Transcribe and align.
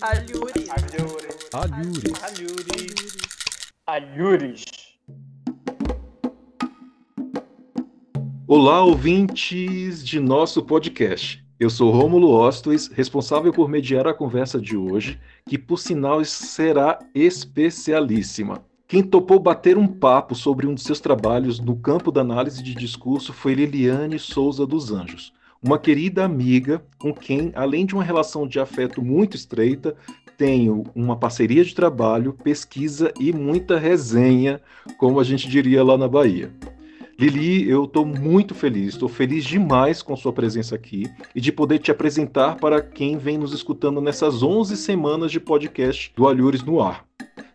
Alhures. 0.00 0.68
Alhures. 0.70 1.48
Alhures. 1.52 2.22
Alhures. 2.22 2.94
Alhures. 3.86 4.64
Olá, 8.46 8.84
ouvintes 8.84 10.06
de 10.06 10.20
nosso 10.20 10.62
podcast. 10.62 11.44
Eu 11.58 11.68
sou 11.68 11.90
Rômulo 11.90 12.30
Ostos, 12.30 12.88
responsável 12.88 13.52
por 13.52 13.68
mediar 13.68 14.06
a 14.06 14.14
conversa 14.14 14.60
de 14.60 14.76
hoje, 14.76 15.18
que 15.48 15.58
por 15.58 15.78
sinal 15.78 16.24
será 16.24 16.98
especialíssima. 17.14 18.64
Quem 18.86 19.02
topou 19.02 19.40
bater 19.40 19.76
um 19.76 19.88
papo 19.88 20.34
sobre 20.34 20.66
um 20.66 20.74
de 20.74 20.82
seus 20.82 21.00
trabalhos 21.00 21.58
no 21.58 21.76
campo 21.76 22.12
da 22.12 22.20
análise 22.20 22.62
de 22.62 22.74
discurso 22.74 23.32
foi 23.32 23.54
Liliane 23.54 24.18
Souza 24.18 24.66
dos 24.66 24.92
Anjos, 24.92 25.32
uma 25.62 25.78
querida 25.78 26.24
amiga 26.24 26.82
com 26.98 27.12
quem, 27.12 27.52
além 27.54 27.84
de 27.84 27.94
uma 27.94 28.04
relação 28.04 28.46
de 28.46 28.60
afeto 28.60 29.02
muito 29.02 29.36
estreita, 29.36 29.96
tenho 30.36 30.84
uma 30.94 31.16
parceria 31.16 31.64
de 31.64 31.74
trabalho, 31.74 32.32
pesquisa 32.32 33.12
e 33.18 33.32
muita 33.32 33.76
resenha, 33.78 34.60
como 34.96 35.18
a 35.18 35.24
gente 35.24 35.48
diria 35.48 35.82
lá 35.82 35.98
na 35.98 36.06
Bahia. 36.06 36.52
Lili, 37.18 37.68
eu 37.68 37.84
estou 37.84 38.06
muito 38.06 38.54
feliz, 38.54 38.90
estou 38.90 39.08
feliz 39.08 39.44
demais 39.44 40.00
com 40.00 40.14
sua 40.14 40.32
presença 40.32 40.76
aqui 40.76 41.10
e 41.34 41.40
de 41.40 41.50
poder 41.50 41.80
te 41.80 41.90
apresentar 41.90 42.54
para 42.58 42.80
quem 42.80 43.18
vem 43.18 43.36
nos 43.36 43.52
escutando 43.52 44.00
nessas 44.00 44.40
11 44.40 44.76
semanas 44.76 45.32
de 45.32 45.40
podcast 45.40 46.12
do 46.16 46.28
Alhures 46.28 46.62
no 46.62 46.80
Ar. 46.80 47.04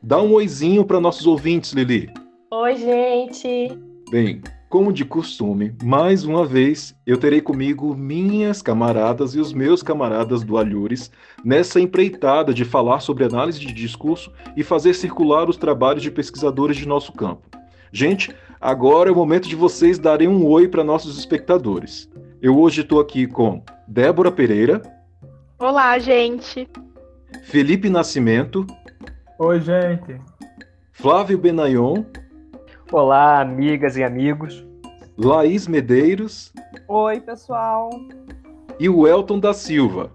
Dá 0.02 0.22
um 0.22 0.33
oizinho 0.33 0.83
para 0.83 0.99
nossos 0.99 1.25
ouvintes, 1.25 1.72
Lili. 1.72 2.09
Oi, 2.52 2.75
gente. 2.75 3.72
Bem, 4.11 4.41
como 4.73 4.91
de 4.91 5.05
costume, 5.05 5.71
mais 5.83 6.23
uma 6.23 6.43
vez 6.43 6.95
eu 7.05 7.15
terei 7.15 7.39
comigo 7.39 7.95
minhas 7.95 8.59
camaradas 8.59 9.35
e 9.35 9.39
os 9.39 9.53
meus 9.53 9.83
camaradas 9.83 10.41
do 10.43 10.57
Alhures 10.57 11.11
nessa 11.45 11.79
empreitada 11.79 12.51
de 12.51 12.65
falar 12.65 12.99
sobre 12.99 13.23
análise 13.23 13.59
de 13.59 13.71
discurso 13.71 14.31
e 14.57 14.63
fazer 14.63 14.95
circular 14.95 15.47
os 15.47 15.57
trabalhos 15.57 16.02
de 16.02 16.09
pesquisadores 16.09 16.75
de 16.75 16.88
nosso 16.88 17.11
campo. 17.13 17.47
Gente, 17.91 18.35
agora 18.59 19.11
é 19.11 19.13
o 19.13 19.15
momento 19.15 19.47
de 19.47 19.55
vocês 19.55 19.99
darem 19.99 20.27
um 20.27 20.43
oi 20.47 20.67
para 20.67 20.83
nossos 20.83 21.19
espectadores. 21.19 22.09
Eu 22.41 22.59
hoje 22.59 22.81
estou 22.81 22.99
aqui 22.99 23.27
com 23.27 23.61
Débora 23.87 24.31
Pereira. 24.31 24.81
Olá, 25.59 25.99
gente. 25.99 26.67
Felipe 27.43 27.91
Nascimento. 27.91 28.65
Oi, 29.37 29.61
gente. 29.61 30.19
Flávio 30.91 31.37
Benayon. 31.37 32.05
Olá, 32.94 33.41
amigas 33.41 33.97
e 33.97 34.03
amigos. 34.03 34.63
Laís 35.17 35.67
Medeiros. 35.67 36.53
Oi, 36.88 37.19
pessoal. 37.19 37.89
E 38.80 38.88
o 38.88 39.08
Elton 39.08 39.39
da 39.39 39.52
Silva. 39.52 40.11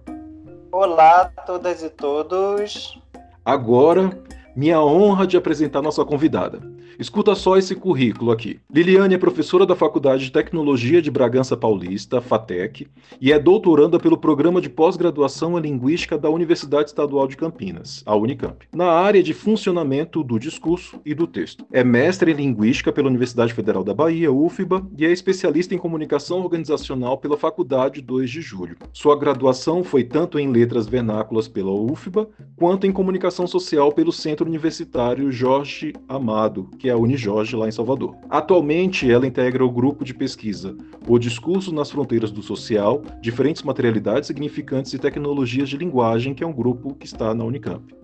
Olá, 0.70 1.24
todas 1.44 1.82
e 1.82 1.90
todos. 1.90 3.02
Agora, 3.44 4.16
minha 4.54 4.80
honra 4.80 5.26
de 5.26 5.36
apresentar 5.36 5.82
nossa 5.82 6.04
convidada. 6.04 6.60
Escuta 6.98 7.32
só 7.36 7.56
esse 7.56 7.76
currículo 7.76 8.32
aqui. 8.32 8.58
Liliane 8.68 9.14
é 9.14 9.18
professora 9.18 9.64
da 9.64 9.76
Faculdade 9.76 10.24
de 10.24 10.32
Tecnologia 10.32 11.00
de 11.00 11.12
Bragança 11.12 11.56
Paulista, 11.56 12.20
FATEC, 12.20 12.88
e 13.20 13.30
é 13.30 13.38
doutoranda 13.38 14.00
pelo 14.00 14.18
Programa 14.18 14.60
de 14.60 14.68
Pós-Graduação 14.68 15.56
em 15.56 15.62
Linguística 15.62 16.18
da 16.18 16.28
Universidade 16.28 16.88
Estadual 16.88 17.28
de 17.28 17.36
Campinas, 17.36 18.02
a 18.04 18.16
Unicamp, 18.16 18.66
na 18.74 18.90
área 18.90 19.22
de 19.22 19.32
funcionamento 19.32 20.24
do 20.24 20.40
discurso 20.40 21.00
e 21.06 21.14
do 21.14 21.28
texto. 21.28 21.64
É 21.72 21.84
mestre 21.84 22.32
em 22.32 22.34
Linguística 22.34 22.90
pela 22.90 23.06
Universidade 23.06 23.54
Federal 23.54 23.84
da 23.84 23.94
Bahia, 23.94 24.32
UFBA, 24.32 24.84
e 24.98 25.06
é 25.06 25.12
especialista 25.12 25.76
em 25.76 25.78
Comunicação 25.78 26.40
Organizacional 26.40 27.16
pela 27.16 27.36
Faculdade 27.36 28.02
2 28.02 28.28
de 28.28 28.40
Julho. 28.40 28.76
Sua 28.92 29.16
graduação 29.16 29.84
foi 29.84 30.02
tanto 30.02 30.36
em 30.36 30.50
Letras 30.50 30.88
Vernáculas 30.88 31.46
pela 31.46 31.70
UFBA, 31.70 32.28
quanto 32.56 32.88
em 32.88 32.92
Comunicação 32.92 33.46
Social 33.46 33.92
pelo 33.92 34.10
Centro 34.10 34.48
Universitário 34.48 35.30
Jorge 35.30 35.92
Amado, 36.08 36.68
que 36.76 36.87
é 36.88 36.92
a 36.92 36.96
Unijorge, 36.96 37.54
lá 37.54 37.68
em 37.68 37.72
Salvador. 37.72 38.16
Atualmente, 38.28 39.10
ela 39.10 39.26
integra 39.26 39.64
o 39.64 39.70
grupo 39.70 40.04
de 40.04 40.14
pesquisa 40.14 40.76
O 41.06 41.18
Discurso 41.18 41.72
nas 41.72 41.90
Fronteiras 41.90 42.30
do 42.30 42.42
Social, 42.42 43.02
Diferentes 43.20 43.62
Materialidades 43.62 44.26
Significantes 44.26 44.92
e 44.92 44.98
Tecnologias 44.98 45.68
de 45.68 45.76
Linguagem, 45.76 46.34
que 46.34 46.42
é 46.42 46.46
um 46.46 46.52
grupo 46.52 46.94
que 46.94 47.06
está 47.06 47.34
na 47.34 47.44
Unicamp. 47.44 47.94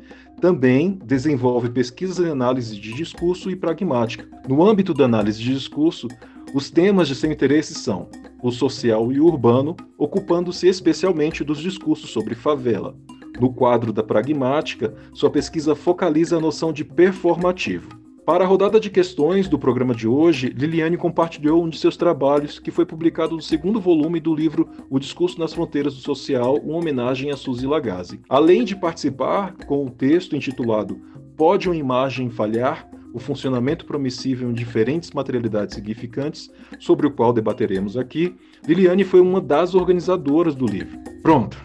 Também 0.40 0.98
desenvolve 1.04 1.70
pesquisas 1.70 2.18
em 2.18 2.30
análise 2.30 2.78
de 2.78 2.92
discurso 2.92 3.50
e 3.50 3.56
pragmática. 3.56 4.28
No 4.48 4.62
âmbito 4.64 4.92
da 4.92 5.04
análise 5.04 5.42
de 5.42 5.54
discurso, 5.54 6.08
os 6.52 6.70
temas 6.70 7.08
de 7.08 7.14
seu 7.14 7.32
interesse 7.32 7.74
são 7.74 8.08
o 8.42 8.50
social 8.50 9.10
e 9.10 9.18
o 9.18 9.26
urbano, 9.26 9.74
ocupando-se 9.96 10.68
especialmente 10.68 11.42
dos 11.42 11.58
discursos 11.60 12.10
sobre 12.10 12.34
favela. 12.34 12.94
No 13.40 13.52
quadro 13.52 13.92
da 13.92 14.02
pragmática, 14.02 14.94
sua 15.12 15.30
pesquisa 15.30 15.74
focaliza 15.74 16.36
a 16.36 16.40
noção 16.40 16.72
de 16.72 16.84
performativo. 16.84 18.03
Para 18.24 18.42
a 18.42 18.46
rodada 18.46 18.80
de 18.80 18.88
questões 18.88 19.48
do 19.48 19.58
programa 19.58 19.94
de 19.94 20.08
hoje, 20.08 20.48
Liliane 20.48 20.96
compartilhou 20.96 21.62
um 21.62 21.68
de 21.68 21.78
seus 21.78 21.94
trabalhos 21.94 22.58
que 22.58 22.70
foi 22.70 22.86
publicado 22.86 23.36
no 23.36 23.42
segundo 23.42 23.78
volume 23.78 24.18
do 24.18 24.34
livro 24.34 24.66
O 24.88 24.98
Discurso 24.98 25.38
nas 25.38 25.52
Fronteiras 25.52 25.94
do 25.94 26.00
Social, 26.00 26.56
uma 26.56 26.78
homenagem 26.78 27.30
a 27.30 27.36
Suzy 27.36 27.66
Lagazzi. 27.66 28.22
Além 28.26 28.64
de 28.64 28.74
participar 28.74 29.54
com 29.66 29.84
o 29.84 29.90
texto 29.90 30.34
intitulado 30.34 30.98
Pode 31.36 31.68
uma 31.68 31.76
imagem 31.76 32.30
falhar? 32.30 32.88
O 33.12 33.18
funcionamento 33.18 33.84
promissível 33.84 34.50
em 34.50 34.54
diferentes 34.54 35.10
materialidades 35.10 35.74
significantes, 35.74 36.50
sobre 36.80 37.06
o 37.06 37.10
qual 37.10 37.30
debateremos 37.30 37.94
aqui, 37.94 38.34
Liliane 38.66 39.04
foi 39.04 39.20
uma 39.20 39.40
das 39.40 39.74
organizadoras 39.74 40.54
do 40.54 40.64
livro. 40.64 40.98
Pronto. 41.22 41.62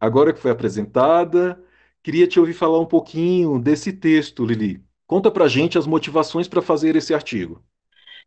Agora 0.00 0.32
que 0.32 0.40
foi 0.40 0.50
apresentada, 0.50 1.60
queria 2.02 2.26
te 2.26 2.40
ouvir 2.40 2.54
falar 2.54 2.80
um 2.80 2.86
pouquinho 2.86 3.58
desse 3.58 3.92
texto, 3.92 4.42
Lili. 4.44 4.80
Conta 5.12 5.30
pra 5.30 5.46
gente 5.46 5.76
as 5.76 5.86
motivações 5.86 6.48
para 6.48 6.62
fazer 6.62 6.96
esse 6.96 7.12
artigo. 7.12 7.62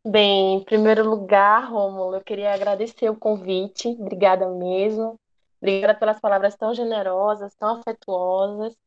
Bem, 0.05 0.57
em 0.57 0.63
primeiro 0.63 1.03
lugar, 1.09 1.67
Rômulo, 1.67 2.17
eu 2.17 2.21
queria 2.21 2.53
agradecer 2.53 3.09
o 3.09 3.15
convite. 3.15 3.87
Obrigada 3.87 4.47
mesmo. 4.49 5.19
Obrigada 5.59 5.95
pelas 5.95 6.19
palavras 6.19 6.55
tão 6.55 6.75
generosas, 6.75 7.55
tão 7.55 7.79
afetuosas. 7.79 8.77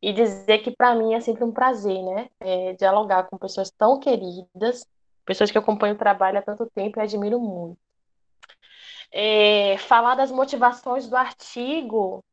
E 0.00 0.14
dizer 0.14 0.60
que 0.60 0.70
para 0.70 0.94
mim 0.94 1.12
é 1.12 1.20
sempre 1.20 1.44
um 1.44 1.52
prazer, 1.52 2.02
né? 2.02 2.30
É, 2.40 2.72
dialogar 2.72 3.24
com 3.24 3.36
pessoas 3.36 3.70
tão 3.70 4.00
queridas, 4.00 4.86
pessoas 5.26 5.50
que 5.50 5.58
acompanham 5.58 5.94
o 5.94 5.98
trabalho 5.98 6.38
há 6.38 6.42
tanto 6.42 6.64
tempo 6.74 6.98
e 6.98 7.02
admiro 7.02 7.38
muito. 7.38 7.76
É, 9.12 9.76
falar 9.76 10.14
das 10.14 10.30
motivações 10.30 11.06
do 11.06 11.14
artigo 11.14 12.24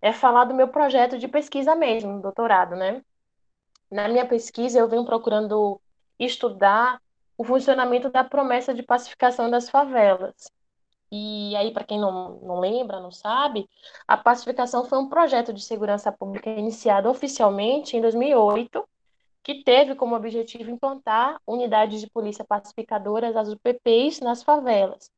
é 0.00 0.12
falar 0.12 0.44
do 0.44 0.54
meu 0.54 0.68
projeto 0.68 1.18
de 1.18 1.26
pesquisa 1.26 1.74
mesmo, 1.74 2.22
doutorado, 2.22 2.76
né? 2.76 3.02
Na 3.92 4.08
minha 4.08 4.26
pesquisa, 4.26 4.78
eu 4.78 4.88
venho 4.88 5.04
procurando 5.04 5.78
estudar 6.18 6.98
o 7.36 7.44
funcionamento 7.44 8.08
da 8.08 8.24
promessa 8.24 8.72
de 8.72 8.82
pacificação 8.82 9.50
das 9.50 9.68
favelas. 9.68 10.50
E 11.10 11.54
aí, 11.56 11.70
para 11.74 11.84
quem 11.84 12.00
não, 12.00 12.40
não 12.40 12.58
lembra, 12.58 13.00
não 13.00 13.12
sabe, 13.12 13.68
a 14.08 14.16
pacificação 14.16 14.86
foi 14.86 14.96
um 14.98 15.10
projeto 15.10 15.52
de 15.52 15.62
segurança 15.62 16.10
pública 16.10 16.48
iniciado 16.48 17.06
oficialmente 17.10 17.94
em 17.94 18.00
2008, 18.00 18.82
que 19.42 19.62
teve 19.62 19.94
como 19.94 20.16
objetivo 20.16 20.70
implantar 20.70 21.38
unidades 21.46 22.00
de 22.00 22.08
polícia 22.08 22.46
pacificadoras, 22.46 23.36
as 23.36 23.50
UPPs, 23.50 24.20
nas 24.20 24.42
favelas. 24.42 25.10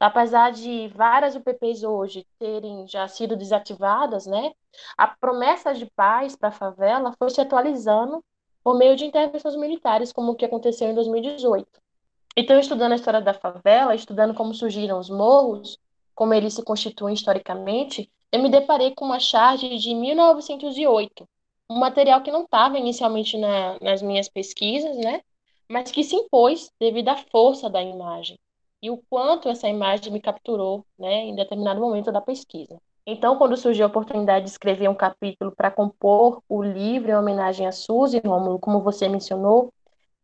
Apesar 0.00 0.50
de 0.50 0.88
várias 0.88 1.36
UPPs 1.36 1.82
hoje 1.82 2.26
terem 2.38 2.88
já 2.88 3.06
sido 3.06 3.36
desativadas, 3.36 4.26
né, 4.26 4.52
a 4.96 5.06
promessa 5.06 5.74
de 5.74 5.84
paz 5.94 6.34
para 6.34 6.48
a 6.48 6.52
favela 6.52 7.12
foi 7.18 7.28
se 7.28 7.38
atualizando 7.38 8.24
por 8.64 8.78
meio 8.78 8.96
de 8.96 9.04
intervenções 9.04 9.56
militares, 9.56 10.10
como 10.10 10.32
o 10.32 10.34
que 10.34 10.46
aconteceu 10.46 10.88
em 10.88 10.94
2018. 10.94 11.68
Então, 12.34 12.58
estudando 12.58 12.92
a 12.92 12.94
história 12.94 13.20
da 13.20 13.34
favela, 13.34 13.94
estudando 13.94 14.32
como 14.32 14.54
surgiram 14.54 14.98
os 14.98 15.10
morros, 15.10 15.78
como 16.14 16.32
eles 16.32 16.54
se 16.54 16.64
constituem 16.64 17.12
historicamente, 17.12 18.10
eu 18.32 18.42
me 18.42 18.48
deparei 18.48 18.94
com 18.94 19.04
uma 19.04 19.20
charge 19.20 19.76
de 19.76 19.94
1908, 19.94 21.28
um 21.68 21.78
material 21.78 22.22
que 22.22 22.30
não 22.30 22.44
estava 22.44 22.78
inicialmente 22.78 23.36
na, 23.36 23.78
nas 23.80 24.00
minhas 24.00 24.30
pesquisas, 24.30 24.96
né, 24.96 25.20
mas 25.68 25.90
que 25.90 26.02
se 26.02 26.16
impôs 26.16 26.72
devido 26.80 27.10
à 27.10 27.16
força 27.18 27.68
da 27.68 27.82
imagem 27.82 28.38
e 28.82 28.90
o 28.90 28.96
quanto 29.08 29.48
essa 29.48 29.68
imagem 29.68 30.12
me 30.12 30.20
capturou, 30.20 30.84
né, 30.98 31.24
em 31.24 31.34
determinado 31.34 31.80
momento 31.80 32.10
da 32.10 32.20
pesquisa. 32.20 32.80
Então, 33.06 33.36
quando 33.36 33.56
surgiu 33.56 33.84
a 33.84 33.88
oportunidade 33.88 34.44
de 34.44 34.50
escrever 34.50 34.88
um 34.88 34.94
capítulo 34.94 35.52
para 35.52 35.70
compor 35.70 36.42
o 36.48 36.62
livro 36.62 37.10
em 37.10 37.14
homenagem 37.14 37.66
a 37.66 37.72
Suzy, 37.72 38.20
Romulo, 38.24 38.58
como 38.58 38.80
você 38.80 39.08
mencionou, 39.08 39.72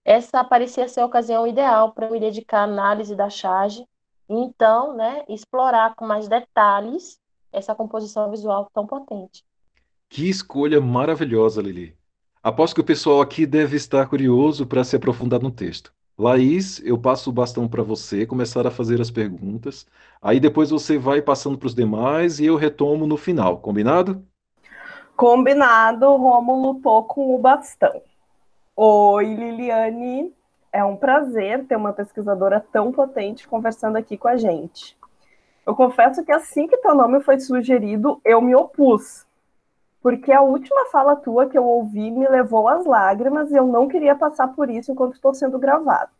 essa 0.05 0.45
parecia 0.45 0.87
ser 0.87 1.01
a 1.01 1.07
ocasião 1.07 1.47
ideal 1.47 1.93
para 1.93 2.11
me 2.11 2.21
dedicar 2.21 2.61
à 2.61 2.65
análise 2.65 3.17
da 3.17 3.29
charge 3.29 3.85
e 4.29 4.35
então, 4.35 4.95
né, 4.95 5.25
explorar 5.29 5.95
com 5.95 6.07
mais 6.07 6.29
detalhes 6.29 7.19
essa 7.53 7.75
composição 7.75 8.31
visual 8.31 8.71
tão 8.73 8.87
potente. 8.87 9.45
Que 10.09 10.29
escolha 10.29 10.81
maravilhosa, 10.81 11.61
Lili. 11.61 11.97
Aposto 12.43 12.75
que 12.75 12.81
o 12.81 12.85
pessoal 12.85 13.21
aqui 13.21 13.45
deve 13.45 13.77
estar 13.77 14.09
curioso 14.09 14.67
para 14.67 14.85
se 14.85 14.95
aprofundar 14.95 15.41
no 15.41 15.51
texto. 15.51 15.93
Laís, 16.19 16.81
eu 16.83 16.97
passo 16.97 17.29
o 17.29 17.33
bastão 17.33 17.69
para 17.69 17.83
você 17.83 18.25
começar 18.25 18.67
a 18.67 18.71
fazer 18.71 19.03
as 19.03 19.11
perguntas. 19.11 19.87
Aí 20.23 20.41
depois 20.41 20.71
você 20.71 20.97
vai 20.97 21.21
passando 21.21 21.59
para 21.59 21.67
os 21.67 21.75
demais 21.75 22.41
e 22.41 22.47
eu 22.47 22.57
retomo 22.57 23.07
no 23.07 23.19
final, 23.19 23.59
combinado? 23.59 24.25
Combinado, 25.15 26.17
Rômulo 26.17 26.73
lutou 26.73 27.05
com 27.05 27.35
o 27.35 27.39
bastão. 27.39 28.01
Oi, 28.75 29.35
Liliane. 29.35 30.33
É 30.73 30.83
um 30.83 30.97
prazer 30.97 31.67
ter 31.67 31.77
uma 31.77 31.93
pesquisadora 31.93 32.65
tão 32.73 32.93
potente 32.93 33.47
conversando 33.47 33.97
aqui 33.97 34.17
com 34.17 34.29
a 34.29 34.39
gente. 34.39 34.97
Eu 35.67 35.75
confesso 35.75 36.25
que 36.25 36.33
assim 36.33 36.67
que 36.67 36.79
teu 36.79 36.95
nome 36.95 37.21
foi 37.21 37.39
sugerido, 37.41 38.21
eu 38.25 38.41
me 38.41 38.55
opus. 38.55 39.26
Porque 40.07 40.31
a 40.31 40.41
última 40.41 40.85
fala 40.85 41.17
tua 41.17 41.49
que 41.49 41.59
eu 41.59 41.65
ouvi 41.65 42.13
me 42.13 42.29
levou 42.29 42.69
às 42.69 42.87
lágrimas 42.87 43.51
e 43.51 43.57
eu 43.57 43.67
não 43.67 43.89
queria 43.89 44.15
passar 44.15 44.47
por 44.55 44.71
isso 44.71 44.93
enquanto 44.93 45.15
estou 45.15 45.35
sendo 45.35 45.59
gravada. 45.59 46.13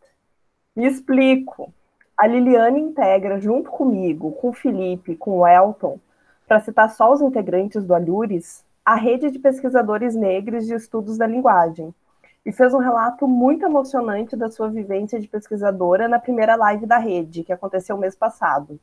Me 0.75 0.85
explico. 0.85 1.73
A 2.17 2.27
Liliane 2.27 2.81
integra, 2.81 3.39
junto 3.39 3.71
comigo, 3.71 4.33
com 4.33 4.49
o 4.49 4.53
Felipe, 4.53 5.15
com 5.15 5.39
o 5.39 5.47
Elton, 5.47 6.01
para 6.45 6.59
citar 6.59 6.89
só 6.89 7.13
os 7.13 7.21
integrantes 7.21 7.85
do 7.85 7.95
Alures, 7.95 8.61
a 8.83 8.95
rede 8.95 9.31
de 9.31 9.39
pesquisadores 9.39 10.15
negros 10.15 10.67
de 10.67 10.73
estudos 10.73 11.17
da 11.17 11.25
linguagem, 11.25 11.95
e 12.45 12.51
fez 12.51 12.73
um 12.73 12.79
relato 12.79 13.25
muito 13.25 13.63
emocionante 13.63 14.35
da 14.35 14.51
sua 14.51 14.67
vivência 14.67 15.17
de 15.17 15.29
pesquisadora 15.29 16.09
na 16.09 16.19
primeira 16.19 16.57
live 16.57 16.85
da 16.85 16.97
rede, 16.97 17.41
que 17.41 17.53
aconteceu 17.53 17.97
mês 17.97 18.17
passado. 18.17 18.77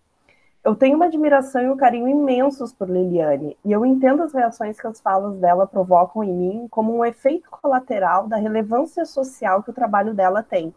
Eu 0.65 0.75
tenho 0.75 0.97
uma 0.97 1.05
admiração 1.05 1.61
e 1.61 1.69
um 1.69 1.77
carinho 1.77 2.09
imensos 2.09 2.73
por 2.73 2.89
Liliane, 2.89 3.55
e 3.63 3.71
eu 3.71 3.85
entendo 3.85 4.23
as 4.23 4.33
reações 4.33 4.81
que 4.81 4.87
as 4.87 4.99
falas 4.99 5.37
dela 5.37 5.67
provocam 5.67 6.25
em 6.25 6.33
mim 6.33 6.67
como 6.71 6.97
um 6.97 7.05
efeito 7.05 7.51
colateral 7.51 8.27
da 8.27 8.39
relevância 8.39 9.05
social 9.05 9.63
que 9.63 9.69
o 9.69 9.75
trabalho 9.75 10.15
dela 10.15 10.43
tem. 10.43 10.75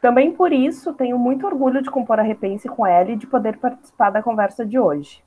Também 0.00 0.30
por 0.30 0.52
isso, 0.52 0.92
tenho 0.92 1.18
muito 1.18 1.44
orgulho 1.46 1.82
de 1.82 1.90
compor 1.90 2.20
a 2.20 2.22
Repense 2.22 2.68
com 2.68 2.86
ela 2.86 3.10
e 3.10 3.16
de 3.16 3.26
poder 3.26 3.58
participar 3.58 4.10
da 4.10 4.22
conversa 4.22 4.64
de 4.64 4.78
hoje. 4.78 5.20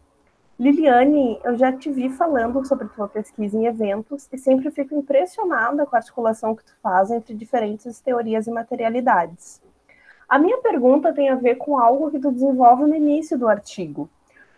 Liliane, 0.58 1.42
eu 1.44 1.58
já 1.58 1.74
te 1.74 1.92
vi 1.92 2.10
falando 2.10 2.66
sobre 2.66 2.88
tua 2.88 3.10
pesquisa 3.10 3.58
em 3.58 3.66
eventos 3.66 4.30
e 4.32 4.38
sempre 4.38 4.72
fico 4.72 4.96
impressionada 4.96 5.86
com 5.86 5.98
a 5.98 6.00
articulação 6.00 6.56
que 6.56 6.64
tu 6.64 6.74
faz 6.82 7.12
entre 7.12 7.36
diferentes 7.36 8.00
teorias 8.00 8.48
e 8.48 8.52
materialidades. 8.52 9.62
A 10.30 10.38
minha 10.38 10.58
pergunta 10.58 11.14
tem 11.14 11.30
a 11.30 11.36
ver 11.36 11.56
com 11.56 11.78
algo 11.78 12.12
que 12.12 12.20
tu 12.20 12.32
desenvolve 12.32 12.84
no 12.84 12.94
início 12.94 13.40
do 13.40 13.48
artigo: 13.48 14.10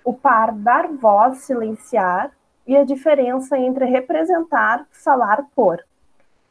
o 0.04 0.12
par 0.12 0.52
dar 0.52 0.88
voz, 0.88 1.40
silenciar 1.40 2.32
e 2.66 2.76
a 2.76 2.84
diferença 2.84 3.56
entre 3.56 3.86
representar, 3.86 4.88
falar 4.92 5.46
por. 5.56 5.84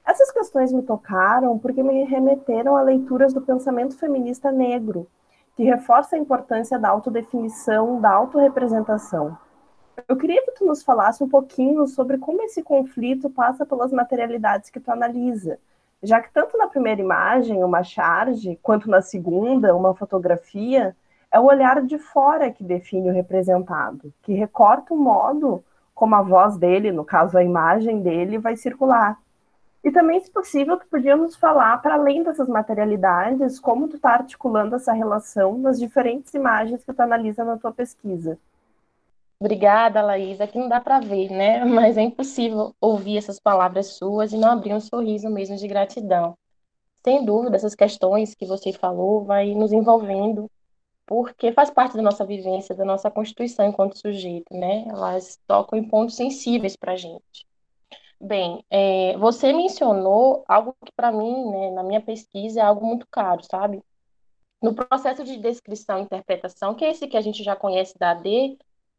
Essas 0.06 0.30
questões 0.30 0.72
me 0.72 0.82
tocaram 0.82 1.58
porque 1.58 1.82
me 1.82 2.04
remeteram 2.04 2.76
a 2.76 2.82
leituras 2.82 3.34
do 3.34 3.40
pensamento 3.40 3.98
feminista 3.98 4.52
negro, 4.52 5.08
que 5.56 5.64
reforça 5.64 6.14
a 6.14 6.18
importância 6.18 6.78
da 6.78 6.88
autodefinição, 6.88 8.00
da 8.00 8.10
autorrepresentação. 8.10 9.36
Eu 10.06 10.16
queria 10.16 10.44
que 10.44 10.52
tu 10.52 10.64
nos 10.64 10.82
falasse 10.82 11.24
um 11.24 11.28
pouquinho 11.28 11.86
sobre 11.88 12.18
como 12.18 12.40
esse 12.42 12.62
conflito 12.62 13.28
passa 13.28 13.66
pelas 13.66 13.92
materialidades 13.92 14.70
que 14.70 14.78
tu 14.78 14.92
analisa, 14.92 15.58
já 16.02 16.20
que 16.20 16.32
tanto 16.32 16.56
na 16.56 16.68
primeira 16.68 17.00
imagem, 17.00 17.62
uma 17.64 17.82
charge, 17.82 18.58
quanto 18.62 18.88
na 18.88 19.02
segunda, 19.02 19.74
uma 19.74 19.94
fotografia, 19.94 20.96
é 21.30 21.38
o 21.38 21.44
olhar 21.44 21.82
de 21.82 21.98
fora 21.98 22.50
que 22.50 22.64
define 22.64 23.10
o 23.10 23.12
representado, 23.12 24.12
que 24.22 24.32
recorta 24.32 24.94
o 24.94 24.96
modo 24.96 25.62
como 25.94 26.14
a 26.14 26.22
voz 26.22 26.56
dele, 26.56 26.92
no 26.92 27.04
caso 27.04 27.36
a 27.36 27.42
imagem 27.42 28.00
dele, 28.00 28.38
vai 28.38 28.56
circular. 28.56 29.18
E 29.82 29.90
também, 29.90 30.20
se 30.20 30.30
possível, 30.30 30.76
tu 30.76 30.86
podia 30.86 31.16
nos 31.16 31.36
falar, 31.36 31.80
para 31.82 31.94
além 31.94 32.22
dessas 32.22 32.48
materialidades, 32.48 33.58
como 33.58 33.88
tu 33.88 33.96
está 33.96 34.10
articulando 34.10 34.76
essa 34.76 34.92
relação 34.92 35.58
nas 35.58 35.78
diferentes 35.78 36.32
imagens 36.34 36.84
que 36.84 36.92
tu 36.92 37.00
analisa 37.00 37.44
na 37.44 37.56
tua 37.56 37.72
pesquisa. 37.72 38.38
Obrigada, 39.40 40.02
Laís. 40.02 40.40
Aqui 40.40 40.58
não 40.58 40.68
dá 40.68 40.80
para 40.80 41.00
ver, 41.00 41.30
né? 41.30 41.64
Mas 41.64 41.96
é 41.96 42.02
impossível 42.02 42.74
ouvir 42.80 43.18
essas 43.18 43.38
palavras 43.38 43.86
suas 43.94 44.32
e 44.32 44.36
não 44.36 44.50
abrir 44.50 44.74
um 44.74 44.80
sorriso 44.80 45.28
mesmo 45.30 45.56
de 45.56 45.68
gratidão. 45.68 46.36
Sem 47.04 47.24
dúvida, 47.24 47.56
essas 47.56 47.74
questões 47.74 48.34
que 48.34 48.46
você 48.46 48.72
falou 48.72 49.24
vai 49.24 49.54
nos 49.54 49.72
envolvendo, 49.72 50.50
porque 51.06 51.52
faz 51.52 51.70
parte 51.70 51.96
da 51.96 52.02
nossa 52.02 52.24
vivência, 52.26 52.74
da 52.74 52.84
nossa 52.84 53.10
constituição 53.10 53.66
enquanto 53.66 53.98
sujeito, 53.98 54.52
né? 54.54 54.84
Elas 54.88 55.38
tocam 55.46 55.78
em 55.78 55.88
pontos 55.88 56.16
sensíveis 56.16 56.76
para 56.76 56.92
a 56.92 56.96
gente. 56.96 57.46
Bem, 58.20 58.64
é, 58.70 59.16
você 59.18 59.52
mencionou 59.52 60.44
algo 60.48 60.74
que 60.84 60.92
para 60.92 61.12
mim, 61.12 61.50
né, 61.50 61.70
na 61.70 61.82
minha 61.84 62.00
pesquisa, 62.00 62.60
é 62.60 62.64
algo 62.64 62.84
muito 62.84 63.06
caro, 63.08 63.42
sabe? 63.44 63.82
No 64.62 64.74
processo 64.74 65.24
de 65.24 65.38
descrição 65.38 65.98
e 66.00 66.02
interpretação, 66.02 66.74
que 66.74 66.84
é 66.84 66.90
esse 66.90 67.06
que 67.06 67.16
a 67.16 67.20
gente 67.20 67.44
já 67.44 67.54
conhece 67.54 67.96
da 67.98 68.10
AD, 68.10 68.58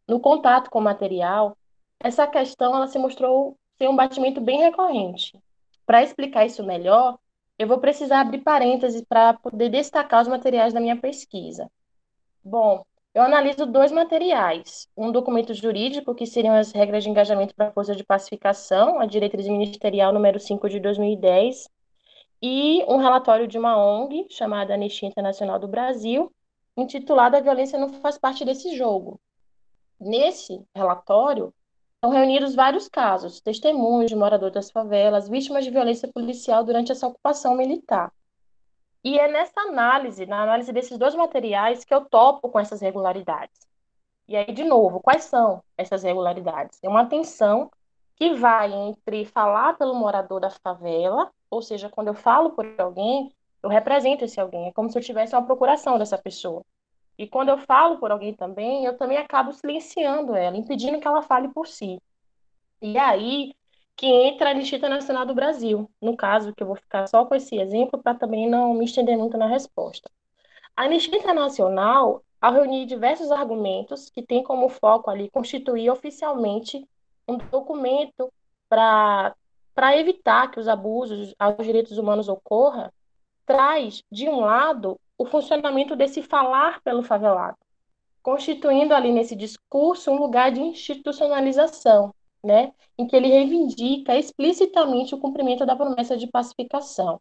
no 0.09 0.19
contato 0.19 0.69
com 0.69 0.79
o 0.79 0.83
material, 0.83 1.55
essa 1.99 2.25
questão 2.27 2.75
ela 2.75 2.87
se 2.87 2.97
mostrou 2.97 3.55
ser 3.77 3.87
um 3.87 3.95
batimento 3.95 4.41
bem 4.41 4.59
recorrente. 4.59 5.37
Para 5.85 6.03
explicar 6.03 6.45
isso 6.45 6.63
melhor, 6.63 7.17
eu 7.57 7.67
vou 7.67 7.79
precisar 7.79 8.21
abrir 8.21 8.39
parênteses 8.39 9.03
para 9.07 9.35
poder 9.35 9.69
destacar 9.69 10.21
os 10.21 10.27
materiais 10.27 10.73
da 10.73 10.79
minha 10.79 10.97
pesquisa. 10.97 11.69
Bom, 12.43 12.83
eu 13.13 13.21
analiso 13.21 13.65
dois 13.65 13.91
materiais. 13.91 14.87
Um 14.97 15.11
documento 15.11 15.53
jurídico, 15.53 16.15
que 16.15 16.25
seriam 16.25 16.55
as 16.55 16.71
regras 16.71 17.03
de 17.03 17.09
engajamento 17.09 17.53
para 17.53 17.67
a 17.67 17.71
força 17.71 17.95
de 17.95 18.03
pacificação, 18.03 18.99
a 18.99 19.05
diretriz 19.05 19.47
ministerial 19.47 20.11
número 20.13 20.39
5 20.39 20.69
de 20.69 20.79
2010, 20.79 21.69
e 22.41 22.83
um 22.87 22.97
relatório 22.97 23.47
de 23.47 23.57
uma 23.57 23.77
ONG, 23.77 24.25
chamada 24.29 24.73
Anistia 24.73 25.09
Internacional 25.09 25.59
do 25.59 25.67
Brasil, 25.67 26.31
intitulado 26.75 27.35
A 27.35 27.41
Violência 27.41 27.77
Não 27.77 27.89
Faz 27.93 28.17
Parte 28.17 28.45
desse 28.45 28.75
Jogo. 28.75 29.19
Nesse 29.99 30.65
relatório, 30.73 31.53
são 32.03 32.11
reunidos 32.11 32.55
vários 32.55 32.87
casos, 32.87 33.41
testemunhos 33.41 34.09
de 34.09 34.15
moradores 34.15 34.53
das 34.53 34.71
favelas, 34.71 35.27
vítimas 35.27 35.65
de 35.65 35.71
violência 35.71 36.07
policial 36.07 36.63
durante 36.63 36.91
essa 36.91 37.07
ocupação 37.07 37.55
militar. 37.55 38.11
E 39.03 39.19
é 39.19 39.29
nessa 39.29 39.59
análise, 39.61 40.25
na 40.25 40.43
análise 40.43 40.71
desses 40.71 40.97
dois 40.97 41.15
materiais, 41.15 41.83
que 41.83 41.93
eu 41.93 42.05
topo 42.05 42.49
com 42.49 42.59
essas 42.59 42.81
regularidades. 42.81 43.67
E 44.27 44.35
aí, 44.35 44.53
de 44.53 44.63
novo, 44.63 45.01
quais 45.01 45.25
são 45.25 45.61
essas 45.77 46.03
regularidades? 46.03 46.79
É 46.81 46.87
uma 46.87 47.05
tensão 47.05 47.69
que 48.15 48.33
vai 48.35 48.71
entre 48.71 49.25
falar 49.25 49.77
pelo 49.77 49.95
morador 49.95 50.39
da 50.39 50.49
favela, 50.49 51.31
ou 51.49 51.61
seja, 51.61 51.89
quando 51.89 52.07
eu 52.09 52.13
falo 52.13 52.51
por 52.51 52.65
alguém, 52.77 53.33
eu 53.63 53.69
represento 53.69 54.23
esse 54.23 54.39
alguém, 54.39 54.67
é 54.67 54.71
como 54.73 54.89
se 54.89 54.97
eu 54.97 55.01
tivesse 55.01 55.35
uma 55.35 55.45
procuração 55.45 55.97
dessa 55.97 56.17
pessoa. 56.17 56.63
E 57.19 57.27
quando 57.27 57.49
eu 57.49 57.57
falo 57.57 57.97
por 57.97 58.11
alguém 58.11 58.33
também, 58.33 58.85
eu 58.85 58.97
também 58.97 59.17
acabo 59.17 59.51
silenciando 59.51 60.33
ela, 60.33 60.55
impedindo 60.55 61.01
que 61.01 61.07
ela 61.07 61.21
fale 61.21 61.49
por 61.49 61.67
si. 61.67 62.01
E 62.81 62.97
aí 62.97 63.53
que 63.93 64.07
entra 64.07 64.47
a 64.47 64.51
Anistia 64.51 64.77
Internacional 64.77 65.25
do 65.25 65.35
Brasil, 65.35 65.91
no 66.01 66.15
caso, 66.15 66.55
que 66.55 66.63
eu 66.63 66.67
vou 66.67 66.77
ficar 66.77 67.05
só 67.07 67.25
com 67.25 67.35
esse 67.35 67.57
exemplo 67.59 68.01
para 68.01 68.17
também 68.17 68.49
não 68.49 68.73
me 68.73 68.85
estender 68.85 69.17
muito 69.17 69.37
na 69.37 69.47
resposta. 69.47 70.09
A 70.73 70.83
Anistia 70.83 71.17
Internacional, 71.17 72.23
ao 72.39 72.53
reunir 72.53 72.85
diversos 72.85 73.29
argumentos 73.31 74.09
que 74.09 74.23
tem 74.23 74.41
como 74.41 74.69
foco 74.69 75.09
ali 75.09 75.29
constituir 75.29 75.89
oficialmente 75.89 76.87
um 77.27 77.35
documento 77.35 78.31
para 78.69 79.35
evitar 79.97 80.49
que 80.49 80.59
os 80.61 80.69
abusos 80.69 81.35
aos 81.37 81.57
direitos 81.65 81.97
humanos 81.97 82.29
ocorram, 82.29 82.89
traz, 83.49 84.03
de 84.11 84.29
um 84.29 84.41
lado, 84.41 84.99
o 85.17 85.25
funcionamento 85.25 85.95
desse 85.95 86.21
falar 86.21 86.83
pelo 86.83 87.01
favelado, 87.01 87.57
constituindo 88.21 88.93
ali 88.93 89.11
nesse 89.11 89.35
discurso 89.35 90.11
um 90.11 90.19
lugar 90.19 90.51
de 90.51 90.61
institucionalização, 90.61 92.13
né, 92.43 92.71
em 92.95 93.07
que 93.07 93.15
ele 93.15 93.27
reivindica 93.27 94.15
explicitamente 94.15 95.15
o 95.15 95.17
cumprimento 95.17 95.65
da 95.65 95.75
promessa 95.75 96.15
de 96.15 96.27
pacificação. 96.27 97.19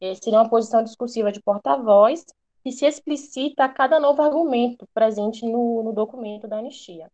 Essa 0.00 0.22
seria 0.22 0.38
uma 0.38 0.48
posição 0.48 0.82
discursiva 0.82 1.30
de 1.30 1.42
porta-voz 1.42 2.24
que 2.64 2.72
se 2.72 2.86
explicita 2.86 3.64
a 3.64 3.68
cada 3.68 4.00
novo 4.00 4.22
argumento 4.22 4.88
presente 4.94 5.44
no, 5.44 5.82
no 5.82 5.92
documento 5.92 6.48
da 6.48 6.60
anistia. 6.60 7.12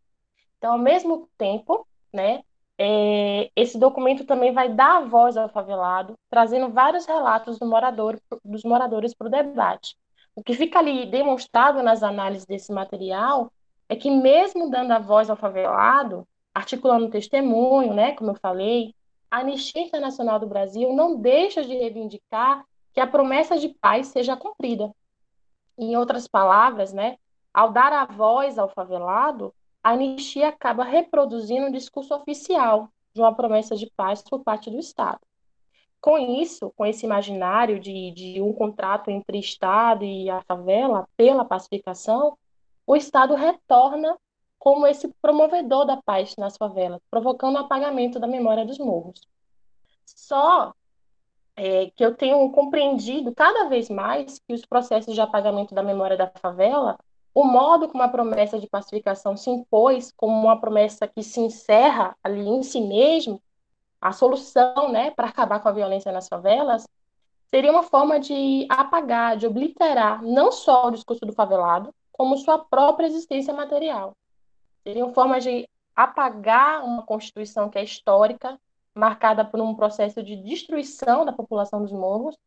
Então, 0.57 0.71
ao 0.71 0.79
mesmo 0.79 1.27
tempo, 1.37 1.85
né, 2.13 2.41
é, 2.77 3.49
esse 3.55 3.77
documento 3.77 4.25
também 4.25 4.51
vai 4.51 4.69
dar 4.69 5.05
voz 5.05 5.37
ao 5.37 5.49
favelado, 5.49 6.15
trazendo 6.29 6.69
vários 6.69 7.05
relatos 7.05 7.57
do 7.57 7.65
morador, 7.65 8.19
dos 8.43 8.63
moradores 8.63 9.13
para 9.13 9.27
o 9.27 9.31
debate. 9.31 9.95
O 10.35 10.43
que 10.43 10.53
fica 10.53 10.79
ali 10.79 11.05
demonstrado 11.05 11.81
nas 11.81 12.03
análises 12.03 12.45
desse 12.45 12.71
material 12.71 13.51
é 13.87 13.95
que, 13.95 14.11
mesmo 14.11 14.69
dando 14.69 14.91
a 14.91 14.99
voz 14.99 15.29
ao 15.29 15.37
favelado, 15.37 16.27
articulando 16.53 17.09
testemunho, 17.09 17.93
né, 17.93 18.13
como 18.13 18.31
eu 18.31 18.35
falei, 18.35 18.93
a 19.31 19.39
Anistia 19.39 19.81
Internacional 19.81 20.39
do 20.39 20.47
Brasil 20.47 20.93
não 20.93 21.19
deixa 21.19 21.63
de 21.63 21.73
reivindicar 21.73 22.65
que 22.93 22.99
a 22.99 23.07
promessa 23.07 23.57
de 23.57 23.69
paz 23.69 24.07
seja 24.07 24.35
cumprida. 24.35 24.91
Em 25.77 25.95
outras 25.95 26.27
palavras, 26.27 26.93
né, 26.93 27.17
ao 27.53 27.71
dar 27.71 27.93
a 27.93 28.05
voz 28.05 28.57
ao 28.57 28.69
favelado, 28.69 29.53
a 29.85 29.91
anistia 29.91 30.47
acaba 30.47 30.83
reproduzindo 30.83 31.67
um 31.67 31.71
discurso 31.71 32.15
oficial 32.15 32.89
de 33.13 33.21
uma 33.21 33.35
promessa 33.35 33.75
de 33.75 33.87
paz 33.95 34.23
por 34.23 34.43
parte 34.43 34.71
do 34.71 34.79
Estado. 34.79 35.19
Com 36.01 36.17
isso, 36.17 36.73
com 36.75 36.87
esse 36.87 37.05
imaginário 37.05 37.79
de, 37.79 38.09
de 38.09 38.41
um 38.41 38.51
contrato 38.51 39.11
entre 39.11 39.37
Estado 39.37 40.03
e 40.03 40.27
a 40.27 40.41
favela 40.41 41.07
pela 41.15 41.45
pacificação, 41.45 42.35
o 42.87 42.95
Estado 42.95 43.35
retorna 43.35 44.17
como 44.57 44.87
esse 44.87 45.07
promovedor 45.21 45.85
da 45.85 45.97
paz 45.97 46.35
nas 46.35 46.57
favelas, 46.57 46.99
provocando 47.11 47.57
o 47.57 47.59
apagamento 47.59 48.19
da 48.19 48.25
memória 48.25 48.65
dos 48.65 48.79
morros. 48.79 49.21
Só 50.03 50.73
é, 51.55 51.91
que 51.91 52.03
eu 52.03 52.15
tenho 52.15 52.51
compreendido 52.51 53.35
cada 53.35 53.69
vez 53.69 53.87
mais 53.87 54.39
que 54.39 54.55
os 54.55 54.65
processos 54.65 55.13
de 55.13 55.21
apagamento 55.21 55.75
da 55.75 55.83
memória 55.83 56.17
da 56.17 56.31
favela, 56.41 56.97
o 57.35 57.43
modo 57.43 57.89
como 57.89 58.01
a 58.01 58.07
promessa 58.07 58.57
de 58.57 58.65
pacificação 58.65 59.35
se 59.35 59.49
impôs 59.49 60.09
como 60.15 60.33
uma 60.33 60.57
promessa 60.57 61.05
que 61.05 61.21
se 61.21 61.41
encerra 61.41 62.15
ali 62.23 62.47
em 62.47 62.63
si 62.63 62.79
mesmo, 62.79 63.41
a 63.99 64.13
solução 64.13 64.89
né, 64.89 65.11
para 65.11 65.27
acabar 65.27 65.59
com 65.59 65.67
a 65.67 65.73
violência 65.73 66.13
nas 66.13 66.29
favelas, 66.29 66.87
seria 67.47 67.71
uma 67.71 67.83
forma 67.83 68.21
de 68.21 68.65
apagar, 68.69 69.35
de 69.35 69.45
obliterar 69.45 70.23
não 70.23 70.49
só 70.49 70.87
o 70.87 70.91
discurso 70.91 71.25
do 71.25 71.33
favelado, 71.33 71.93
como 72.09 72.37
sua 72.37 72.57
própria 72.57 73.07
existência 73.07 73.53
material. 73.53 74.15
Seria 74.81 75.05
uma 75.05 75.13
forma 75.13 75.37
de 75.41 75.67
apagar 75.93 76.85
uma 76.85 77.03
Constituição 77.03 77.69
que 77.69 77.77
é 77.77 77.83
histórica, 77.83 78.57
marcada 78.93 79.43
por 79.43 79.59
um 79.59 79.75
processo 79.75 80.23
de 80.23 80.37
destruição 80.37 81.25
da 81.25 81.33
população 81.33 81.81
dos 81.81 81.91
morros, 81.91 82.37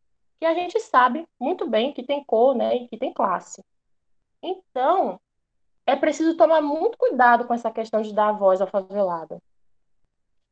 que 0.40 0.46
a 0.46 0.54
gente 0.54 0.80
sabe 0.80 1.28
muito 1.38 1.68
bem 1.68 1.92
que 1.92 2.02
tem 2.02 2.24
cor 2.24 2.54
né, 2.54 2.74
e 2.74 2.88
que 2.88 2.96
tem 2.96 3.12
classe. 3.12 3.62
Então, 4.42 5.20
é 5.86 5.96
preciso 5.96 6.36
tomar 6.36 6.60
muito 6.60 6.98
cuidado 6.98 7.46
com 7.46 7.54
essa 7.54 7.70
questão 7.70 8.02
de 8.02 8.12
dar 8.12 8.32
voz 8.32 8.60
ao 8.60 8.66
favelado. 8.68 9.42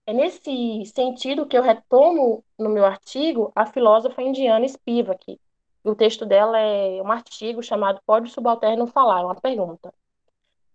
É 0.06 0.12
nesse 0.12 0.84
sentido 0.86 1.46
que 1.46 1.56
eu 1.56 1.62
retomo 1.62 2.44
no 2.58 2.70
meu 2.70 2.84
artigo 2.84 3.52
a 3.54 3.66
filósofa 3.66 4.22
indiana 4.22 4.66
Spivak. 4.66 5.40
O 5.84 5.94
texto 5.94 6.24
dela 6.24 6.58
é 6.58 7.02
um 7.02 7.10
artigo 7.10 7.62
chamado 7.62 8.00
Pode 8.06 8.30
o 8.30 8.32
Subalterno 8.32 8.86
Falar? 8.86 9.24
Uma 9.24 9.34
pergunta. 9.34 9.92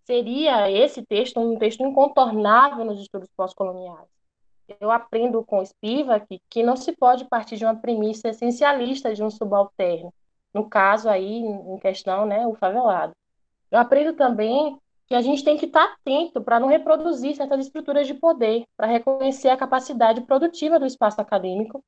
Seria 0.06 0.70
esse 0.70 1.06
texto 1.06 1.40
um 1.40 1.58
texto 1.58 1.84
incontornável 1.84 2.84
nos 2.86 3.00
estudos 3.00 3.30
pós-coloniais 3.36 4.12
eu 4.80 4.92
aprendo 4.92 5.44
com 5.44 5.66
Spivak 5.66 6.42
que 6.50 6.64
não 6.64 6.76
se 6.76 6.96
pode 6.96 7.26
partir 7.26 7.58
de 7.58 7.66
uma 7.66 7.76
premissa 7.76 8.30
essencialista 8.30 9.14
de 9.14 9.24
um 9.24 9.30
subalterno, 9.30 10.14
no 10.54 10.70
caso 10.70 11.10
aí, 11.10 11.38
em 11.38 11.78
questão, 11.80 12.26
né, 12.26 12.46
o 12.46 12.56
favelado. 12.56 13.14
Eu 13.70 13.80
aprendo 13.80 14.14
também 14.14 14.78
que 15.08 15.16
a 15.16 15.22
gente 15.22 15.44
tem 15.44 15.58
que 15.58 15.66
estar 15.66 15.84
atento 15.84 16.42
para 16.42 16.60
não 16.60 16.68
reproduzir 16.68 17.36
certas 17.36 17.66
estruturas 17.66 18.08
de 18.08 18.14
poder, 18.14 18.64
para 18.78 18.88
reconhecer 18.88 19.50
a 19.50 19.58
capacidade 19.58 20.22
produtiva 20.22 20.80
do 20.80 20.86
espaço 20.86 21.20
acadêmico 21.20 21.84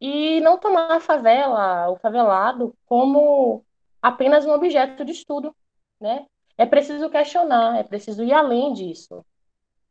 e 0.00 0.40
não 0.40 0.58
tomar 0.58 0.90
a 0.90 1.00
favela, 1.00 1.90
o 1.90 1.96
favelado, 1.96 2.74
como 2.86 3.64
apenas 4.00 4.44
um 4.44 4.52
objeto 4.52 5.04
de 5.04 5.12
estudo, 5.12 5.54
né? 6.00 6.26
É 6.58 6.66
preciso 6.66 7.08
questionar, 7.08 7.78
é 7.78 7.82
preciso 7.82 8.24
ir 8.24 8.32
além 8.32 8.72
disso. 8.72 9.24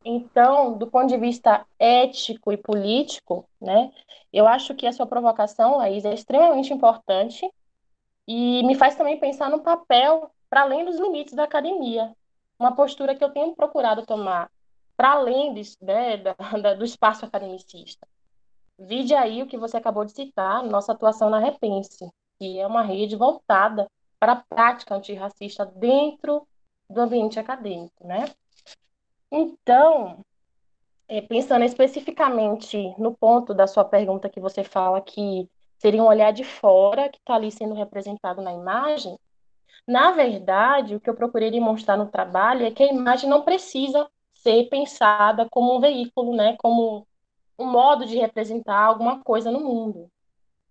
Então, 0.03 0.77
do 0.77 0.87
ponto 0.87 1.07
de 1.07 1.17
vista 1.17 1.65
ético 1.77 2.51
e 2.51 2.57
político, 2.57 3.47
né, 3.59 3.91
eu 4.33 4.47
acho 4.47 4.73
que 4.73 4.87
a 4.87 4.91
sua 4.91 5.05
provocação, 5.05 5.77
Laís, 5.77 6.03
é 6.03 6.13
extremamente 6.13 6.73
importante 6.73 7.47
e 8.27 8.63
me 8.63 8.75
faz 8.75 8.95
também 8.95 9.19
pensar 9.19 9.49
no 9.49 9.61
papel 9.61 10.31
para 10.49 10.61
além 10.61 10.85
dos 10.85 10.99
limites 10.99 11.33
da 11.33 11.43
academia. 11.43 12.15
Uma 12.59 12.75
postura 12.75 13.15
que 13.15 13.23
eu 13.23 13.31
tenho 13.31 13.55
procurado 13.55 14.05
tomar 14.05 14.49
para 14.95 15.13
além 15.13 15.53
de, 15.53 15.63
né, 15.81 16.17
da, 16.17 16.33
da, 16.61 16.73
do 16.75 16.85
espaço 16.85 17.25
academicista. 17.25 18.07
Vide 18.77 19.13
aí 19.13 19.41
o 19.41 19.47
que 19.47 19.57
você 19.57 19.77
acabou 19.77 20.05
de 20.05 20.11
citar, 20.11 20.63
nossa 20.63 20.91
atuação 20.91 21.29
na 21.29 21.39
Repense, 21.39 22.09
que 22.39 22.59
é 22.59 22.67
uma 22.67 22.81
rede 22.81 23.15
voltada 23.15 23.87
para 24.19 24.33
a 24.33 24.43
prática 24.47 24.95
antirracista 24.95 25.65
dentro 25.65 26.47
do 26.89 27.01
ambiente 27.01 27.39
acadêmico, 27.39 28.05
né? 28.05 28.25
Então, 29.31 30.23
é, 31.07 31.21
pensando 31.21 31.63
especificamente 31.63 32.77
no 32.97 33.15
ponto 33.15 33.53
da 33.53 33.65
sua 33.65 33.85
pergunta 33.85 34.29
que 34.29 34.39
você 34.39 34.63
fala 34.63 35.01
que 35.01 35.49
seria 35.81 36.03
um 36.03 36.07
olhar 36.07 36.31
de 36.31 36.43
fora 36.43 37.09
que 37.09 37.17
está 37.17 37.33
ali 37.33 37.51
sendo 37.51 37.73
representado 37.73 38.39
na 38.39 38.53
imagem, 38.53 39.17
na 39.87 40.11
verdade, 40.11 40.95
o 40.95 40.99
que 40.99 41.09
eu 41.09 41.15
procurei 41.15 41.49
demonstrar 41.49 41.97
no 41.97 42.05
trabalho 42.05 42.63
é 42.63 42.69
que 42.69 42.83
a 42.83 42.93
imagem 42.93 43.27
não 43.27 43.41
precisa 43.41 44.07
ser 44.31 44.69
pensada 44.69 45.47
como 45.49 45.75
um 45.75 45.79
veículo, 45.79 46.35
né, 46.35 46.55
como 46.57 47.07
um 47.57 47.65
modo 47.65 48.05
de 48.05 48.15
representar 48.15 48.77
alguma 48.77 49.23
coisa 49.23 49.49
no 49.49 49.59
mundo. 49.59 50.07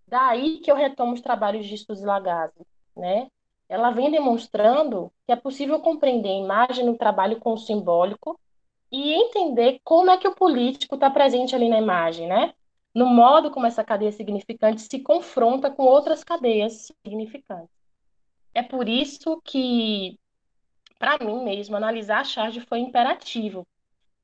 Daí 0.07 0.59
que 0.59 0.71
eu 0.71 0.77
retomo 0.77 1.13
os 1.15 1.21
trabalhos 1.21 1.67
de 1.67 1.77
Suzy 1.77 2.05
Lagasse, 2.05 2.65
né? 2.97 3.29
Ela 3.69 3.91
vem 3.91 4.13
demonstrando 4.13 5.13
que 5.27 5.33
é 5.33 5.37
possível 5.37 5.81
compreender 5.81 6.31
a 6.31 6.39
imagem 6.39 6.87
no 6.87 6.97
trabalho 6.97 7.41
com 7.41 7.53
o 7.53 7.59
simbólico 7.59 8.39
e 8.93 9.13
entender 9.13 9.81
como 9.83 10.11
é 10.11 10.17
que 10.17 10.29
o 10.29 10.35
político 10.37 10.95
está 10.95 11.11
presente 11.11 11.55
ali 11.55 11.69
na 11.69 11.79
imagem, 11.79 12.29
né? 12.29 12.55
No 12.95 13.07
modo 13.07 13.51
como 13.51 13.67
essa 13.67 13.85
cadeia 13.85 14.13
significante 14.13 14.83
se 14.83 15.01
confronta 15.01 15.71
com 15.71 15.85
outras 15.85 16.25
cadeias 16.25 16.89
significantes. 17.05 17.71
É 18.53 18.63
por 18.63 18.89
isso 18.89 19.41
que, 19.45 20.19
para 20.99 21.25
mim 21.25 21.45
mesmo, 21.45 21.77
analisar 21.77 22.21
a 22.21 22.25
charge 22.25 22.61
foi 22.61 22.81
imperativo, 22.81 23.67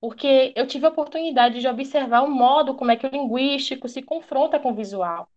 porque 0.01 0.53
eu 0.57 0.67
tive 0.67 0.87
a 0.87 0.91
oportunidade 0.91 1.61
de 1.61 1.69
observar 1.69 2.23
o 2.23 2.31
modo 2.31 2.75
como 2.75 2.91
é 2.91 2.97
que 2.97 3.07
o 3.07 3.11
linguístico 3.11 3.89
se 3.89 4.03
confronta 4.03 4.59
com 4.59 4.73
o 4.73 4.75
visual, 4.75 5.29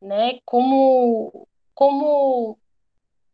né? 0.00 0.40
Como, 0.44 1.46
como 1.74 2.58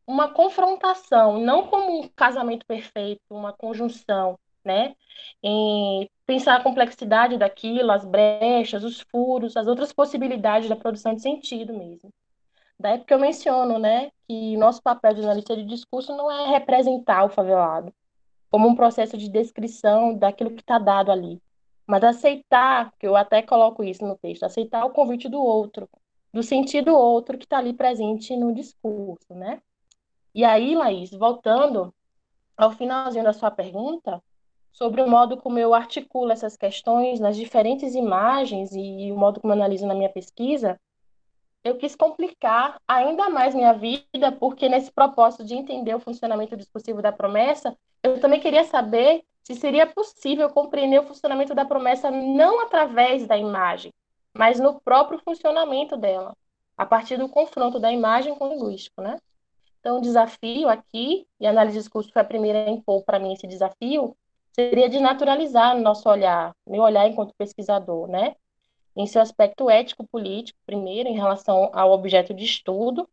uma 0.07 0.29
confrontação, 0.33 1.39
não 1.41 1.69
como 1.69 2.01
um 2.03 2.09
casamento 2.09 2.67
perfeito, 2.67 3.23
uma 3.31 3.53
conjunção, 3.53 4.39
né? 4.65 4.95
Em 5.43 6.09
pensar 6.27 6.57
a 6.57 6.63
complexidade 6.63 7.39
daquilo, 7.39 7.93
as 7.93 8.05
brechas, 8.05 8.83
os 8.83 9.01
furos, 9.01 9.57
as 9.57 9.67
outras 9.67 9.93
possibilidades 9.93 10.69
da 10.69 10.77
produção 10.77 11.15
de 11.15 11.23
sentido 11.23 11.73
mesmo. 11.73 12.13
Daí 12.79 12.99
porque 12.99 13.15
eu 13.15 13.19
menciono, 13.19 13.79
né, 13.79 14.11
que 14.27 14.57
nosso 14.57 14.83
papel 14.83 15.15
de 15.15 15.23
analista 15.23 15.57
de 15.57 15.65
discurso 15.65 16.15
não 16.17 16.31
é 16.31 16.51
representar 16.51 17.25
o 17.25 17.31
favelado 17.31 17.93
como 18.51 18.69
um 18.69 18.75
processo 18.75 19.17
de 19.17 19.29
descrição 19.29 20.15
daquilo 20.15 20.51
que 20.51 20.61
está 20.61 20.79
dado 20.79 21.11
ali, 21.11 21.41
mas 21.87 22.03
aceitar, 22.05 22.93
que 22.99 23.07
eu 23.07 23.17
até 23.17 23.43
coloco 23.43 23.83
isso 23.85 24.05
no 24.07 24.17
texto, 24.17 24.45
aceitar 24.45 24.85
o 24.85 24.91
convite 24.91 25.29
do 25.29 25.41
outro, 25.41 25.89
do 26.33 26.43
sentido 26.43 26.95
outro 26.95 27.39
que 27.39 27.45
está 27.45 27.59
ali 27.59 27.73
presente 27.73 28.37
no 28.37 28.55
discurso, 28.55 29.35
né? 29.35 29.61
E 30.35 30.45
aí, 30.45 30.75
Laís, 30.75 31.11
voltando 31.11 31.95
ao 32.57 32.73
finalzinho 32.73 33.25
da 33.25 33.33
sua 33.33 33.51
pergunta, 33.51 34.23
sobre 34.77 35.01
o 35.01 35.09
modo 35.09 35.39
como 35.39 35.59
eu 35.59 35.73
articulo 35.73 36.31
essas 36.31 36.55
questões 36.55 37.19
nas 37.19 37.35
diferentes 37.35 37.95
imagens 37.95 38.73
e 38.75 39.11
o 39.11 39.17
modo 39.17 39.41
como 39.41 39.55
analiso 39.55 39.87
na 39.87 39.95
minha 39.95 40.11
pesquisa, 40.11 40.79
eu 41.65 41.79
quis 41.79 41.97
complicar 41.97 42.79
ainda 42.87 43.31
mais 43.31 43.55
minha 43.55 43.73
vida, 43.73 44.31
porque 44.39 44.69
nesse 44.69 44.93
propósito 44.93 45.45
de 45.45 45.55
entender 45.55 45.95
o 45.95 45.99
funcionamento 45.99 46.55
discursivo 46.59 47.01
da 47.01 47.11
promessa, 47.11 47.75
eu 48.03 48.21
também 48.21 48.39
queria 48.39 48.65
saber 48.65 49.25
se 49.43 49.55
seria 49.55 49.87
possível 49.87 50.51
compreender 50.51 51.01
o 51.01 51.05
funcionamento 51.05 51.55
da 51.55 51.65
promessa 51.65 52.11
não 52.11 52.61
através 52.61 53.27
da 53.27 53.37
imagem, 53.39 53.95
mas 54.37 54.61
no 54.61 54.79
próprio 54.79 55.19
funcionamento 55.21 55.97
dela, 55.97 56.37
a 56.77 56.85
partir 56.85 57.17
do 57.17 57.31
confronto 57.31 57.81
da 57.81 57.91
imagem 57.91 58.35
com 58.35 58.45
o 58.45 58.49
linguístico, 58.51 59.01
né? 59.01 59.17
Então, 59.81 59.99
o 59.99 60.03
desafio 60.03 60.69
aqui, 60.69 61.27
e 61.41 61.47
a 61.47 61.51
análise 61.51 61.79
de 61.79 61.83
discurso 61.83 62.13
foi 62.13 62.21
a 62.21 62.25
primeira 62.27 62.67
a 62.67 62.71
impor 62.71 63.03
para 63.05 63.19
mim 63.19 63.33
esse 63.33 63.47
desafio, 63.47 64.15
seria 64.57 64.89
de 64.89 64.99
naturalizar 64.99 65.79
nosso 65.79 66.09
olhar, 66.09 66.57
meu 66.67 66.83
olhar 66.83 67.07
enquanto 67.07 67.35
pesquisador, 67.35 68.09
né? 68.09 68.35
Em 68.97 69.07
seu 69.07 69.21
aspecto 69.21 69.69
ético-político, 69.69 70.59
primeiro, 70.65 71.11
em 71.11 71.15
relação 71.15 71.71
ao 71.75 71.93
objeto 71.93 72.33
de 72.33 72.47
estudo, 72.47 73.07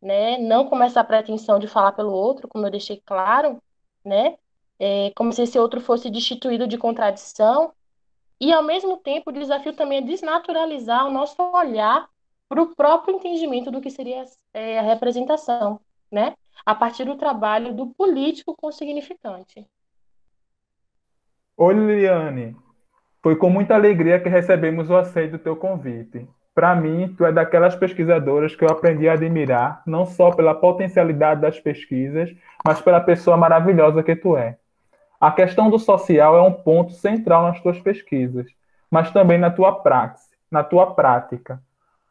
né? 0.00 0.38
Não 0.38 0.68
com 0.68 0.80
essa 0.80 1.02
pretensão 1.02 1.58
de 1.58 1.66
falar 1.66 1.90
pelo 1.90 2.12
outro, 2.12 2.46
como 2.46 2.64
eu 2.64 2.70
deixei 2.70 3.02
claro, 3.04 3.60
né? 4.04 4.38
É, 4.78 5.10
como 5.16 5.32
se 5.32 5.42
esse 5.42 5.58
outro 5.58 5.80
fosse 5.80 6.08
destituído 6.08 6.68
de 6.68 6.78
contradição, 6.78 7.72
e 8.40 8.52
ao 8.52 8.62
mesmo 8.62 8.98
tempo 8.98 9.30
o 9.30 9.32
desafio 9.32 9.72
também 9.72 9.98
é 9.98 10.02
desnaturalizar 10.02 11.06
o 11.06 11.10
nosso 11.10 11.36
olhar 11.52 12.08
para 12.48 12.62
o 12.62 12.76
próprio 12.76 13.16
entendimento 13.16 13.72
do 13.72 13.80
que 13.80 13.90
seria 13.90 14.24
é, 14.54 14.78
a 14.78 14.82
representação, 14.82 15.80
né? 16.12 16.36
A 16.64 16.76
partir 16.76 17.04
do 17.04 17.16
trabalho 17.16 17.74
do 17.74 17.88
político 17.88 18.54
com 18.56 18.70
significante. 18.70 19.66
Oi, 21.58 21.72
Liliane. 21.72 22.54
Foi 23.22 23.34
com 23.34 23.48
muita 23.48 23.74
alegria 23.74 24.20
que 24.20 24.28
recebemos 24.28 24.90
o 24.90 24.96
aceito 24.96 25.32
do 25.32 25.38
teu 25.38 25.56
convite. 25.56 26.28
Para 26.54 26.76
mim, 26.76 27.14
tu 27.16 27.24
é 27.24 27.32
daquelas 27.32 27.74
pesquisadoras 27.74 28.54
que 28.54 28.62
eu 28.62 28.68
aprendi 28.68 29.08
a 29.08 29.14
admirar, 29.14 29.80
não 29.86 30.04
só 30.04 30.30
pela 30.30 30.54
potencialidade 30.54 31.40
das 31.40 31.58
pesquisas, 31.58 32.30
mas 32.62 32.82
pela 32.82 33.00
pessoa 33.00 33.38
maravilhosa 33.38 34.02
que 34.02 34.14
tu 34.14 34.36
é. 34.36 34.58
A 35.18 35.32
questão 35.32 35.70
do 35.70 35.78
social 35.78 36.36
é 36.36 36.42
um 36.42 36.52
ponto 36.52 36.92
central 36.92 37.44
nas 37.44 37.58
tuas 37.62 37.80
pesquisas, 37.80 38.46
mas 38.90 39.10
também 39.10 39.38
na 39.38 39.50
tua 39.50 39.72
praxe, 39.72 40.28
na 40.50 40.62
tua 40.62 40.94
prática. 40.94 41.58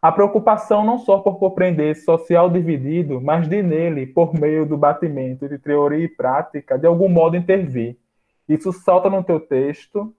A 0.02 0.12
preocupação 0.12 0.84
não 0.84 0.98
só 0.98 1.20
por 1.20 1.38
compreender 1.38 1.92
esse 1.92 2.04
social 2.04 2.50
dividido, 2.50 3.22
mas 3.22 3.48
de 3.48 3.62
nele, 3.62 4.08
por 4.08 4.34
meio 4.34 4.66
do 4.66 4.76
batimento 4.76 5.48
de 5.48 5.60
teoria 5.60 6.06
e 6.06 6.08
prática, 6.08 6.80
de 6.80 6.88
algum 6.88 7.08
modo 7.08 7.38
intervir 7.38 7.96
Isso 8.48 8.72
salta 8.72 9.10
no 9.10 9.24
teu 9.24 9.40
texto, 9.40 10.14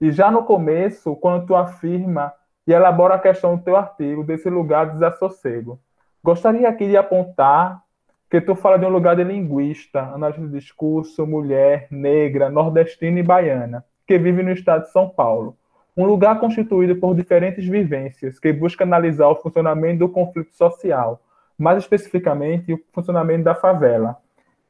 e 0.00 0.10
já 0.10 0.30
no 0.30 0.44
começo, 0.44 1.14
quando 1.16 1.46
tu 1.46 1.54
afirma 1.54 2.32
e 2.66 2.72
elabora 2.72 3.16
a 3.16 3.18
questão 3.18 3.56
do 3.56 3.62
teu 3.62 3.76
artigo, 3.76 4.24
desse 4.24 4.48
lugar 4.48 4.86
de 4.86 4.92
desassossego. 4.94 5.78
Gostaria 6.22 6.68
aqui 6.68 6.86
de 6.88 6.96
apontar 6.96 7.82
que 8.30 8.40
tu 8.40 8.54
fala 8.54 8.78
de 8.78 8.86
um 8.86 8.90
lugar 8.90 9.16
de 9.16 9.24
linguista, 9.24 10.02
analista 10.02 10.40
de 10.42 10.52
discurso, 10.52 11.26
mulher, 11.26 11.88
negra, 11.90 12.48
nordestina 12.48 13.18
e 13.18 13.22
baiana, 13.22 13.84
que 14.06 14.18
vive 14.18 14.42
no 14.42 14.52
estado 14.52 14.82
de 14.82 14.92
São 14.92 15.08
Paulo. 15.08 15.56
Um 15.96 16.04
lugar 16.04 16.38
constituído 16.38 16.94
por 16.96 17.14
diferentes 17.14 17.66
vivências, 17.66 18.38
que 18.38 18.52
busca 18.52 18.84
analisar 18.84 19.28
o 19.28 19.36
funcionamento 19.36 19.98
do 19.98 20.08
conflito 20.08 20.54
social, 20.54 21.20
mais 21.58 21.78
especificamente 21.78 22.72
o 22.72 22.80
funcionamento 22.92 23.44
da 23.44 23.54
favela. 23.54 24.16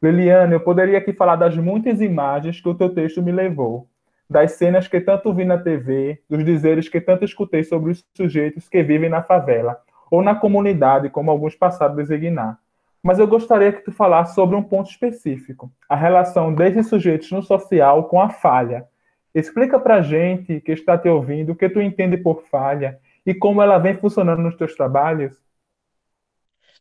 Liliane, 0.02 0.54
eu 0.54 0.60
poderia 0.60 0.96
aqui 0.96 1.12
falar 1.12 1.36
das 1.36 1.54
muitas 1.56 2.00
imagens 2.00 2.58
que 2.58 2.68
o 2.68 2.74
teu 2.74 2.88
texto 2.88 3.22
me 3.22 3.30
levou, 3.30 3.86
das 4.28 4.52
cenas 4.52 4.88
que 4.88 4.98
tanto 4.98 5.34
vi 5.34 5.44
na 5.44 5.58
TV, 5.58 6.22
dos 6.28 6.42
dizeres 6.42 6.88
que 6.88 7.00
tanto 7.00 7.22
escutei 7.22 7.62
sobre 7.62 7.90
os 7.90 8.02
sujeitos 8.16 8.66
que 8.66 8.82
vivem 8.82 9.10
na 9.10 9.22
favela, 9.22 9.78
ou 10.10 10.22
na 10.22 10.34
comunidade, 10.34 11.10
como 11.10 11.30
alguns 11.30 11.54
passaram 11.54 11.92
a 11.92 11.96
designar. 11.96 12.58
Mas 13.02 13.18
eu 13.18 13.26
gostaria 13.26 13.72
que 13.72 13.84
tu 13.84 13.92
falasse 13.92 14.34
sobre 14.34 14.56
um 14.56 14.62
ponto 14.62 14.90
específico, 14.90 15.70
a 15.86 15.94
relação 15.94 16.54
desses 16.54 16.88
sujeitos 16.88 17.30
no 17.30 17.42
social 17.42 18.04
com 18.04 18.22
a 18.22 18.30
falha. 18.30 18.86
Explica 19.34 19.78
pra 19.78 20.00
gente 20.00 20.60
que 20.60 20.72
está 20.72 20.96
te 20.96 21.08
ouvindo 21.08 21.52
o 21.52 21.56
que 21.56 21.68
tu 21.68 21.80
entende 21.80 22.16
por 22.16 22.42
falha 22.44 22.98
e 23.26 23.34
como 23.34 23.60
ela 23.60 23.78
vem 23.78 23.96
funcionando 23.96 24.42
nos 24.42 24.56
teus 24.56 24.74
trabalhos. 24.74 25.36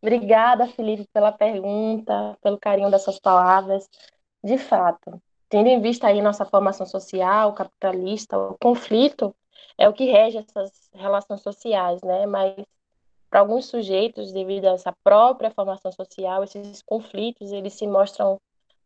Obrigada, 0.01 0.68
Felipe, 0.68 1.08
pela 1.12 1.32
pergunta, 1.32 2.38
pelo 2.41 2.58
carinho 2.58 2.89
das 2.89 3.03
suas 3.03 3.20
palavras. 3.20 3.89
De 4.44 4.58
fato, 4.58 5.22
tendo 5.50 5.68
em 5.68 5.82
vista 5.82 6.08
aí 6.08 6.22
nossa 6.22 6.46
formação 6.46 6.86
social, 6.86 7.53
capitalista, 7.53 8.38
o 8.38 8.58
conflito 8.58 9.36
é 9.77 9.89
o 9.89 9.94
que 9.94 10.06
rege 10.06 10.38
essas 10.38 10.89
relações 10.94 11.41
sociais, 11.41 12.01
né? 12.01 12.25
Mas 12.25 12.56
para 13.29 13.41
alguns 13.41 13.65
sujeitos, 13.65 14.32
devido 14.32 14.65
a 14.65 14.72
essa 14.72 14.94
própria 15.03 15.51
formação 15.51 15.91
social, 15.91 16.44
esses 16.44 16.82
conflitos 16.82 17.51
eles 17.51 17.74
se 17.74 17.86
mostram 17.86 18.39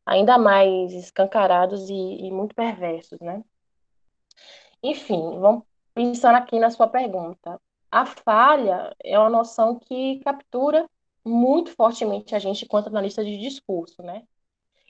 ainda 0.06 0.38
mais 0.38 0.94
escancarados 0.94 1.90
e, 1.90 1.94
e 1.94 2.32
muito 2.32 2.54
perversos, 2.56 3.20
né? 3.20 3.44
Enfim, 4.82 5.40
vamos 5.40 5.64
pensando 5.94 6.36
aqui 6.36 6.60
na 6.60 6.70
sua 6.70 6.88
pergunta. 6.88 7.60
A 7.90 8.06
falha 8.06 8.94
é 9.04 9.18
uma 9.18 9.30
noção 9.30 9.80
que 9.80 10.20
captura 10.20 10.90
muito 11.26 11.72
fortemente 11.72 12.36
a 12.36 12.40
gente 12.40 12.66
enquanto 12.66 12.88
analista 12.88 13.24
de 13.24 13.38
discurso, 13.38 14.02
né? 14.02 14.24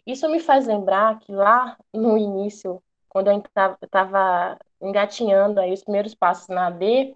Isso 0.05 0.27
me 0.29 0.39
faz 0.39 0.67
lembrar 0.67 1.19
que 1.19 1.31
lá 1.31 1.77
no 1.93 2.17
início, 2.17 2.83
quando 3.07 3.29
eu 3.29 3.41
estava 3.81 4.57
engatinhando 4.81 5.59
aí 5.59 5.71
os 5.71 5.83
primeiros 5.83 6.13
passos 6.13 6.47
na 6.49 6.67
AD, 6.67 7.15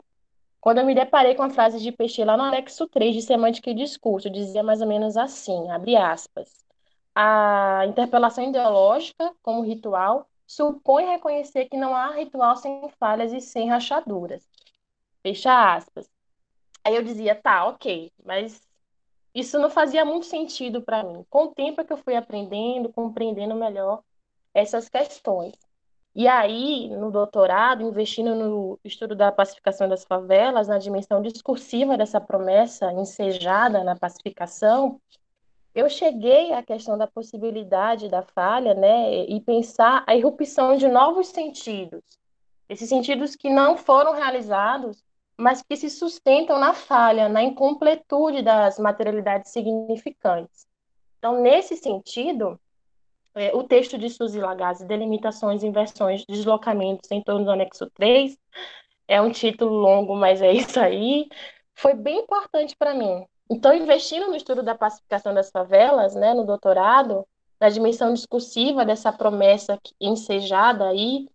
quando 0.61 0.79
eu 0.79 0.85
me 0.85 0.95
deparei 0.95 1.35
com 1.35 1.43
a 1.43 1.49
frase 1.49 1.79
de 1.79 1.91
Peixe 1.91 2.23
lá 2.23 2.37
no 2.37 2.43
anexo 2.43 2.87
3 2.87 3.13
de 3.15 3.21
Semântica 3.21 3.69
e 3.69 3.73
Discurso, 3.73 4.29
dizia 4.29 4.63
mais 4.63 4.81
ou 4.81 4.87
menos 4.87 5.17
assim, 5.17 5.69
abre 5.69 5.95
aspas, 5.95 6.65
a 7.13 7.85
interpelação 7.87 8.43
ideológica, 8.43 9.33
como 9.41 9.63
ritual, 9.63 10.27
supõe 10.45 11.05
reconhecer 11.05 11.65
que 11.65 11.75
não 11.75 11.95
há 11.95 12.11
ritual 12.11 12.55
sem 12.55 12.87
falhas 12.99 13.33
e 13.33 13.41
sem 13.41 13.67
rachaduras. 13.69 14.47
Fecha 15.21 15.73
aspas. 15.73 16.09
Aí 16.83 16.95
eu 16.95 17.03
dizia, 17.03 17.35
tá, 17.35 17.65
ok, 17.65 18.11
mas 18.23 18.61
isso 19.39 19.59
não 19.59 19.69
fazia 19.69 20.03
muito 20.03 20.25
sentido 20.25 20.81
para 20.81 21.03
mim. 21.03 21.23
Com 21.29 21.45
o 21.45 21.53
tempo 21.53 21.79
é 21.79 21.83
que 21.83 21.93
eu 21.93 21.97
fui 21.97 22.15
aprendendo, 22.15 22.89
compreendendo 22.89 23.53
melhor 23.53 24.01
essas 24.51 24.89
questões. 24.89 25.53
E 26.15 26.27
aí, 26.27 26.89
no 26.89 27.11
doutorado, 27.11 27.83
investindo 27.83 28.33
no 28.33 28.79
estudo 28.83 29.15
da 29.15 29.31
pacificação 29.31 29.87
das 29.87 30.03
favelas, 30.03 30.67
na 30.67 30.79
dimensão 30.79 31.21
discursiva 31.21 31.95
dessa 31.95 32.19
promessa 32.19 32.91
ensejada 32.93 33.83
na 33.83 33.95
pacificação, 33.95 34.99
eu 35.75 35.87
cheguei 35.87 36.53
à 36.53 36.63
questão 36.63 36.97
da 36.97 37.05
possibilidade 37.05 38.09
da 38.09 38.23
falha, 38.23 38.73
né, 38.73 39.25
e 39.25 39.39
pensar 39.39 40.03
a 40.07 40.15
irrupção 40.15 40.75
de 40.75 40.87
novos 40.87 41.27
sentidos, 41.27 42.01
esses 42.67 42.89
sentidos 42.89 43.35
que 43.35 43.51
não 43.51 43.77
foram 43.77 44.13
realizados, 44.13 45.03
mas 45.37 45.61
que 45.61 45.77
se 45.77 45.89
sustentam 45.89 46.59
na 46.59 46.73
falha, 46.73 47.29
na 47.29 47.43
incompletude 47.43 48.41
das 48.41 48.79
materialidades 48.79 49.51
significantes. 49.51 50.65
Então, 51.19 51.41
nesse 51.41 51.75
sentido, 51.77 52.59
é, 53.35 53.55
o 53.55 53.63
texto 53.63 53.97
de 53.97 54.09
Suzy 54.09 54.39
Lagazzi, 54.39 54.85
Delimitações, 54.85 55.63
Inversões, 55.63 56.25
Deslocamentos 56.27 57.11
em 57.11 57.21
torno 57.21 57.45
do 57.45 57.51
anexo 57.51 57.89
3, 57.91 58.37
é 59.07 59.21
um 59.21 59.31
título 59.31 59.75
longo, 59.75 60.15
mas 60.15 60.41
é 60.41 60.51
isso 60.51 60.79
aí, 60.79 61.29
foi 61.75 61.93
bem 61.93 62.19
importante 62.19 62.75
para 62.75 62.93
mim. 62.93 63.25
Então, 63.49 63.73
investindo 63.73 64.27
no 64.27 64.35
estudo 64.35 64.63
da 64.63 64.75
pacificação 64.75 65.33
das 65.33 65.51
favelas, 65.51 66.15
né, 66.15 66.33
no 66.33 66.45
doutorado, 66.45 67.25
na 67.59 67.69
dimensão 67.69 68.13
discursiva 68.13 68.85
dessa 68.85 69.11
promessa 69.11 69.79
ensejada 70.01 70.87
aí, 70.87 71.27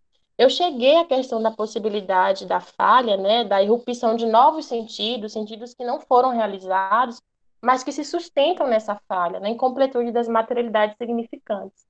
eu 0.43 0.51
cheguei 0.51 0.97
à 0.97 1.05
questão 1.05 1.41
da 1.41 1.53
possibilidade 1.53 2.47
da 2.47 2.59
falha, 2.59 3.17
né, 3.17 3.45
da 3.45 3.63
irrupção 3.63 4.17
de 4.17 4.27
novos 4.27 4.67
sentidos, 4.67 5.33
sentidos 5.33 5.73
que 5.73 5.85
não 5.85 6.01
foram 6.01 6.31
realizados, 6.31 7.23
mas 7.61 7.85
que 7.85 7.93
se 7.93 8.05
sustentam 8.05 8.67
nessa 8.67 9.01
falha, 9.07 9.39
na 9.39 9.49
incompletude 9.49 10.11
das 10.11 10.27
materialidades 10.27 10.97
significantes. 10.97 11.87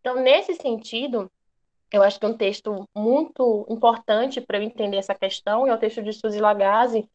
Então, 0.00 0.16
nesse 0.16 0.54
sentido, 0.54 1.30
eu 1.90 2.02
acho 2.02 2.20
que 2.20 2.26
é 2.26 2.28
um 2.28 2.36
texto 2.36 2.86
muito 2.94 3.66
importante 3.70 4.38
para 4.38 4.58
eu 4.58 4.62
entender 4.62 4.98
essa 4.98 5.14
questão, 5.14 5.66
é 5.66 5.72
o 5.72 5.78
texto 5.78 6.02
de 6.02 6.12
Suzy 6.12 6.40
Lagazzi, 6.40 7.08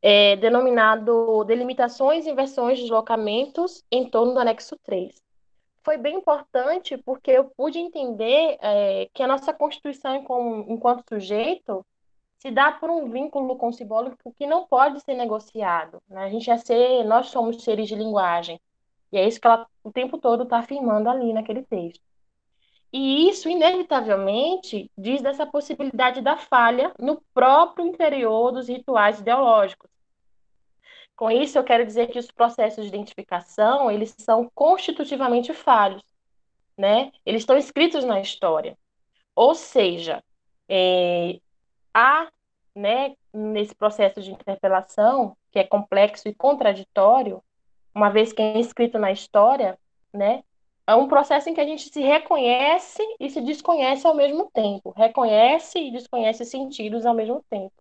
é, 0.00 0.36
denominado 0.36 1.44
Delimitações, 1.46 2.28
Inversões, 2.28 2.78
Deslocamentos 2.78 3.82
em 3.90 4.08
torno 4.08 4.34
do 4.34 4.38
anexo 4.38 4.76
3. 4.84 5.20
Foi 5.88 5.96
bem 5.96 6.16
importante 6.16 6.98
porque 6.98 7.30
eu 7.30 7.44
pude 7.44 7.78
entender 7.78 8.58
é, 8.60 9.08
que 9.14 9.22
a 9.22 9.26
nossa 9.26 9.54
Constituição, 9.54 10.16
enquanto 10.68 11.08
sujeito, 11.08 11.82
se 12.36 12.50
dá 12.50 12.70
por 12.70 12.90
um 12.90 13.08
vínculo 13.08 13.56
com 13.56 13.68
o 13.68 13.72
simbólico 13.72 14.34
que 14.36 14.46
não 14.46 14.66
pode 14.66 15.00
ser 15.00 15.14
negociado. 15.14 16.02
Né? 16.06 16.24
A 16.24 16.28
gente 16.28 16.50
é 16.50 16.58
ser, 16.58 17.04
nós 17.04 17.28
somos 17.28 17.64
seres 17.64 17.88
de 17.88 17.94
linguagem. 17.94 18.60
E 19.10 19.16
é 19.16 19.26
isso 19.26 19.40
que 19.40 19.46
ela 19.46 19.66
o 19.82 19.90
tempo 19.90 20.18
todo 20.18 20.42
está 20.42 20.58
afirmando 20.58 21.08
ali 21.08 21.32
naquele 21.32 21.62
texto. 21.62 22.04
E 22.92 23.26
isso, 23.26 23.48
inevitavelmente, 23.48 24.90
diz 24.94 25.22
dessa 25.22 25.46
possibilidade 25.46 26.20
da 26.20 26.36
falha 26.36 26.92
no 26.98 27.22
próprio 27.32 27.86
interior 27.86 28.52
dos 28.52 28.68
rituais 28.68 29.20
ideológicos. 29.20 29.88
Com 31.18 31.32
isso, 31.32 31.58
eu 31.58 31.64
quero 31.64 31.84
dizer 31.84 32.06
que 32.06 32.18
os 32.20 32.30
processos 32.30 32.84
de 32.84 32.88
identificação, 32.94 33.90
eles 33.90 34.14
são 34.20 34.48
constitutivamente 34.54 35.52
falhos, 35.52 36.04
né? 36.76 37.10
Eles 37.26 37.42
estão 37.42 37.58
escritos 37.58 38.04
na 38.04 38.20
história. 38.20 38.78
Ou 39.34 39.52
seja, 39.52 40.22
é, 40.68 41.40
há, 41.92 42.30
né, 42.72 43.16
nesse 43.34 43.74
processo 43.74 44.22
de 44.22 44.30
interpelação, 44.30 45.36
que 45.50 45.58
é 45.58 45.64
complexo 45.64 46.28
e 46.28 46.34
contraditório, 46.34 47.42
uma 47.92 48.10
vez 48.10 48.32
que 48.32 48.40
é 48.40 48.60
escrito 48.60 48.96
na 48.96 49.10
história, 49.10 49.76
né, 50.14 50.44
é 50.86 50.94
um 50.94 51.08
processo 51.08 51.50
em 51.50 51.54
que 51.54 51.60
a 51.60 51.66
gente 51.66 51.92
se 51.92 52.00
reconhece 52.00 53.02
e 53.18 53.28
se 53.28 53.40
desconhece 53.40 54.06
ao 54.06 54.14
mesmo 54.14 54.48
tempo, 54.54 54.94
reconhece 54.96 55.80
e 55.80 55.90
desconhece 55.90 56.44
sentidos 56.44 57.04
ao 57.04 57.12
mesmo 57.12 57.44
tempo. 57.50 57.74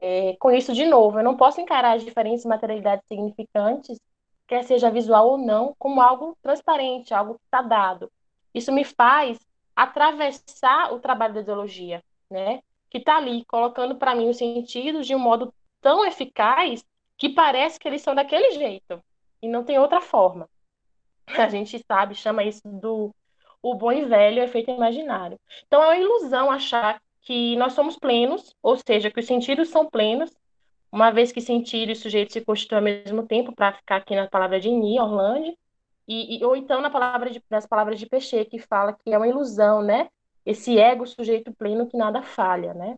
É, 0.00 0.36
com 0.38 0.50
isso, 0.50 0.72
de 0.72 0.84
novo, 0.84 1.18
eu 1.18 1.24
não 1.24 1.36
posso 1.36 1.60
encarar 1.60 1.96
as 1.96 2.04
diferentes 2.04 2.44
materialidades 2.44 3.06
significantes, 3.06 3.98
quer 4.46 4.62
seja 4.64 4.90
visual 4.90 5.30
ou 5.30 5.38
não, 5.38 5.74
como 5.78 6.00
algo 6.00 6.36
transparente, 6.42 7.14
algo 7.14 7.34
que 7.34 7.44
está 7.44 7.62
dado. 7.62 8.10
Isso 8.54 8.72
me 8.72 8.84
faz 8.84 9.38
atravessar 9.74 10.92
o 10.92 11.00
trabalho 11.00 11.34
da 11.34 11.40
ideologia, 11.40 12.02
né? 12.30 12.62
Que 12.88 12.98
está 12.98 13.16
ali, 13.16 13.44
colocando 13.44 13.96
para 13.96 14.14
mim 14.14 14.28
os 14.28 14.38
sentidos 14.38 15.06
de 15.06 15.14
um 15.14 15.18
modo 15.18 15.52
tão 15.80 16.04
eficaz 16.04 16.84
que 17.18 17.28
parece 17.28 17.78
que 17.78 17.86
eles 17.86 18.02
são 18.02 18.14
daquele 18.14 18.52
jeito 18.52 19.02
e 19.42 19.48
não 19.48 19.64
tem 19.64 19.78
outra 19.78 20.00
forma. 20.00 20.48
A 21.26 21.48
gente 21.48 21.78
sabe, 21.86 22.14
chama 22.14 22.44
isso 22.44 22.62
do 22.64 23.14
o 23.62 23.74
bom 23.74 23.90
e 23.90 24.04
velho 24.04 24.42
efeito 24.42 24.70
imaginário. 24.70 25.40
Então 25.66 25.82
é 25.82 25.86
uma 25.86 25.96
ilusão 25.96 26.50
achar 26.50 27.02
que 27.26 27.56
nós 27.56 27.72
somos 27.72 27.98
plenos, 27.98 28.54
ou 28.62 28.76
seja, 28.76 29.10
que 29.10 29.18
os 29.18 29.26
sentidos 29.26 29.68
são 29.68 29.84
plenos, 29.84 30.30
uma 30.92 31.10
vez 31.10 31.32
que 31.32 31.40
sentido 31.40 31.90
e 31.90 31.96
sujeito 31.96 32.32
se 32.32 32.40
constituem 32.40 32.78
ao 32.78 32.84
mesmo 32.84 33.26
tempo, 33.26 33.52
para 33.52 33.72
ficar 33.72 33.96
aqui 33.96 34.14
na 34.14 34.28
palavra 34.28 34.60
de 34.60 34.70
Ni, 34.70 34.98
Orlando, 35.00 35.52
e, 36.06 36.38
e, 36.38 36.44
ou 36.44 36.54
então 36.56 36.80
na 36.80 36.88
palavra 36.88 37.28
de, 37.28 37.42
nas 37.50 37.66
palavras 37.66 37.98
de 37.98 38.06
Peixe, 38.06 38.44
que 38.44 38.60
fala 38.60 38.92
que 38.92 39.12
é 39.12 39.18
uma 39.18 39.26
ilusão, 39.26 39.82
né? 39.82 40.08
Esse 40.44 40.78
ego 40.78 41.04
sujeito 41.04 41.52
pleno 41.52 41.88
que 41.88 41.96
nada 41.96 42.22
falha, 42.22 42.72
né? 42.72 42.96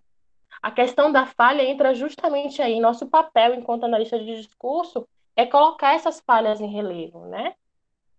A 0.60 0.70
questão 0.70 1.10
da 1.10 1.24
falha 1.24 1.62
entra 1.62 1.94
justamente 1.94 2.60
aí. 2.60 2.78
Nosso 2.80 3.06
papel 3.08 3.54
enquanto 3.54 3.84
analista 3.84 4.18
de 4.18 4.36
discurso 4.36 5.08
é 5.34 5.46
colocar 5.46 5.94
essas 5.94 6.20
falhas 6.20 6.60
em 6.60 6.68
relevo, 6.68 7.24
né? 7.26 7.54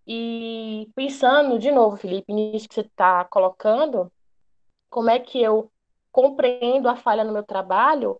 E 0.07 0.89
pensando 0.95 1.59
de 1.59 1.71
novo, 1.71 1.97
Felipe, 1.97 2.33
nisso 2.33 2.67
que 2.67 2.73
você 2.73 2.81
está 2.81 3.23
colocando, 3.25 4.11
como 4.89 5.11
é 5.11 5.19
que 5.19 5.39
eu 5.39 5.71
compreendo 6.11 6.87
a 6.87 6.95
falha 6.95 7.23
no 7.23 7.33
meu 7.33 7.43
trabalho, 7.43 8.19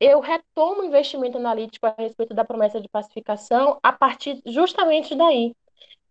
eu 0.00 0.20
retomo 0.20 0.82
o 0.82 0.84
investimento 0.84 1.38
analítico 1.38 1.86
a 1.86 1.94
respeito 1.98 2.34
da 2.34 2.44
promessa 2.44 2.80
de 2.80 2.88
pacificação 2.88 3.78
a 3.82 3.92
partir 3.92 4.40
justamente 4.46 5.14
daí. 5.14 5.54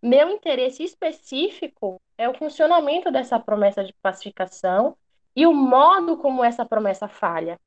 Meu 0.01 0.29
interesse 0.29 0.83
específico 0.83 2.01
é 2.17 2.27
o 2.27 2.33
funcionamento 2.33 3.09
dessa 3.11 3.39
promessa 3.39 3.83
de 3.83 3.93
pacificação 4.01 4.95
e 5.35 5.45
o 5.45 5.53
modo 5.53 6.17
como 6.17 6.43
essa 6.43 6.65
promessa 6.65 7.07
falha. 7.07 7.59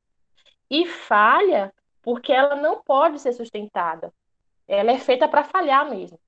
E 0.71 0.87
falha 0.87 1.73
porque 2.03 2.33
ela 2.33 2.57
não 2.57 2.83
pode 2.83 3.19
ser 3.19 3.33
sustentada. 3.33 4.13
Ela 4.69 4.93
é 4.93 4.99
feita 4.99 5.29
para 5.29 5.45
falhar 5.45 5.89
mesmo. 5.89 6.19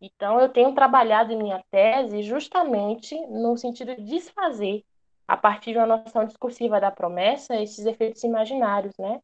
Então, 0.00 0.40
eu 0.40 0.48
tenho 0.48 0.74
trabalhado 0.74 1.32
em 1.32 1.36
minha 1.36 1.62
tese 1.70 2.22
justamente 2.22 3.18
no 3.28 3.56
sentido 3.56 3.94
de 3.94 4.02
desfazer, 4.02 4.84
a 5.32 5.36
partir 5.38 5.72
de 5.72 5.78
uma 5.78 5.86
noção 5.86 6.26
discursiva 6.26 6.78
da 6.78 6.90
promessa, 6.90 7.56
esses 7.56 7.86
efeitos 7.86 8.22
imaginários, 8.22 8.92
né? 8.98 9.18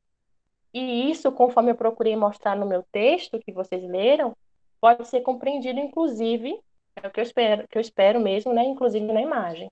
E 0.72 1.10
isso, 1.10 1.30
conforme 1.30 1.70
eu 1.70 1.74
procurei 1.74 2.16
mostrar 2.16 2.56
no 2.56 2.64
meu 2.64 2.82
texto 2.90 3.38
que 3.38 3.52
vocês 3.52 3.82
leram, 3.82 4.34
pode 4.80 5.06
ser 5.06 5.20
compreendido, 5.20 5.78
inclusive, 5.78 6.58
é 6.96 7.06
o 7.06 7.10
que 7.10 7.20
eu 7.20 7.22
espero, 7.22 7.68
que 7.68 7.76
eu 7.76 7.82
espero 7.82 8.18
mesmo, 8.20 8.54
né? 8.54 8.64
Inclusive 8.64 9.04
na 9.04 9.20
imagem. 9.20 9.70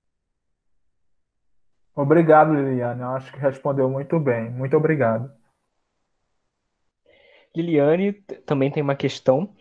Obrigado, 1.94 2.53
Liliane. 2.53 3.01
Eu 3.01 3.12
acho 3.12 3.33
que 3.33 3.38
respondeu 3.38 3.88
muito 3.88 4.20
bem. 4.20 4.51
Muito 4.51 4.77
obrigado. 4.77 5.33
Liliane 7.57 8.12
também 8.44 8.70
tem 8.70 8.83
uma 8.83 8.94
questão. 8.94 9.57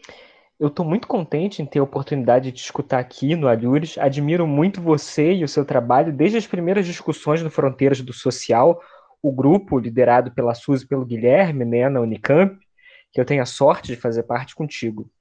Eu 0.58 0.70
estou 0.70 0.86
muito 0.86 1.06
contente 1.06 1.62
em 1.62 1.65
ter 1.65 1.80
a 1.80 1.84
oportunidade 1.84 2.46
de 2.46 2.54
te 2.54 2.63
escutar 2.63 3.00
aqui 3.00 3.36
no 3.36 3.48
Alhures. 3.48 3.98
Admiro 3.98 4.48
muito 4.48 4.82
você 4.82 5.34
e 5.34 5.44
o 5.44 5.50
seu 5.50 5.65
trabalho 5.65 6.13
desde 6.13 6.38
as 6.38 6.48
primeiras 6.48 6.86
discussões 6.86 7.44
no 7.44 7.50
Fronteiras 7.50 8.00
do 8.00 8.13
Social, 8.13 8.82
o 9.22 9.34
grupo 9.34 9.78
liderado 9.78 10.32
pela 10.32 10.54
Suzy 10.54 10.86
e 10.86 10.88
pelo 10.88 11.06
Guilherme, 11.06 11.65
né, 11.65 11.89
na 11.89 12.00
Unicamp, 12.00 12.58
que 13.12 13.20
eu 13.20 13.26
tenho 13.26 13.41
a 13.41 13.46
sorte 13.46 13.88
de 13.88 13.98
fazer 13.98 14.24
parte 14.24 14.56
contigo. 14.56 15.12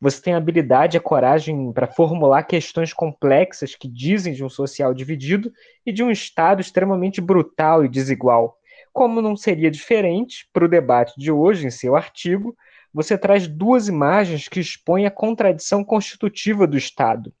Você 0.00 0.22
tem 0.22 0.34
a 0.34 0.36
habilidade 0.36 0.96
e 0.96 0.98
a 0.98 1.00
coragem 1.00 1.72
para 1.72 1.88
formular 1.88 2.44
questões 2.44 2.92
complexas 2.92 3.74
que 3.74 3.88
dizem 3.88 4.32
de 4.32 4.44
um 4.44 4.48
social 4.48 4.94
dividido 4.94 5.52
e 5.84 5.90
de 5.90 6.04
um 6.04 6.10
Estado 6.10 6.60
extremamente 6.60 7.20
brutal 7.20 7.84
e 7.84 7.88
desigual. 7.88 8.56
Como 8.92 9.20
não 9.20 9.34
seria 9.34 9.72
diferente, 9.72 10.48
para 10.52 10.64
o 10.64 10.68
debate 10.68 11.14
de 11.18 11.32
hoje, 11.32 11.66
em 11.66 11.70
seu 11.70 11.96
artigo, 11.96 12.56
você 12.94 13.18
traz 13.18 13.48
duas 13.48 13.88
imagens 13.88 14.46
que 14.46 14.60
expõem 14.60 15.04
a 15.04 15.10
contradição 15.10 15.82
constitutiva 15.82 16.64
do 16.64 16.78
Estado. 16.78 17.34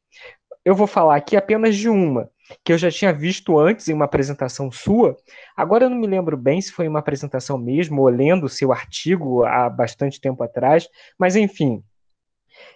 Eu 0.64 0.74
vou 0.74 0.88
falar 0.88 1.14
aqui 1.14 1.36
apenas 1.36 1.76
de 1.76 1.88
uma, 1.88 2.28
que 2.64 2.72
eu 2.72 2.78
já 2.78 2.90
tinha 2.90 3.12
visto 3.12 3.56
antes 3.56 3.86
em 3.86 3.92
uma 3.92 4.06
apresentação 4.06 4.72
sua. 4.72 5.16
Agora 5.56 5.84
eu 5.84 5.90
não 5.90 5.96
me 5.96 6.08
lembro 6.08 6.36
bem 6.36 6.60
se 6.60 6.72
foi 6.72 6.88
uma 6.88 6.98
apresentação 6.98 7.56
mesmo 7.56 8.02
ou 8.02 8.08
lendo 8.08 8.44
o 8.44 8.48
seu 8.48 8.72
artigo 8.72 9.44
há 9.44 9.70
bastante 9.70 10.20
tempo 10.20 10.42
atrás, 10.42 10.88
mas 11.16 11.36
enfim, 11.36 11.84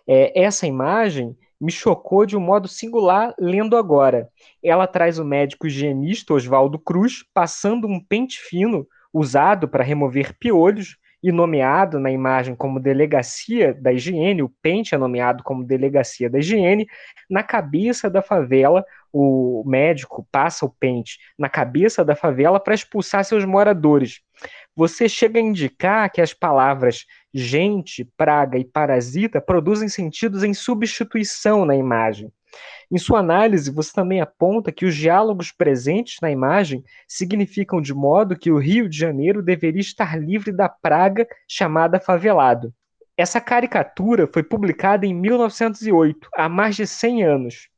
é, 0.07 0.41
essa 0.41 0.67
imagem 0.67 1.37
me 1.61 1.73
chocou 1.73 2.25
de 2.25 2.37
um 2.37 2.41
modo 2.41 2.69
singular 2.69 3.35
lendo 3.41 3.77
agora. 3.77 4.29
Ela 4.63 4.87
traz 4.87 5.19
o 5.19 5.25
médico 5.25 5.67
higienista 5.67 6.35
Oswaldo 6.35 6.79
Cruz 6.79 7.25
passando 7.35 7.89
um 7.89 7.99
pente 7.99 8.39
fino 8.39 8.87
usado 9.13 9.67
para 9.67 9.83
remover 9.83 10.39
piolhos 10.39 10.97
e 11.23 11.33
nomeado 11.33 11.99
na 11.99 12.11
imagem 12.11 12.55
como 12.55 12.79
delegacia 12.79 13.75
da 13.75 13.93
higiene, 13.93 14.43
o 14.43 14.53
pente 14.63 14.95
é 14.95 14.99
nomeado 14.99 15.43
como 15.43 15.65
delegacia 15.65 16.31
da 16.31 16.39
higiene, 16.39 16.87
na 17.29 17.43
cabeça 17.43 18.09
da 18.09 18.23
favela, 18.23 18.85
o 19.13 19.65
médico 19.67 20.27
passa 20.31 20.65
o 20.65 20.71
pente 20.71 21.19
na 21.39 21.49
cabeça 21.49 22.05
da 22.05 22.15
favela 22.15 22.61
para 22.61 22.75
expulsar 22.75 23.25
seus 23.25 23.45
moradores. 23.45 24.21
Você 24.77 25.09
chega 25.09 25.41
a 25.41 25.43
indicar 25.43 26.11
que 26.11 26.21
as 26.21 26.33
palavras 26.33 27.05
gente, 27.35 28.05
praga 28.17 28.59
e 28.59 28.65
parasita 28.65 29.41
produzem 29.41 29.89
sentidos 29.89 30.45
em 30.45 30.55
substituição 30.55 31.65
na 31.65 31.75
imagem. 31.75 32.33
Em 32.91 32.97
sua 32.97 33.19
análise, 33.19 33.71
você 33.71 33.93
também 33.93 34.21
aponta 34.21 34.73
que 34.73 34.87
os 34.87 34.97
diálogos 34.97 35.53
presentes 35.53 36.17
na 36.23 36.31
imagem 36.31 36.83
significam 37.07 37.81
de 37.83 37.93
modo 37.93 38.39
que 38.39 38.51
o 38.51 38.59
Rio 38.59 38.89
de 38.89 38.97
Janeiro 38.97 39.43
deveria 39.43 39.81
estar 39.81 40.19
livre 40.19 40.53
da 40.53 40.69
praga 40.69 41.27
chamada 41.47 42.01
favelado. 42.01 42.73
Essa 43.17 43.41
caricatura 43.41 44.29
foi 44.33 44.43
publicada 44.43 45.05
em 45.05 45.13
1908, 45.13 46.29
há 46.35 46.49
mais 46.49 46.77
de 46.77 46.87
100 46.87 47.25
anos. 47.25 47.69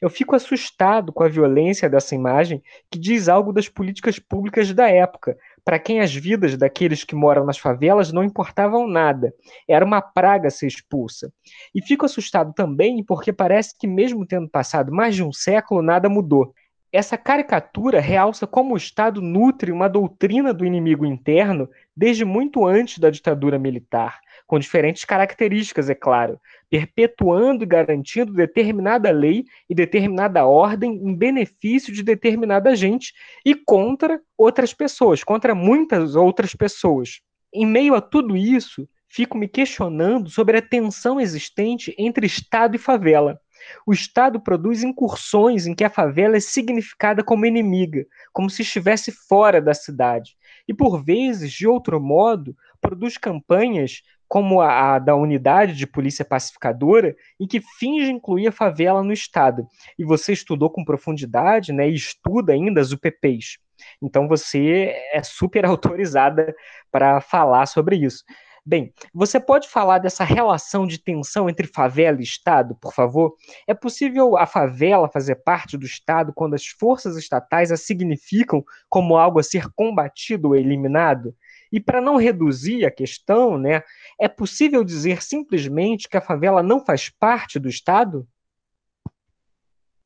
Eu 0.00 0.10
fico 0.10 0.36
assustado 0.36 1.12
com 1.12 1.22
a 1.22 1.28
violência 1.28 1.88
dessa 1.88 2.14
imagem, 2.14 2.62
que 2.90 2.98
diz 2.98 3.28
algo 3.28 3.52
das 3.52 3.68
políticas 3.68 4.18
públicas 4.18 4.72
da 4.72 4.88
época, 4.88 5.36
para 5.64 5.78
quem 5.78 6.00
as 6.00 6.14
vidas 6.14 6.56
daqueles 6.56 7.04
que 7.04 7.14
moram 7.14 7.44
nas 7.44 7.58
favelas 7.58 8.12
não 8.12 8.24
importavam 8.24 8.86
nada. 8.86 9.32
Era 9.68 9.84
uma 9.84 10.00
praga 10.00 10.50
ser 10.50 10.66
expulsa. 10.66 11.32
E 11.74 11.80
fico 11.82 12.04
assustado 12.04 12.52
também 12.52 13.04
porque 13.04 13.32
parece 13.32 13.76
que, 13.78 13.86
mesmo 13.86 14.26
tendo 14.26 14.48
passado 14.48 14.92
mais 14.92 15.14
de 15.14 15.22
um 15.22 15.32
século, 15.32 15.82
nada 15.82 16.08
mudou. 16.08 16.52
Essa 16.92 17.16
caricatura 17.16 18.00
realça 18.00 18.46
como 18.46 18.74
o 18.74 18.76
Estado 18.76 19.22
nutre 19.22 19.72
uma 19.72 19.88
doutrina 19.88 20.52
do 20.52 20.66
inimigo 20.66 21.06
interno 21.06 21.66
desde 21.96 22.22
muito 22.22 22.66
antes 22.66 22.98
da 22.98 23.08
ditadura 23.08 23.58
militar, 23.58 24.20
com 24.46 24.58
diferentes 24.58 25.02
características, 25.02 25.88
é 25.88 25.94
claro, 25.94 26.38
perpetuando 26.68 27.64
e 27.64 27.66
garantindo 27.66 28.34
determinada 28.34 29.10
lei 29.10 29.46
e 29.70 29.74
determinada 29.74 30.44
ordem 30.44 30.92
em 30.92 31.16
benefício 31.16 31.94
de 31.94 32.02
determinada 32.02 32.76
gente 32.76 33.14
e 33.42 33.54
contra 33.54 34.20
outras 34.36 34.74
pessoas, 34.74 35.24
contra 35.24 35.54
muitas 35.54 36.14
outras 36.14 36.54
pessoas. 36.54 37.22
Em 37.54 37.64
meio 37.64 37.94
a 37.94 38.02
tudo 38.02 38.36
isso, 38.36 38.86
fico 39.08 39.38
me 39.38 39.48
questionando 39.48 40.28
sobre 40.28 40.58
a 40.58 40.62
tensão 40.62 41.18
existente 41.18 41.94
entre 41.96 42.26
Estado 42.26 42.76
e 42.76 42.78
favela. 42.78 43.40
O 43.86 43.92
Estado 43.92 44.40
produz 44.40 44.82
incursões 44.82 45.66
em 45.66 45.74
que 45.74 45.84
a 45.84 45.90
favela 45.90 46.36
é 46.36 46.40
significada 46.40 47.22
como 47.22 47.46
inimiga, 47.46 48.06
como 48.32 48.50
se 48.50 48.62
estivesse 48.62 49.12
fora 49.12 49.60
da 49.60 49.74
cidade. 49.74 50.36
E, 50.66 50.74
por 50.74 51.02
vezes, 51.02 51.52
de 51.52 51.66
outro 51.66 52.00
modo, 52.00 52.56
produz 52.80 53.16
campanhas 53.16 54.02
como 54.28 54.62
a, 54.62 54.98
da 54.98 55.14
unidade 55.14 55.74
de 55.74 55.86
polícia 55.86 56.24
pacificadora, 56.24 57.14
em 57.38 57.46
que 57.46 57.60
finge 57.78 58.10
incluir 58.10 58.48
a 58.48 58.52
favela 58.52 59.02
no 59.02 59.12
Estado. 59.12 59.66
E 59.98 60.04
você 60.06 60.32
estudou 60.32 60.70
com 60.70 60.86
profundidade, 60.86 61.70
né, 61.70 61.86
e 61.90 61.94
estuda 61.94 62.54
ainda 62.54 62.80
as 62.80 62.92
UPPs. 62.92 63.58
Então 64.00 64.26
você 64.26 64.94
é 65.12 65.22
super 65.22 65.64
autorizada 65.66 66.54
para 66.90 67.20
falar 67.20 67.66
sobre 67.66 67.96
isso. 67.96 68.24
Bem, 68.64 68.94
você 69.12 69.40
pode 69.40 69.68
falar 69.68 69.98
dessa 69.98 70.22
relação 70.22 70.86
de 70.86 70.96
tensão 70.96 71.50
entre 71.50 71.66
favela 71.66 72.20
e 72.20 72.22
Estado, 72.22 72.76
por 72.76 72.94
favor? 72.94 73.34
É 73.66 73.74
possível 73.74 74.36
a 74.36 74.46
favela 74.46 75.10
fazer 75.10 75.34
parte 75.42 75.76
do 75.76 75.84
Estado 75.84 76.32
quando 76.32 76.54
as 76.54 76.64
forças 76.66 77.16
estatais 77.16 77.72
a 77.72 77.76
significam 77.76 78.64
como 78.88 79.16
algo 79.16 79.40
a 79.40 79.42
ser 79.42 79.66
combatido 79.74 80.48
ou 80.48 80.56
eliminado? 80.56 81.34
E 81.72 81.80
para 81.80 82.00
não 82.00 82.16
reduzir 82.16 82.86
a 82.86 82.90
questão, 82.90 83.58
né, 83.58 83.82
é 84.20 84.28
possível 84.28 84.84
dizer 84.84 85.22
simplesmente 85.22 86.08
que 86.08 86.16
a 86.16 86.20
favela 86.20 86.62
não 86.62 86.84
faz 86.84 87.08
parte 87.08 87.58
do 87.58 87.68
Estado? 87.68 88.28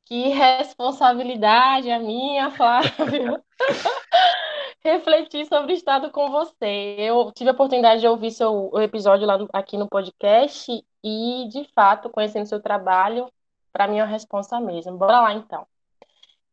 Que 0.03 0.29
responsabilidade 0.29 1.91
a 1.91 1.99
minha, 1.99 2.49
Flávio. 2.49 3.39
refletir 4.83 5.45
sobre 5.47 5.73
o 5.73 5.75
Estado 5.75 6.11
com 6.11 6.29
você. 6.31 6.95
Eu 6.97 7.31
tive 7.31 7.49
a 7.49 7.53
oportunidade 7.53 8.01
de 8.01 8.07
ouvir 8.07 8.31
seu 8.31 8.71
episódio 8.81 9.27
lá 9.27 9.37
no, 9.37 9.49
aqui 9.53 9.77
no 9.77 9.87
podcast 9.87 10.71
e, 11.03 11.47
de 11.49 11.63
fato, 11.73 12.09
conhecendo 12.09 12.47
seu 12.47 12.61
trabalho, 12.61 13.31
para 13.71 13.87
mim 13.87 13.99
é 13.99 14.03
uma 14.03 14.09
resposta 14.09 14.59
mesmo. 14.59 14.97
Bora 14.97 15.21
lá, 15.21 15.33
então. 15.33 15.67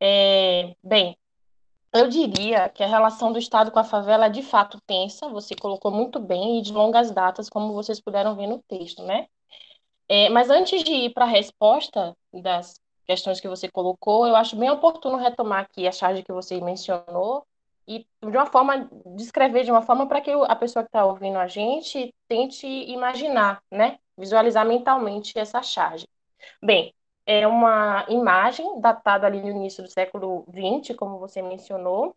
É, 0.00 0.74
bem, 0.82 1.16
eu 1.92 2.08
diria 2.08 2.68
que 2.68 2.82
a 2.82 2.88
relação 2.88 3.32
do 3.32 3.38
Estado 3.38 3.70
com 3.70 3.78
a 3.78 3.84
favela 3.84 4.26
é 4.26 4.30
de 4.30 4.42
fato 4.42 4.80
tensa, 4.86 5.28
você 5.28 5.54
colocou 5.54 5.92
muito 5.92 6.18
bem, 6.18 6.58
e 6.58 6.62
de 6.62 6.72
longas 6.72 7.10
datas, 7.10 7.48
como 7.48 7.72
vocês 7.72 8.00
puderam 8.00 8.34
ver 8.34 8.48
no 8.48 8.62
texto, 8.62 9.02
né? 9.02 9.28
É, 10.08 10.28
mas 10.28 10.50
antes 10.50 10.82
de 10.84 10.92
ir 10.92 11.14
para 11.14 11.24
a 11.24 11.28
resposta 11.28 12.16
das 12.32 12.80
questões 13.06 13.40
que 13.40 13.48
você 13.48 13.70
colocou, 13.70 14.26
eu 14.26 14.36
acho 14.36 14.56
bem 14.56 14.70
oportuno 14.70 15.16
retomar 15.16 15.60
aqui 15.60 15.86
a 15.86 15.92
charge 15.92 16.22
que 16.22 16.32
você 16.32 16.60
mencionou, 16.60 17.46
e 17.86 18.06
de 18.22 18.36
uma 18.36 18.46
forma, 18.46 18.88
descrever 19.16 19.64
de 19.64 19.70
uma 19.70 19.82
forma 19.82 20.06
para 20.06 20.20
que 20.20 20.30
a 20.30 20.56
pessoa 20.56 20.82
que 20.82 20.88
está 20.88 21.04
ouvindo 21.04 21.38
a 21.38 21.46
gente 21.46 22.14
tente 22.28 22.66
imaginar, 22.66 23.62
né? 23.70 23.98
Visualizar 24.16 24.64
mentalmente 24.66 25.38
essa 25.38 25.62
charge. 25.62 26.06
Bem, 26.62 26.94
é 27.26 27.46
uma 27.46 28.04
imagem 28.08 28.80
datada 28.80 29.26
ali 29.26 29.40
no 29.40 29.50
início 29.50 29.82
do 29.82 29.90
século 29.90 30.44
XX, 30.50 30.96
como 30.96 31.18
você 31.18 31.42
mencionou, 31.42 32.16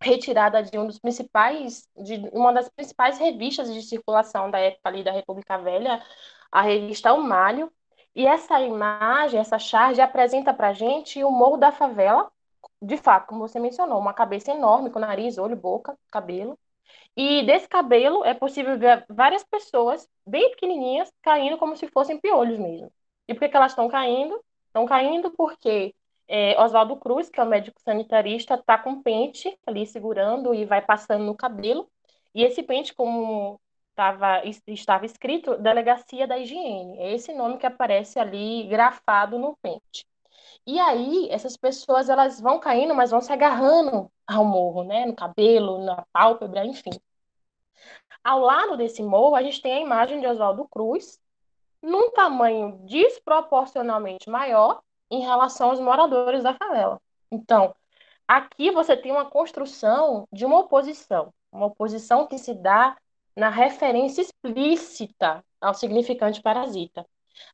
retirada 0.00 0.62
de 0.62 0.76
um 0.78 0.86
dos 0.86 0.98
principais, 0.98 1.88
de 1.96 2.28
uma 2.32 2.52
das 2.52 2.68
principais 2.68 3.18
revistas 3.18 3.72
de 3.72 3.82
circulação 3.82 4.50
da 4.50 4.58
época 4.58 4.88
ali 4.88 5.04
da 5.04 5.12
República 5.12 5.58
Velha, 5.58 6.02
a 6.50 6.62
revista 6.62 7.12
O 7.12 7.22
Malho, 7.22 7.72
E 8.14 8.26
essa 8.26 8.60
imagem, 8.60 9.40
essa 9.40 9.58
charge, 9.58 10.00
apresenta 10.00 10.52
para 10.52 10.72
gente 10.72 11.22
o 11.24 11.30
morro 11.30 11.56
da 11.56 11.72
favela, 11.72 12.30
de 12.82 12.96
fato, 12.96 13.28
como 13.28 13.46
você 13.46 13.60
mencionou, 13.60 13.98
uma 13.98 14.12
cabeça 14.12 14.50
enorme, 14.52 14.90
com 14.90 14.98
nariz, 14.98 15.38
olho, 15.38 15.56
boca, 15.56 15.96
cabelo. 16.10 16.58
E 17.16 17.44
desse 17.46 17.68
cabelo 17.68 18.24
é 18.24 18.34
possível 18.34 18.78
ver 18.78 19.04
várias 19.08 19.44
pessoas 19.44 20.08
bem 20.26 20.50
pequenininhas 20.50 21.12
caindo 21.22 21.58
como 21.58 21.76
se 21.76 21.86
fossem 21.88 22.18
piolhos 22.20 22.58
mesmo. 22.58 22.92
E 23.28 23.34
por 23.34 23.40
que, 23.40 23.48
que 23.50 23.56
elas 23.56 23.72
estão 23.72 23.88
caindo? 23.88 24.42
Estão 24.66 24.86
caindo 24.86 25.30
porque 25.30 25.94
é, 26.28 26.60
Oswaldo 26.60 26.96
Cruz, 26.96 27.28
que 27.30 27.38
é 27.40 27.42
o 27.44 27.46
médico 27.46 27.80
sanitarista, 27.82 28.54
está 28.54 28.78
com 28.78 29.02
pente 29.02 29.56
ali 29.66 29.86
segurando 29.86 30.54
e 30.54 30.64
vai 30.64 30.82
passando 30.82 31.24
no 31.24 31.36
cabelo. 31.36 31.88
E 32.34 32.42
esse 32.42 32.62
pente, 32.62 32.94
como 32.94 33.60
tava, 33.94 34.42
estava 34.66 35.06
escrito, 35.06 35.56
Delegacia 35.58 36.26
da 36.26 36.38
Higiene. 36.38 36.98
É 36.98 37.12
esse 37.12 37.32
nome 37.32 37.58
que 37.58 37.66
aparece 37.66 38.18
ali 38.18 38.66
grafado 38.68 39.38
no 39.38 39.56
pente. 39.62 40.06
E 40.66 40.78
aí, 40.78 41.28
essas 41.30 41.56
pessoas 41.56 42.08
elas 42.08 42.40
vão 42.40 42.60
caindo, 42.60 42.94
mas 42.94 43.10
vão 43.10 43.20
se 43.20 43.32
agarrando 43.32 44.10
ao 44.26 44.44
morro, 44.44 44.84
né? 44.84 45.06
No 45.06 45.14
cabelo, 45.14 45.84
na 45.84 46.04
pálpebra, 46.12 46.64
enfim. 46.64 46.90
Ao 48.22 48.38
lado 48.38 48.76
desse 48.76 49.02
morro, 49.02 49.34
a 49.34 49.42
gente 49.42 49.60
tem 49.60 49.74
a 49.74 49.80
imagem 49.80 50.20
de 50.20 50.26
Oswaldo 50.26 50.66
Cruz, 50.68 51.20
num 51.82 52.10
tamanho 52.12 52.78
desproporcionalmente 52.84 54.30
maior 54.30 54.80
em 55.10 55.20
relação 55.20 55.70
aos 55.70 55.80
moradores 55.80 56.44
da 56.44 56.54
favela. 56.54 57.00
Então, 57.30 57.74
aqui 58.26 58.70
você 58.70 58.96
tem 58.96 59.10
uma 59.10 59.28
construção 59.28 60.28
de 60.32 60.44
uma 60.44 60.60
oposição, 60.60 61.34
uma 61.50 61.66
oposição 61.66 62.26
que 62.26 62.38
se 62.38 62.54
dá 62.54 62.96
na 63.34 63.48
referência 63.48 64.22
explícita 64.22 65.44
ao 65.60 65.74
significante 65.74 66.40
parasita. 66.40 67.04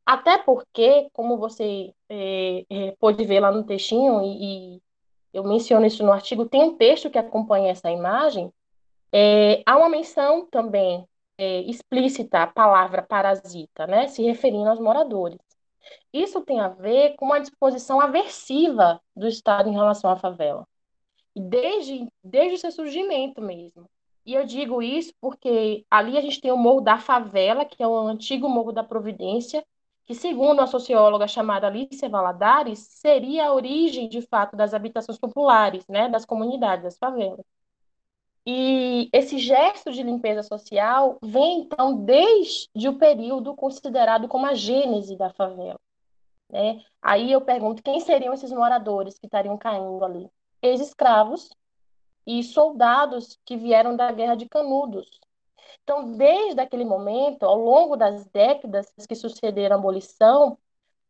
Até 0.05 0.39
porque, 0.39 1.09
como 1.13 1.37
você 1.37 1.93
é, 2.09 2.65
é, 2.71 3.25
ver 3.25 3.41
lá 3.41 3.51
no 3.51 3.65
textinho, 3.65 4.23
e, 4.23 4.77
e, 4.77 4.83
eu 5.33 5.45
menciono 5.45 5.87
isso 5.87 6.05
no 6.05 6.13
artigo, 6.13 6.49
tem 6.49 6.63
um 6.63 6.77
texto 6.77 7.11
que 7.11 7.19
acompanha 7.19 7.71
essa 7.71 7.91
imagem, 7.91 8.53
é, 9.13 9.63
há 9.67 9.77
uma 9.77 9.89
menção 9.89 10.47
também 10.47 11.07
é, 11.39 11.61
explícita 11.63 12.43
à 12.43 12.47
palavra 12.47 13.03
parasita, 13.03 13.87
né, 13.87 14.09
se 14.09 14.23
referindo 14.23 14.69
aos 14.69 14.81
moradores. 14.81 15.39
Isso 16.13 16.41
tem 16.43 16.61
a 16.61 16.69
ver 16.69 17.15
com 17.17 17.27
uma 17.27 17.41
disposição 17.41 18.01
aversiva 18.01 19.01
do 19.15 19.29
Estado 19.29 19.69
em 19.69 19.73
relação 19.73 20.11
à 20.11 20.17
favela. 20.17 20.67
Desde, 21.35 22.09
desde 22.23 22.57
o 22.57 22.59
seu 22.59 22.73
surgimento 22.73 23.41
mesmo. 23.41 23.89
E 24.27 24.35
eu 24.35 24.45
digo 24.45 24.83
isso 24.83 25.13
porque 25.21 25.87
ali 25.91 26.19
a 26.19 26.21
gente 26.21 26.41
tem 26.41 26.53
o 26.53 26.57
Morro 26.57 26.81
da 26.81 26.99
Favela, 26.99 27.65
que 27.65 27.83
é 27.83 27.87
o 27.87 27.97
antigo 27.97 28.49
Morro 28.49 28.73
da 28.73 28.85
Providência, 28.85 29.65
que, 30.09 30.15
segundo 30.15 30.61
a 30.61 30.67
socióloga 30.67 31.29
chamada 31.29 31.67
Alice 31.67 32.09
Valadares, 32.09 32.79
seria 32.79 33.49
a 33.49 33.53
origem, 33.53 34.09
de 34.09 34.23
fato, 34.23 34.57
das 34.57 34.73
habitações 34.73 35.19
populares, 35.19 35.87
né, 35.87 36.09
das 36.09 36.25
comunidades, 36.25 36.83
das 36.83 36.97
favelas. 36.97 37.45
E 38.47 39.11
esse 39.13 39.39
gesto 39.39 39.93
de 39.93 40.03
limpeza 40.03 40.43
social 40.43 41.19
vem, 41.23 41.61
então, 41.61 41.95
desde 42.07 42.89
o 42.89 42.97
período 42.97 43.55
considerado 43.55 44.27
como 44.29 44.47
a 44.47 44.55
gênese 44.55 45.15
da 45.15 45.29
favela. 45.29 45.79
Né? 46.49 46.83
Aí 47.03 47.31
eu 47.31 47.43
pergunto, 47.43 47.83
quem 47.83 48.01
seriam 48.01 48.33
esses 48.33 48.51
moradores 48.51 49.19
que 49.19 49.27
estariam 49.27 49.59
caindo 49.59 50.03
ali? 50.03 50.31
Ex-escravos 50.63 51.51
e 52.27 52.43
soldados 52.43 53.39
que 53.45 53.59
vieram 53.59 53.95
da 53.95 54.11
Guerra 54.11 54.37
de 54.37 54.49
Canudos, 54.49 55.21
então, 55.83 56.13
desde 56.17 56.61
aquele 56.61 56.85
momento, 56.85 57.45
ao 57.45 57.57
longo 57.57 57.97
das 57.97 58.27
décadas 58.27 58.87
que 59.09 59.15
sucederam 59.15 59.77
a 59.77 59.79
abolição, 59.79 60.59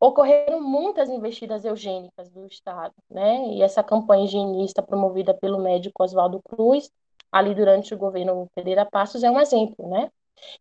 ocorreram 0.01 0.61
muitas 0.61 1.09
investidas 1.09 1.65
eugênicas 1.65 2.31
do 2.31 2.47
Estado, 2.47 2.95
né? 3.11 3.49
E 3.49 3.63
essa 3.63 3.83
campanha 3.83 4.25
higienista 4.25 4.83
promovida 4.83 5.35
pelo 5.35 5.59
médico 5.59 6.05
Oswaldo 6.05 6.41
Cruz, 6.43 6.91
ali 7.33 7.55
durante 7.55 7.93
o 7.93 7.99
governo 7.99 8.49
Pereira 8.55 8.87
Passos, 8.87 9.25
é 9.25 9.31
um 9.31 9.41
exemplo, 9.41 9.89
né? 9.89 10.11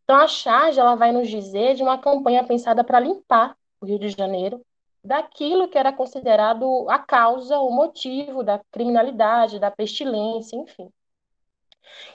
Então, 0.04 0.16
a 0.16 0.28
charge 0.28 0.80
ela 0.80 0.96
vai 0.96 1.12
nos 1.12 1.30
dizer 1.30 1.76
de 1.76 1.84
uma 1.84 1.98
campanha 1.98 2.44
pensada 2.44 2.84
para 2.84 3.00
limpar 3.00 3.56
o 3.80 3.86
Rio 3.86 4.00
de 4.00 4.10
Janeiro 4.10 4.66
daquilo 5.04 5.70
que 5.70 5.78
era 5.78 5.94
considerado 5.94 6.90
a 6.90 7.00
causa, 7.00 7.60
o 7.60 7.72
motivo 7.72 8.44
da 8.44 8.60
criminalidade, 8.72 9.60
da 9.60 9.72
pestilência, 9.72 10.58
enfim. 10.58 10.92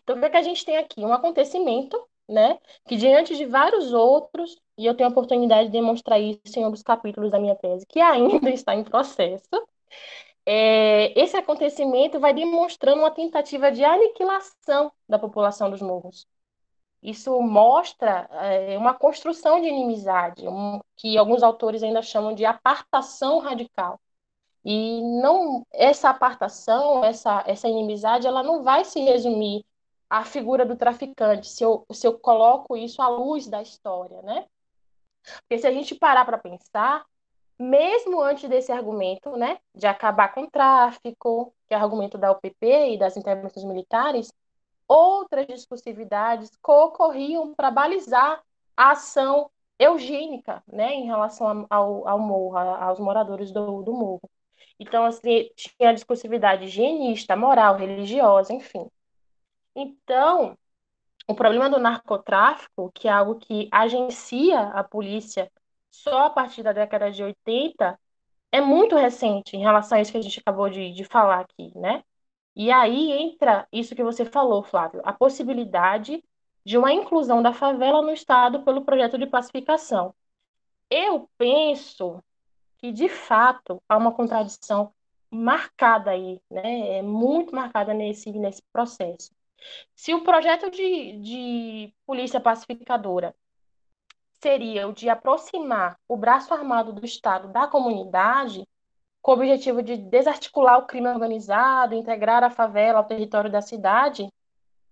Então, 0.02 0.16
o 0.16 0.20
que, 0.20 0.26
é 0.26 0.30
que 0.30 0.36
a 0.36 0.42
gente 0.42 0.64
tem 0.64 0.76
aqui? 0.76 1.00
Um 1.04 1.12
acontecimento, 1.12 1.98
né, 2.28 2.58
que 2.86 2.96
diante 2.96 3.36
de 3.36 3.46
vários 3.46 3.92
outros, 3.92 4.56
e 4.78 4.86
eu 4.86 4.94
tenho 4.94 5.08
a 5.08 5.12
oportunidade 5.12 5.66
de 5.66 5.72
demonstrar 5.72 6.20
isso 6.20 6.58
em 6.58 6.64
um 6.64 6.70
dos 6.70 6.82
capítulos 6.82 7.30
da 7.30 7.38
minha 7.38 7.56
tese, 7.56 7.86
que 7.86 8.00
ainda 8.00 8.50
está 8.50 8.74
em 8.74 8.84
processo, 8.84 9.48
é, 10.46 11.18
esse 11.20 11.36
acontecimento 11.36 12.18
vai 12.20 12.34
demonstrando 12.34 13.00
uma 13.00 13.10
tentativa 13.10 13.70
de 13.70 13.84
aniquilação 13.84 14.92
da 15.08 15.18
população 15.18 15.70
dos 15.70 15.80
morros. 15.80 16.26
Isso 17.02 17.40
mostra 17.42 18.28
é, 18.32 18.78
uma 18.78 18.94
construção 18.94 19.60
de 19.60 19.68
inimizade, 19.68 20.46
um, 20.48 20.80
que 20.96 21.18
alguns 21.18 21.42
autores 21.42 21.82
ainda 21.82 22.02
chamam 22.02 22.34
de 22.34 22.44
apartação 22.44 23.38
radical. 23.40 24.00
E 24.64 25.00
não 25.20 25.66
essa 25.72 26.10
apartação, 26.10 27.04
essa, 27.04 27.42
essa 27.46 27.68
inimizade, 27.68 28.26
ela 28.26 28.42
não 28.42 28.62
vai 28.62 28.84
se 28.84 29.00
resumir 29.00 29.64
à 30.08 30.24
figura 30.24 30.64
do 30.64 30.76
traficante, 30.76 31.48
se 31.48 31.64
eu, 31.64 31.84
se 31.90 32.06
eu 32.06 32.18
coloco 32.18 32.76
isso 32.76 33.02
à 33.02 33.08
luz 33.08 33.48
da 33.48 33.62
história, 33.62 34.22
né? 34.22 34.46
Porque 35.40 35.58
se 35.58 35.66
a 35.66 35.72
gente 35.72 35.94
parar 35.94 36.24
para 36.24 36.38
pensar, 36.38 37.04
mesmo 37.58 38.20
antes 38.20 38.48
desse 38.48 38.72
argumento, 38.72 39.36
né, 39.36 39.58
de 39.74 39.86
acabar 39.86 40.34
com 40.34 40.42
o 40.42 40.50
tráfico, 40.50 41.54
que 41.68 41.74
é 41.74 41.78
o 41.78 41.80
argumento 41.80 42.18
da 42.18 42.32
UPP 42.32 42.94
e 42.94 42.98
das 42.98 43.16
intervenções 43.16 43.64
militares, 43.64 44.32
outras 44.88 45.46
discursividades 45.46 46.50
ocorriam 46.66 47.54
para 47.54 47.70
balizar 47.70 48.42
a 48.76 48.90
ação 48.92 49.50
eugênica, 49.78 50.62
né, 50.66 50.94
em 50.94 51.06
relação 51.06 51.66
ao, 51.70 52.06
ao 52.06 52.18
morro, 52.18 52.56
aos 52.58 53.00
moradores 53.00 53.50
do, 53.50 53.82
do 53.82 53.92
morro. 53.92 54.30
Então, 54.82 55.04
assim, 55.04 55.48
tinha 55.54 55.90
a 55.90 55.92
discursividade 55.92 56.64
higienista, 56.64 57.36
moral, 57.36 57.76
religiosa, 57.76 58.52
enfim. 58.52 58.90
Então, 59.76 60.58
o 61.28 61.34
problema 61.34 61.70
do 61.70 61.78
narcotráfico, 61.78 62.90
que 62.92 63.08
é 63.08 63.12
algo 63.12 63.36
que 63.38 63.68
agencia 63.72 64.60
a 64.70 64.84
polícia 64.84 65.50
só 65.90 66.26
a 66.26 66.30
partir 66.30 66.62
da 66.64 66.72
década 66.72 67.10
de 67.12 67.22
80, 67.22 67.98
é 68.52 68.60
muito 68.60 68.96
recente 68.96 69.56
em 69.56 69.60
relação 69.60 69.98
a 69.98 70.00
isso 70.00 70.12
que 70.12 70.18
a 70.18 70.22
gente 70.22 70.40
acabou 70.40 70.68
de, 70.68 70.92
de 70.92 71.04
falar 71.04 71.40
aqui, 71.40 71.72
né? 71.78 72.02
E 72.56 72.70
aí 72.72 73.12
entra 73.12 73.66
isso 73.72 73.94
que 73.94 74.02
você 74.02 74.24
falou, 74.24 74.62
Flávio, 74.64 75.00
a 75.04 75.12
possibilidade 75.12 76.22
de 76.64 76.76
uma 76.78 76.92
inclusão 76.92 77.42
da 77.42 77.52
favela 77.52 78.02
no 78.02 78.12
Estado 78.12 78.62
pelo 78.64 78.84
projeto 78.84 79.18
de 79.18 79.26
pacificação. 79.26 80.14
Eu 80.90 81.30
penso 81.38 82.22
que, 82.82 82.90
de 82.90 83.08
fato, 83.08 83.80
há 83.88 83.96
uma 83.96 84.12
contradição 84.12 84.92
marcada 85.30 86.10
aí, 86.10 86.40
né? 86.50 86.98
É 86.98 87.02
muito 87.02 87.54
marcada 87.54 87.94
nesse, 87.94 88.32
nesse 88.32 88.60
processo. 88.72 89.30
Se 89.94 90.12
o 90.12 90.24
projeto 90.24 90.68
de, 90.68 91.18
de 91.20 91.94
polícia 92.04 92.40
pacificadora 92.40 93.34
seria 94.42 94.88
o 94.88 94.92
de 94.92 95.08
aproximar 95.08 95.96
o 96.08 96.16
braço 96.16 96.52
armado 96.52 96.92
do 96.92 97.06
Estado 97.06 97.48
da 97.52 97.68
comunidade, 97.68 98.66
com 99.22 99.30
o 99.30 99.34
objetivo 99.34 99.80
de 99.80 99.96
desarticular 99.96 100.78
o 100.78 100.86
crime 100.86 101.06
organizado, 101.06 101.94
integrar 101.94 102.42
a 102.42 102.50
favela 102.50 102.98
ao 102.98 103.04
território 103.04 103.50
da 103.50 103.62
cidade, 103.62 104.28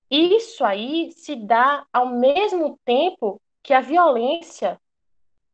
isso 0.09 0.65
aí 0.65 1.11
se 1.13 1.35
dá 1.35 1.85
ao 1.93 2.07
mesmo 2.07 2.79
tempo 2.85 3.41
que 3.65 3.75
a 3.75 3.81
violência 3.81 4.81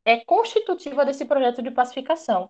é 0.07 0.25
constitutiva 0.25 1.05
desse 1.05 1.25
projeto 1.25 1.61
de 1.61 1.71
pacificação. 1.71 2.49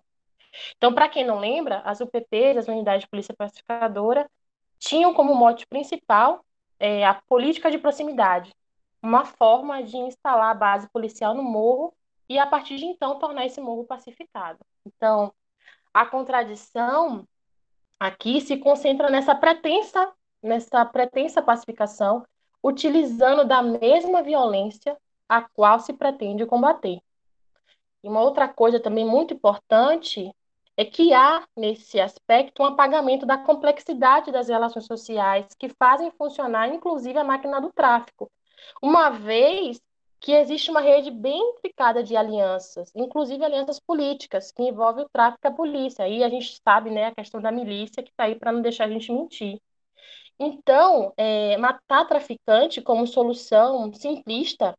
Então, 0.77 0.93
para 0.93 1.09
quem 1.09 1.25
não 1.25 1.39
lembra, 1.39 1.79
as 1.79 1.99
UPPs, 1.99 2.55
as 2.55 2.67
Unidades 2.67 3.01
de 3.01 3.09
Polícia 3.09 3.35
Pacificadora, 3.35 4.29
tinham 4.77 5.11
como 5.13 5.33
mote 5.33 5.65
principal 5.65 6.45
é, 6.79 7.03
a 7.03 7.15
política 7.15 7.71
de 7.71 7.79
proximidade, 7.79 8.53
uma 9.01 9.25
forma 9.25 9.81
de 9.81 9.97
instalar 9.97 10.51
a 10.51 10.53
base 10.53 10.87
policial 10.89 11.33
no 11.33 11.41
morro 11.41 11.93
e, 12.29 12.37
a 12.37 12.45
partir 12.45 12.77
de 12.77 12.85
então, 12.85 13.17
tornar 13.17 13.47
esse 13.47 13.59
morro 13.59 13.83
pacificado. 13.85 14.59
Então, 14.85 15.33
a 15.91 16.05
contradição 16.05 17.27
aqui 17.99 18.39
se 18.39 18.57
concentra 18.57 19.09
nessa 19.09 19.33
pretensa, 19.33 20.13
nessa 20.43 20.85
pretensa 20.85 21.41
pacificação, 21.41 22.23
utilizando 22.63 23.43
da 23.45 23.63
mesma 23.63 24.21
violência 24.21 24.95
a 25.27 25.41
qual 25.41 25.79
se 25.79 25.93
pretende 25.93 26.45
combater. 26.45 26.99
E 28.03 28.09
uma 28.09 28.21
outra 28.21 28.47
coisa 28.47 28.79
também 28.79 29.05
muito 29.05 29.33
importante 29.33 30.31
é 30.77 30.85
que 30.85 31.13
há, 31.13 31.45
nesse 31.55 31.99
aspecto, 31.99 32.61
um 32.61 32.65
apagamento 32.65 33.25
da 33.25 33.37
complexidade 33.37 34.31
das 34.31 34.47
relações 34.47 34.85
sociais 34.85 35.47
que 35.57 35.69
fazem 35.69 36.11
funcionar, 36.11 36.69
inclusive, 36.69 37.17
a 37.17 37.23
máquina 37.23 37.59
do 37.59 37.71
tráfico. 37.73 38.31
Uma 38.81 39.09
vez 39.09 39.81
que 40.19 40.31
existe 40.31 40.69
uma 40.71 40.81
rede 40.81 41.11
bem 41.11 41.39
intricada 41.51 42.03
de 42.03 42.15
alianças, 42.15 42.91
inclusive 42.95 43.43
alianças 43.43 43.79
políticas, 43.79 44.51
que 44.51 44.63
envolvem 44.63 45.05
o 45.05 45.09
tráfico 45.09 45.45
e 45.45 45.47
a 45.47 45.51
polícia. 45.51 46.05
Aí 46.05 46.23
a 46.23 46.29
gente 46.29 46.59
sabe 46.63 46.89
né, 46.91 47.07
a 47.07 47.15
questão 47.15 47.41
da 47.41 47.51
milícia 47.51 48.03
que 48.03 48.09
está 48.11 48.25
aí 48.25 48.35
para 48.35 48.51
não 48.51 48.61
deixar 48.61 48.85
a 48.85 48.89
gente 48.89 49.11
mentir. 49.11 49.59
Então, 50.39 51.13
é, 51.17 51.57
matar 51.57 52.05
traficante 52.05 52.81
como 52.81 53.07
solução 53.07 53.91
simplista, 53.93 54.77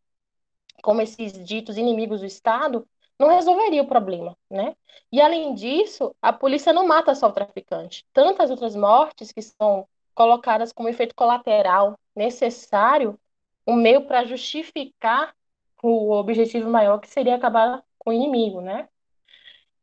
como 0.83 1.01
esses 1.03 1.33
ditos 1.45 1.77
inimigos 1.77 2.21
do 2.21 2.27
Estado, 2.27 2.87
não 3.19 3.29
resolveria 3.29 3.83
o 3.83 3.89
problema, 3.89 4.37
né? 4.51 4.77
E 5.11 5.21
além 5.21 5.55
disso, 5.55 6.15
a 6.23 6.33
polícia 6.33 6.73
não 6.73 6.87
mata 6.87 7.15
só 7.15 7.29
o 7.29 7.33
traficante. 7.33 8.05
Tantas 8.13 8.51
outras 8.51 8.77
mortes 8.77 9.33
que 9.33 9.43
são 9.43 9.87
colocadas 10.15 10.73
como 10.73 10.89
efeito 10.89 11.15
colateral 11.15 11.99
necessário, 12.15 13.19
um 13.67 13.75
meio 13.75 14.07
para 14.07 14.25
justificar 14.25 15.35
o 15.83 16.13
objetivo 16.13 16.69
maior 16.69 16.99
que 16.99 17.09
seria 17.09 17.37
acabar 17.37 17.83
com 17.99 18.11
o 18.11 18.13
inimigo, 18.13 18.61
né? 18.61 18.89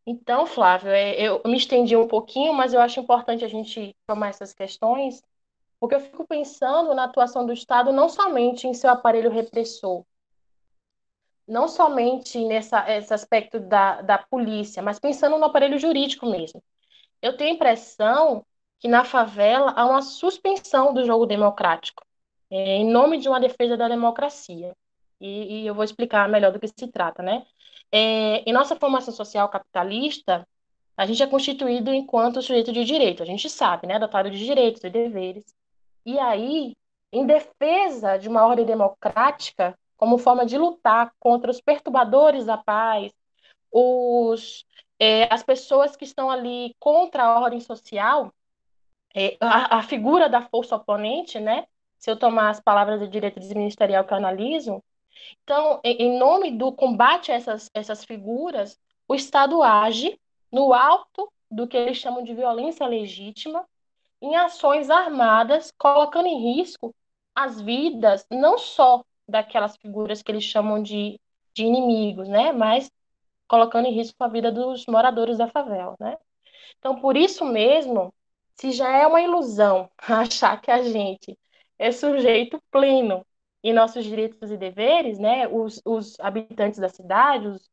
Então, 0.05 0.45
Flávio, 0.45 0.91
é, 0.91 1.19
eu 1.19 1.41
me 1.45 1.57
estendi 1.57 1.95
um 1.95 2.07
pouquinho, 2.07 2.53
mas 2.53 2.73
eu 2.73 2.81
acho 2.81 2.99
importante 2.99 3.43
a 3.43 3.47
gente 3.47 3.95
tomar 4.05 4.29
essas 4.29 4.53
questões, 4.53 5.23
porque 5.79 5.95
eu 5.95 5.99
fico 5.99 6.27
pensando 6.27 6.93
na 6.93 7.05
atuação 7.05 7.45
do 7.45 7.53
Estado 7.53 7.91
não 7.91 8.07
somente 8.07 8.67
em 8.67 8.73
seu 8.73 8.89
aparelho 8.89 9.31
repressor, 9.31 10.03
não 11.47 11.67
somente 11.67 12.43
nessa, 12.45 12.89
esse 12.91 13.13
aspecto 13.13 13.59
da, 13.59 14.01
da 14.01 14.17
polícia, 14.17 14.81
mas 14.81 14.99
pensando 14.99 15.37
no 15.37 15.45
aparelho 15.45 15.77
jurídico 15.77 16.25
mesmo. 16.25 16.63
Eu 17.21 17.37
tenho 17.37 17.51
a 17.51 17.53
impressão 17.53 18.45
que 18.79 18.87
na 18.87 19.03
favela 19.03 19.71
há 19.75 19.85
uma 19.85 20.01
suspensão 20.01 20.93
do 20.93 21.05
jogo 21.05 21.25
democrático, 21.25 22.03
é, 22.49 22.77
em 22.77 22.89
nome 22.89 23.17
de 23.17 23.29
uma 23.29 23.39
defesa 23.39 23.77
da 23.77 23.87
democracia. 23.87 24.75
E, 25.19 25.61
e, 25.61 25.67
eu 25.67 25.73
vou 25.73 25.83
explicar 25.83 26.27
melhor 26.29 26.51
do 26.51 26.59
que 26.59 26.67
se 26.67 26.87
trata, 26.91 27.23
né? 27.23 27.45
É, 27.91 28.43
em 28.49 28.53
nossa 28.53 28.75
formação 28.75 29.13
social 29.13 29.47
capitalista, 29.49 30.47
a 30.97 31.05
gente 31.05 31.23
é 31.23 31.27
constituído 31.27 31.93
enquanto 31.93 32.41
sujeito 32.41 32.71
de 32.71 32.83
direito, 32.83 33.23
a 33.23 33.25
gente 33.25 33.49
sabe, 33.49 33.87
né? 33.87 33.97
Dotado 33.99 34.29
de 34.29 34.37
direitos 34.37 34.83
e 34.83 34.89
deveres. 34.89 35.43
E 36.05 36.19
aí, 36.19 36.75
em 37.11 37.25
defesa 37.25 38.17
de 38.17 38.27
uma 38.29 38.45
ordem 38.45 38.65
democrática, 38.65 39.77
como 39.97 40.17
forma 40.17 40.45
de 40.45 40.57
lutar 40.57 41.13
contra 41.19 41.51
os 41.51 41.61
perturbadores 41.61 42.45
da 42.45 42.57
paz, 42.57 43.13
os, 43.71 44.65
é, 44.99 45.33
as 45.33 45.43
pessoas 45.43 45.95
que 45.95 46.05
estão 46.05 46.29
ali 46.29 46.75
contra 46.79 47.23
a 47.23 47.39
ordem 47.39 47.59
social, 47.59 48.33
é, 49.15 49.37
a, 49.39 49.77
a, 49.77 49.83
figura 49.83 50.29
da 50.29 50.41
força 50.41 50.75
oponente, 50.75 51.39
né? 51.39 51.65
Se 51.97 52.11
eu 52.11 52.17
tomar 52.17 52.49
as 52.49 52.59
palavras 52.59 52.99
do 52.99 53.07
direito 53.07 53.39
ministerial 53.39 54.03
que 54.03 54.13
eu 54.13 54.17
analiso, 54.17 54.83
então, 55.43 55.79
em 55.83 56.17
nome 56.17 56.51
do 56.51 56.71
combate 56.71 57.31
a 57.31 57.35
essas, 57.35 57.69
essas 57.73 58.03
figuras, 58.03 58.79
o 59.07 59.15
Estado 59.15 59.63
age 59.63 60.19
no 60.51 60.73
alto 60.73 61.31
do 61.49 61.67
que 61.67 61.77
eles 61.77 61.97
chamam 61.97 62.23
de 62.23 62.33
violência 62.33 62.85
legítima, 62.85 63.65
em 64.21 64.35
ações 64.35 64.89
armadas, 64.89 65.71
colocando 65.77 66.27
em 66.27 66.55
risco 66.55 66.93
as 67.33 67.61
vidas 67.61 68.25
não 68.31 68.57
só 68.57 69.03
daquelas 69.27 69.75
figuras 69.77 70.21
que 70.21 70.31
eles 70.31 70.43
chamam 70.43 70.81
de, 70.81 71.19
de 71.53 71.63
inimigos, 71.63 72.27
né? 72.27 72.51
Mas 72.51 72.91
colocando 73.47 73.87
em 73.87 73.93
risco 73.93 74.23
a 74.23 74.27
vida 74.27 74.51
dos 74.51 74.85
moradores 74.87 75.37
da 75.37 75.47
favela, 75.47 75.95
né? 75.99 76.17
Então, 76.79 76.99
por 76.99 77.17
isso 77.17 77.45
mesmo, 77.45 78.13
se 78.55 78.71
já 78.71 78.89
é 78.97 79.07
uma 79.07 79.21
ilusão 79.21 79.89
achar 79.99 80.59
que 80.61 80.71
a 80.71 80.83
gente 80.83 81.37
é 81.77 81.91
sujeito 81.91 82.61
pleno 82.71 83.25
em 83.63 83.73
nossos 83.73 84.05
direitos 84.05 84.51
e 84.51 84.57
deveres, 84.57 85.19
né? 85.19 85.47
Os, 85.47 85.81
os 85.85 86.19
habitantes 86.19 86.79
da 86.79 86.89
cidade, 86.89 87.47
os, 87.47 87.69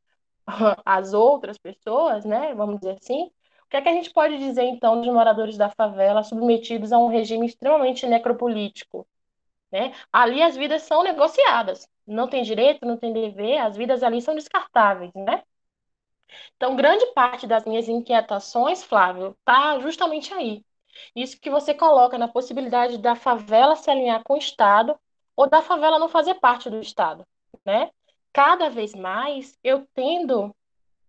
as 0.85 1.12
outras 1.15 1.59
pessoas, 1.59 2.25
né? 2.25 2.55
Vamos 2.55 2.81
dizer 2.81 2.97
assim. 3.01 3.31
O 3.67 3.69
que 3.73 3.77
é 3.77 3.83
que 3.83 3.88
a 3.88 3.93
gente 3.93 4.12
pode 4.12 4.38
dizer, 4.38 4.65
então, 4.65 5.01
dos 5.01 5.12
moradores 5.12 5.57
da 5.57 5.71
favela 5.71 6.23
submetidos 6.23 6.93
a 6.93 6.99
um 6.99 7.09
regime 7.09 7.47
extremamente 7.47 8.07
necropolítico, 8.07 9.07
né? 9.73 9.95
Ali 10.13 10.43
as 10.43 10.57
vidas 10.57 10.83
são 10.83 11.03
negociadas. 11.03 11.89
Não 12.07 12.29
tem 12.29 12.43
direito, 12.43 12.87
não 12.87 12.97
tem 12.97 13.13
dever, 13.13 13.59
as 13.59 13.77
vidas 13.77 14.03
ali 14.03 14.21
são 14.21 14.35
descartáveis, 14.35 15.11
né? 15.15 15.43
Então, 16.57 16.77
grande 16.77 17.07
parte 17.15 17.47
das 17.47 17.65
minhas 17.65 17.89
inquietações, 17.89 18.83
Flávio, 18.83 19.37
tá 19.45 19.79
justamente 19.81 20.33
aí. 20.33 20.65
Isso 21.17 21.41
que 21.41 21.51
você 21.51 21.75
coloca 21.75 22.19
na 22.19 22.29
possibilidade 22.29 22.99
da 22.99 23.15
favela 23.15 23.77
se 23.77 23.91
alinhar 23.91 24.23
com 24.25 24.35
o 24.35 24.39
Estado 24.39 24.99
ou 25.37 25.49
da 25.49 25.63
favela 25.63 25.99
não 25.99 26.09
fazer 26.09 26.35
parte 26.35 26.69
do 26.71 26.79
Estado, 26.81 27.27
né? 27.65 27.91
Cada 28.33 28.69
vez 28.69 28.95
mais 28.95 29.59
eu 29.63 29.87
tendo 29.95 30.55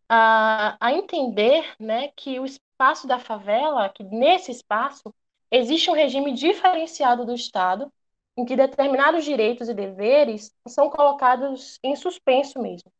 a, 0.09 0.77
a 0.79 0.93
entender, 0.93 1.65
né, 1.79 2.09
que 2.15 2.39
o 2.39 2.45
espaço 2.45 3.07
da 3.07 3.19
favela, 3.19 3.89
que 3.89 4.03
nesse 4.03 4.51
espaço 4.51 5.13
existe 5.49 5.89
um 5.89 5.93
regime 5.93 6.33
diferenciado 6.33 7.25
do 7.25 7.33
Estado 7.33 7.91
em 8.37 8.45
que 8.45 8.55
determinados 8.55 9.23
direitos 9.23 9.69
e 9.69 9.73
deveres 9.73 10.55
são 10.67 10.89
colocados 10.89 11.79
em 11.83 11.95
suspenso 11.95 12.59
mesmo. 12.61 12.91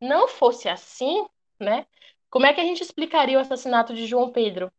Não 0.00 0.28
fosse 0.28 0.68
assim, 0.68 1.26
né? 1.58 1.86
Como 2.30 2.46
é 2.46 2.52
que 2.52 2.60
a 2.60 2.64
gente 2.64 2.82
explicaria 2.82 3.38
o 3.38 3.40
assassinato 3.40 3.94
de 3.94 4.06
João 4.06 4.30
Pedro? 4.30 4.72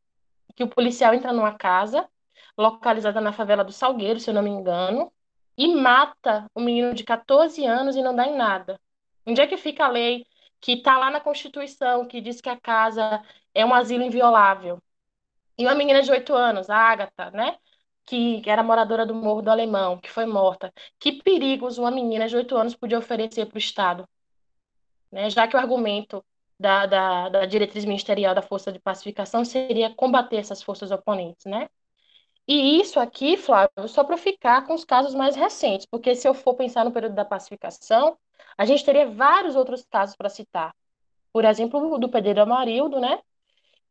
Que 0.55 0.63
o 0.63 0.69
policial 0.69 1.13
entra 1.13 1.33
numa 1.33 1.53
casa, 1.53 2.09
localizada 2.57 3.19
na 3.19 3.33
favela 3.33 3.63
do 3.63 3.71
Salgueiro, 3.71 4.19
se 4.19 4.29
eu 4.29 4.33
não 4.33 4.41
me 4.41 4.49
engano, 4.49 5.11
e 5.57 5.67
mata 5.75 6.49
um 6.55 6.63
menino 6.63 6.93
de 6.93 7.03
14 7.03 7.65
anos 7.65 7.95
e 7.95 8.01
não 8.01 8.15
dá 8.15 8.25
em 8.27 8.35
nada. 8.35 8.79
Onde 9.25 9.41
é 9.41 9.47
que 9.47 9.57
fica 9.57 9.85
a 9.85 9.89
lei 9.89 10.25
que 10.59 10.73
está 10.73 10.97
lá 10.97 11.11
na 11.11 11.19
Constituição, 11.19 12.07
que 12.07 12.21
diz 12.21 12.39
que 12.41 12.49
a 12.49 12.59
casa 12.59 13.21
é 13.53 13.65
um 13.65 13.73
asilo 13.73 14.03
inviolável? 14.03 14.81
E 15.57 15.65
uma 15.65 15.75
menina 15.75 16.01
de 16.01 16.11
8 16.11 16.33
anos, 16.33 16.69
a 16.69 16.77
Ágata, 16.77 17.29
né? 17.31 17.57
Que 18.11 18.49
era 18.49 18.61
moradora 18.61 19.05
do 19.05 19.15
Morro 19.15 19.41
do 19.41 19.49
Alemão, 19.49 19.97
que 19.97 20.11
foi 20.11 20.25
morta. 20.25 20.73
Que 20.99 21.13
perigos 21.13 21.77
uma 21.77 21.89
menina 21.89 22.27
de 22.27 22.35
8 22.35 22.57
anos 22.57 22.75
podia 22.75 22.97
oferecer 22.97 23.45
para 23.45 23.55
o 23.55 23.59
Estado? 23.59 24.07
Né? 25.09 25.29
Já 25.29 25.47
que 25.47 25.55
o 25.55 25.59
argumento 25.59 26.23
da, 26.59 26.85
da, 26.85 27.29
da, 27.29 27.45
diretriz 27.45 27.85
ministerial 27.85 28.35
da 28.35 28.41
Força 28.41 28.71
de 28.71 28.79
Pacificação 28.79 29.45
seria 29.45 29.93
combater 29.95 30.37
essas 30.37 30.61
forças 30.61 30.91
oponentes, 30.91 31.45
né? 31.45 31.69
E 32.47 32.81
isso 32.81 32.99
aqui, 32.99 33.37
Flávio, 33.37 33.87
só 33.87 34.03
para 34.03 34.17
ficar 34.17 34.65
com 34.67 34.73
os 34.73 34.83
casos 34.83 35.15
mais 35.15 35.35
recentes, 35.35 35.85
porque 35.85 36.13
se 36.15 36.27
eu 36.27 36.33
for 36.33 36.55
pensar 36.55 36.83
no 36.83 36.91
período 36.91 37.15
da 37.15 37.23
pacificação, 37.23 38.17
a 38.57 38.65
gente 38.65 38.83
teria 38.83 39.09
vários 39.09 39.55
outros 39.55 39.85
casos 39.89 40.15
para 40.17 40.29
citar. 40.29 40.75
Por 41.31 41.45
exemplo, 41.45 41.93
o 41.93 41.97
do 41.97 42.09
Pedreiro 42.09 42.41
Amarildo, 42.41 42.99
né? 42.99 43.19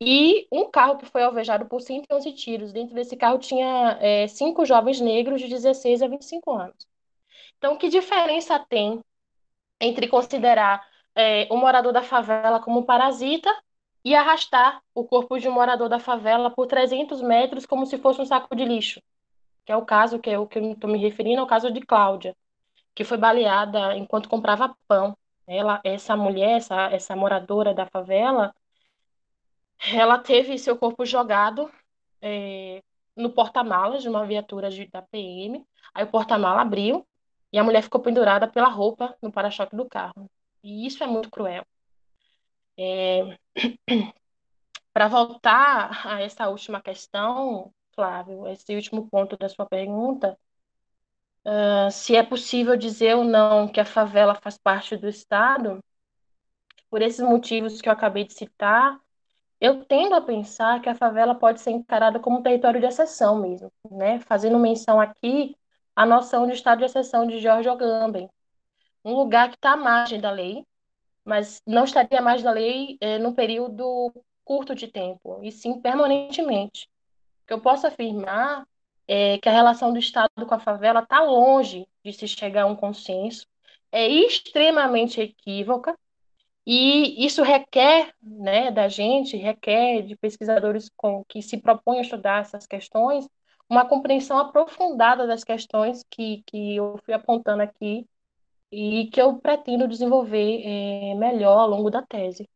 E 0.03 0.47
um 0.51 0.71
carro 0.71 0.97
que 0.97 1.05
foi 1.05 1.23
alvejado 1.23 1.67
por 1.67 1.81
111 1.81 2.33
tiros. 2.33 2.73
Dentro 2.73 2.95
desse 2.95 3.17
carro 3.17 3.39
tinha 3.39 3.99
é, 4.01 4.27
cinco 4.29 4.65
jovens 4.65 5.01
negros 5.01 5.41
de 5.41 5.49
16 5.49 6.03
a 6.03 6.09
25 6.09 6.53
anos. 6.53 6.89
Então, 7.59 7.77
que 7.77 7.89
diferença 7.91 8.59
tem 8.59 9.01
entre 9.81 10.09
considerar 10.09 10.87
é, 11.15 11.47
um 11.51 11.57
morador 11.59 11.93
da 11.93 12.03
favela 12.03 12.61
como 12.61 12.85
parasita 12.85 13.51
e 14.03 14.15
arrastar 14.15 14.83
o 14.95 15.05
corpo 15.05 15.39
de 15.39 15.49
um 15.49 15.53
morador 15.53 15.89
da 15.89 15.99
favela 15.99 16.51
por 16.51 16.67
300 16.67 17.21
metros 17.21 17.67
como 17.67 17.85
se 17.85 17.99
fosse 17.99 18.21
um 18.21 18.27
saco 18.27 18.55
de 18.57 18.65
lixo? 18.65 19.03
Que 19.67 19.73
é 19.73 19.77
o 19.77 19.85
caso 19.85 20.19
que 20.19 20.31
eu 20.31 20.49
estou 20.53 20.91
me 20.91 20.99
referindo, 20.99 21.41
é 21.41 21.43
o 21.43 21.47
caso 21.47 21.71
de 21.71 21.81
Cláudia, 21.81 22.35
que 22.95 23.05
foi 23.05 23.19
baleada 23.19 23.97
enquanto 23.97 24.29
comprava 24.29 24.75
pão. 24.89 25.17
Ela, 25.47 25.81
essa 25.85 26.17
mulher, 26.17 26.59
essa, 26.59 26.85
essa 26.93 27.17
moradora 27.17 27.75
da 27.75 27.87
favela, 27.87 28.55
ela 29.81 30.19
teve 30.19 30.59
seu 30.59 30.77
corpo 30.77 31.05
jogado 31.07 31.71
é, 32.21 32.83
no 33.16 33.31
porta-malas 33.33 34.03
de 34.03 34.09
uma 34.09 34.27
viatura 34.27 34.71
de, 34.71 34.87
da 34.87 35.03
PM. 35.03 35.64
Aí 35.95 36.05
o 36.05 36.11
porta-mala 36.11 36.61
abriu 36.62 37.07
e 37.53 37.59
a 37.59 37.64
mulher 37.64 37.83
ficou 37.83 38.01
pendurada 38.01 38.47
pela 38.49 38.69
roupa 38.69 39.16
no 39.23 39.33
para-choque 39.33 39.77
do 39.77 39.88
carro. 39.88 40.31
E 40.62 40.87
isso 40.87 41.03
é 41.03 41.07
muito 41.07 41.31
cruel. 41.31 41.64
É... 42.79 43.38
Para 44.92 45.09
voltar 45.09 46.07
a 46.07 46.21
essa 46.21 46.48
última 46.48 46.81
questão, 46.83 47.73
Flávio, 47.94 48.46
esse 48.48 48.75
último 48.75 49.09
ponto 49.09 49.37
da 49.37 49.48
sua 49.48 49.65
pergunta, 49.65 50.37
uh, 51.44 51.90
se 51.92 52.17
é 52.17 52.23
possível 52.25 52.77
dizer 52.77 53.17
ou 53.17 53.25
não 53.25 53.69
que 53.69 53.81
a 53.81 53.85
favela 53.85 54.35
faz 54.35 54.59
parte 54.59 54.96
do 54.96 55.09
Estado, 55.09 55.83
por 56.90 57.02
esses 57.02 57.21
motivos 57.21 57.81
que 57.81 57.88
eu 57.88 57.92
acabei 57.92 58.25
de 58.25 58.35
citar, 58.35 59.00
eu 59.61 59.85
tendo 59.85 60.15
a 60.15 60.23
pensar 60.23 60.81
que 60.81 60.88
a 60.88 60.94
favela 60.94 61.35
pode 61.35 61.61
ser 61.61 61.71
encarada 61.71 62.19
como 62.19 62.38
um 62.38 62.42
território 62.42 62.81
de 62.81 62.87
exceção 62.87 63.38
mesmo, 63.40 63.71
né? 63.90 64.21
Fazendo 64.21 64.58
menção 64.58 65.00
aqui 65.00 65.54
à 65.94 66.06
noção 66.06 66.46
de 66.46 66.54
estado 66.54 66.79
de 66.79 66.85
exceção 66.87 67.27
de 67.27 67.38
George 67.38 67.69
Agamben, 67.69 68.31
um 69.04 69.15
lugar 69.15 69.50
que 69.50 69.56
está 69.56 69.73
à 69.73 69.77
margem 69.77 70.21
da 70.21 70.31
lei, 70.31 70.65
mas 71.25 71.63
não 71.67 71.85
estaria 71.85 72.19
à 72.19 72.23
margem 72.23 72.44
da 72.44 72.52
lei 72.52 72.96
é, 73.00 73.19
num 73.19 73.35
período 73.35 74.13
curto 74.44 74.75
de 74.75 74.88
tempo, 74.88 75.40
e 75.42 75.52
sim 75.52 75.81
permanentemente. 75.81 76.88
O 77.44 77.46
que 77.46 77.52
eu 77.52 77.61
posso 77.61 77.87
afirmar 77.87 78.67
é 79.06 79.38
que 79.38 79.48
a 79.48 79.52
relação 79.52 79.92
do 79.92 79.98
Estado 79.98 80.46
com 80.46 80.54
a 80.54 80.58
favela 80.58 81.00
está 81.00 81.21
longe 81.23 81.87
de 82.04 82.13
se 82.13 82.27
chegar 82.27 82.63
a 82.63 82.67
um 82.67 82.77
consenso, 82.77 83.46
é 83.92 84.08
extremamente 84.08 85.21
equívoca 85.21 85.98
e 86.67 87.25
isso 87.25 87.42
requer 87.42 88.13
né, 88.23 88.71
da 88.71 88.88
gente, 88.88 89.37
requer 89.37 90.02
de 90.02 90.17
pesquisadores 90.17 90.90
com, 90.96 91.25
que 91.29 91.42
se 91.42 91.56
propõem 91.56 91.98
a 91.98 92.02
estudar 92.02 92.42
essas 92.42 92.67
questões, 92.67 93.29
uma 93.69 93.88
compreensão 93.88 94.38
aprofundada 94.38 95.27
das 95.27 95.44
questões 95.44 96.04
que, 96.11 96.42
que 96.46 96.77
eu 96.77 96.98
fui 97.04 97.15
apontando 97.15 97.63
aqui 97.63 98.06
e 98.71 99.06
que 99.13 99.21
eu 99.21 99.38
pretendo 99.38 99.88
desenvolver 99.88 100.63
é, 100.65 101.15
melhor 101.15 101.58
ao 101.58 101.69
longo 101.69 101.90
da 101.90 102.02
tese. 102.02 102.48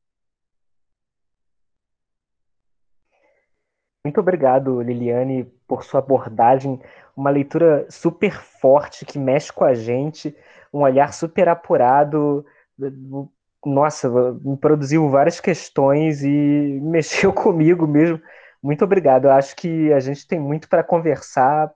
Muito 4.04 4.20
obrigado, 4.20 4.82
Liliane, 4.82 5.44
por 5.66 5.82
sua 5.82 6.00
abordagem, 6.00 6.78
uma 7.16 7.30
leitura 7.30 7.90
super 7.90 8.34
forte 8.34 9.06
que 9.06 9.18
mexe 9.18 9.50
com 9.50 9.64
a 9.64 9.72
gente, 9.72 10.36
um 10.72 10.80
olhar 10.80 11.14
super 11.14 11.48
apurado. 11.48 12.44
Nossa, 13.64 14.10
me 14.42 14.56
produziu 14.56 15.08
várias 15.08 15.40
questões 15.40 16.22
e 16.22 16.28
mexeu 16.82 17.32
comigo 17.32 17.86
mesmo. 17.86 18.20
Muito 18.62 18.84
obrigado. 18.84 19.26
Eu 19.26 19.32
acho 19.32 19.54
que 19.56 19.92
a 19.92 20.00
gente 20.00 20.26
tem 20.26 20.38
muito 20.38 20.68
para 20.68 20.82
conversar. 20.82 21.72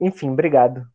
Enfim, 0.00 0.30
obrigado. 0.30 0.86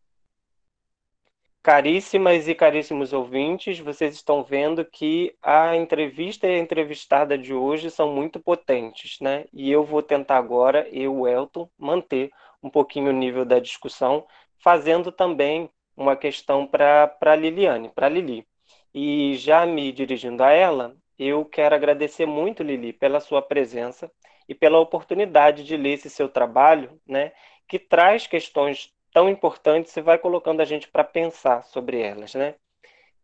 Caríssimas 1.63 2.45
e 2.49 2.53
caríssimos 2.53 3.13
ouvintes, 3.13 3.79
vocês 3.79 4.15
estão 4.15 4.43
vendo 4.43 4.83
que 4.83 5.33
a 5.41 5.77
entrevista 5.77 6.45
e 6.45 6.55
a 6.55 6.59
entrevistada 6.59 7.37
de 7.37 7.53
hoje 7.53 7.89
são 7.89 8.13
muito 8.13 8.37
potentes, 8.37 9.17
né? 9.21 9.45
E 9.53 9.71
eu 9.71 9.85
vou 9.85 10.03
tentar 10.03 10.37
agora, 10.37 10.85
eu, 10.91 11.25
Elton, 11.25 11.69
manter 11.77 12.31
um 12.61 12.69
pouquinho 12.69 13.11
o 13.11 13.13
nível 13.13 13.45
da 13.45 13.59
discussão, 13.59 14.25
fazendo 14.61 15.09
também 15.09 15.69
uma 15.95 16.17
questão 16.17 16.67
para 16.67 17.15
a 17.21 17.35
Liliane, 17.35 17.89
para 17.95 18.09
Lili. 18.09 18.45
E 18.93 19.35
já 19.35 19.65
me 19.65 19.91
dirigindo 19.91 20.43
a 20.43 20.51
ela, 20.51 20.95
eu 21.17 21.45
quero 21.45 21.75
agradecer 21.75 22.25
muito, 22.25 22.63
Lili, 22.63 22.93
pela 22.93 23.19
sua 23.19 23.41
presença 23.41 24.11
e 24.47 24.53
pela 24.55 24.79
oportunidade 24.79 25.63
de 25.63 25.77
ler 25.77 25.93
esse 25.93 26.09
seu 26.09 26.29
trabalho, 26.29 26.99
né? 27.07 27.31
Que 27.67 27.79
traz 27.79 28.27
questões 28.27 28.93
tão 29.11 29.29
importantes 29.29 29.95
e 29.95 30.01
vai 30.01 30.17
colocando 30.17 30.61
a 30.61 30.65
gente 30.65 30.87
para 30.89 31.03
pensar 31.03 31.63
sobre 31.63 32.01
elas, 32.01 32.33
né? 32.35 32.55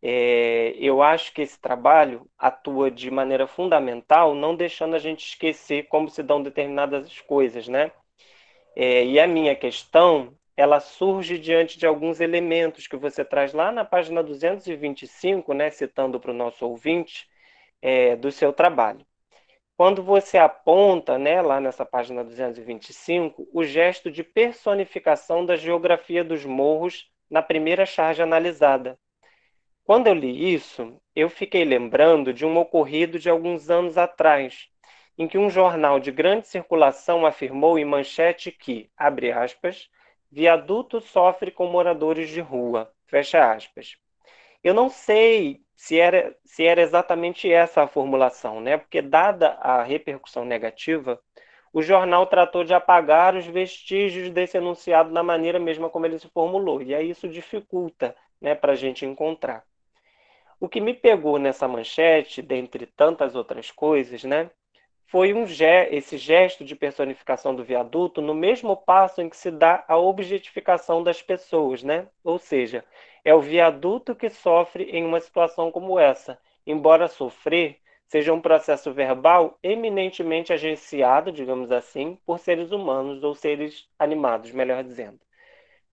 É, 0.02 0.74
eu 0.78 1.02
acho 1.04 1.34
que 1.34 1.42
esse 1.42 1.60
trabalho 1.60 2.26
atua 2.38 2.90
de 2.90 3.12
maneira 3.12 3.48
fundamental, 3.48 4.34
não 4.34 4.56
deixando 4.56 4.96
a 4.96 5.00
gente 5.00 5.26
esquecer 5.28 5.88
como 5.90 6.10
se 6.10 6.24
dão 6.24 6.42
determinadas 6.42 7.20
coisas, 7.22 7.68
né? 7.68 7.92
É, 8.76 9.06
e 9.06 9.20
a 9.20 9.28
minha 9.28 9.56
questão, 9.56 10.38
ela 10.60 10.82
surge 10.82 11.38
diante 11.38 11.80
de 11.80 11.86
alguns 11.88 12.20
elementos 12.20 12.86
que 12.86 12.98
você 12.98 13.24
traz 13.24 13.54
lá 13.54 13.72
na 13.72 13.86
página 13.86 14.22
225, 14.22 15.54
né, 15.54 15.70
citando 15.70 16.20
para 16.20 16.32
o 16.32 16.34
nosso 16.34 16.68
ouvinte, 16.68 17.30
é, 17.82 18.18
do 18.18 18.30
seu 18.30 18.52
trabalho. 18.52 19.06
Quando 19.78 20.04
você 20.04 20.38
aponta, 20.38 21.18
né, 21.18 21.42
lá 21.42 21.62
nessa 21.62 21.86
página 21.86 22.26
225, 22.26 23.48
o 23.54 23.64
gesto 23.64 24.12
de 24.12 24.22
personificação 24.22 25.46
da 25.46 25.56
geografia 25.56 26.26
dos 26.26 26.44
morros 26.44 27.10
na 27.30 27.42
primeira 27.42 27.86
charge 27.86 28.22
analisada. 28.22 29.00
Quando 29.86 30.08
eu 30.08 30.14
li 30.14 30.54
isso, 30.54 31.02
eu 31.16 31.30
fiquei 31.30 31.64
lembrando 31.64 32.34
de 32.34 32.46
um 32.46 32.58
ocorrido 32.58 33.18
de 33.18 33.30
alguns 33.30 33.70
anos 33.70 33.98
atrás, 33.98 34.68
em 35.18 35.26
que 35.26 35.38
um 35.38 35.50
jornal 35.50 36.02
de 36.02 36.12
grande 36.12 36.48
circulação 36.48 37.26
afirmou 37.26 37.80
em 37.80 37.86
manchete 37.86 38.52
que, 38.52 38.90
abre 38.98 39.32
aspas, 39.32 39.90
viaduto 40.32 41.02
sofre 41.02 41.52
com 41.52 41.68
moradores 41.68 42.30
de 42.30 42.42
rua, 42.42 42.92
fecha 43.08 43.52
aspas. 43.52 43.98
Eu 44.64 44.74
não 44.74 44.90
sei 44.90 45.62
se 45.76 45.98
era, 46.00 46.36
se 46.44 46.66
era 46.66 46.82
exatamente 46.82 47.52
essa 47.52 47.84
a 47.84 47.88
formulação, 47.88 48.60
né? 48.60 48.78
Porque, 48.78 49.02
dada 49.02 49.52
a 49.62 49.82
repercussão 49.84 50.44
negativa, 50.44 51.20
o 51.72 51.82
jornal 51.82 52.26
tratou 52.28 52.64
de 52.64 52.74
apagar 52.74 53.36
os 53.36 53.46
vestígios 53.46 54.30
desse 54.32 54.58
enunciado 54.58 55.14
da 55.14 55.24
maneira 55.24 55.60
mesma 55.60 55.90
como 55.90 56.06
ele 56.06 56.20
se 56.20 56.28
formulou. 56.30 56.82
E 56.82 56.94
aí 56.94 57.10
isso 57.10 57.28
dificulta 57.30 58.16
né, 58.42 58.56
para 58.56 58.74
a 58.74 58.76
gente 58.76 59.06
encontrar. 59.06 59.64
O 60.60 60.68
que 60.68 60.82
me 60.82 60.94
pegou 60.94 61.40
nessa 61.40 61.68
manchete, 61.68 62.42
dentre 62.42 62.86
tantas 62.86 63.36
outras 63.36 63.72
coisas, 63.72 64.24
né, 64.24 64.52
foi 65.10 65.34
um 65.34 65.44
esse 65.44 66.18
gesto 66.20 66.64
de 66.64 66.76
personificação 66.76 67.56
do 67.56 67.64
viaduto 67.64 68.22
no 68.22 68.36
mesmo 68.36 68.78
passo 68.78 69.22
em 69.22 69.30
que 69.30 69.36
se 69.36 69.50
dá 69.50 69.84
a 69.88 69.98
objetificação 69.98 71.02
das 71.02 71.20
pessoas, 71.20 71.82
né? 71.82 72.08
Ou 72.24 72.38
seja, 72.38 72.86
é 73.26 73.34
o 73.34 73.42
viaduto 73.42 74.16
que 74.16 74.30
sofre 74.30 74.84
em 74.84 75.04
uma 75.04 75.20
situação 75.20 75.72
como 75.72 75.98
essa, 75.98 76.40
embora 76.66 77.08
sofrer 77.08 77.80
seja 78.06 78.32
um 78.32 78.40
processo 78.40 78.94
verbal 78.94 79.58
eminentemente 79.64 80.54
agenciado, 80.54 81.32
digamos 81.32 81.72
assim, 81.72 82.20
por 82.24 82.38
seres 82.38 82.72
humanos 82.72 83.24
ou 83.24 83.34
seres 83.34 83.88
animados, 83.98 84.52
melhor 84.52 84.84
dizendo. 84.84 85.20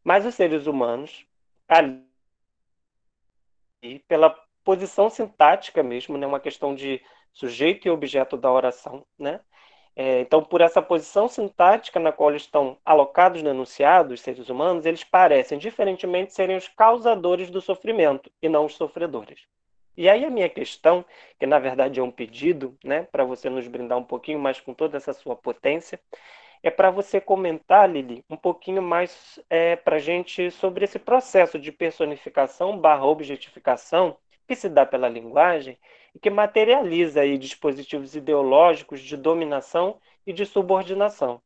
Mas 0.05 0.27
os 0.27 0.35
seres 0.35 0.67
humanos, 0.67 1.27
ali, 1.67 2.03
pela 4.07 4.31
posição 4.63 5.09
sintática 5.09 5.83
mesmo, 5.83 6.19
né, 6.19 6.27
uma 6.27 6.41
questão 6.41 6.75
de 6.75 7.01
sujeito 7.37 7.87
e 7.87 7.91
objeto 7.91 8.37
da 8.37 8.51
oração, 8.51 9.05
né? 9.19 9.41
É, 9.95 10.21
então, 10.21 10.43
por 10.43 10.61
essa 10.61 10.83
posição 10.83 11.29
sintática 11.29 11.99
na 11.99 12.13
qual 12.13 12.35
estão 12.35 12.79
alocados 12.85 13.43
no 13.43 13.51
enunciado, 13.51 14.13
os 14.15 14.21
seres 14.21 14.49
humanos, 14.51 14.85
eles 14.85 15.05
parecem, 15.05 15.59
diferentemente, 15.59 16.35
serem 16.35 16.57
os 16.57 16.69
causadores 16.69 17.51
do 17.51 17.61
sofrimento 17.61 18.31
e 18.43 18.49
não 18.49 18.67
os 18.67 18.75
sofredores. 18.75 19.47
E 19.97 20.09
aí 20.09 20.25
a 20.25 20.31
minha 20.31 20.49
questão, 20.49 21.05
que 21.39 21.47
na 21.47 21.59
verdade 21.59 22.01
é 22.01 22.03
um 22.03 22.11
pedido, 22.11 22.77
né, 22.85 23.05
para 23.11 23.25
você 23.25 23.49
nos 23.49 23.67
brindar 23.67 23.97
um 23.97 24.05
pouquinho 24.05 24.39
mais 24.39 24.61
com 24.61 24.75
toda 24.75 24.99
essa 24.99 25.15
sua 25.15 25.35
potência, 25.35 25.99
é 26.63 26.71
para 26.71 26.91
você 26.91 27.21
comentar, 27.21 27.89
Lili, 27.89 28.25
um 28.29 28.37
pouquinho 28.37 28.83
mais 28.83 29.39
é, 29.49 29.77
para 29.77 29.97
a 29.97 29.99
gente 29.99 30.51
sobre 30.51 30.85
esse 30.85 30.99
processo 30.99 31.59
de 31.59 31.73
personificação 31.73 32.79
barra 32.79 33.07
objetificação 33.07 34.19
que 34.47 34.55
se 34.55 34.69
dá 34.69 34.85
pela 34.85 35.09
linguagem 35.09 35.79
e 36.17 36.19
que 36.19 36.31
materializa 36.31 37.21
aí 37.21 37.37
dispositivos 37.37 38.17
ideológicos 38.17 39.03
de 39.03 39.19
dominação 39.19 40.01
e 40.27 40.33
de 40.33 40.47
subordinação. 40.47 41.43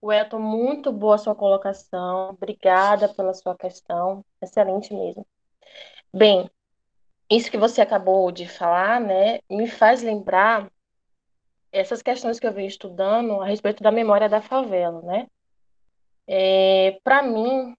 Welton, 0.00 0.38
muito 0.38 0.92
boa 0.92 1.18
sua 1.18 1.34
colocação. 1.34 2.30
Obrigada 2.30 3.12
pela 3.12 3.34
sua 3.34 3.56
questão. 3.56 4.24
Excelente 4.40 4.94
mesmo. 4.94 5.26
Bem, 6.14 6.48
isso 7.28 7.50
que 7.50 7.58
você 7.58 7.80
acabou 7.82 8.30
de 8.30 8.46
falar, 8.46 9.00
né, 9.00 9.40
me 9.50 9.66
faz 9.66 10.04
lembrar 10.04 10.70
essas 11.72 12.02
questões 12.02 12.38
que 12.38 12.46
eu 12.46 12.52
venho 12.52 12.68
estudando 12.68 13.40
a 13.40 13.46
respeito 13.46 13.82
da 13.82 13.90
memória 13.90 14.28
da 14.28 14.40
favela, 14.40 15.02
né? 15.02 15.26
É, 16.28 17.00
Para 17.02 17.20
mim, 17.20 17.74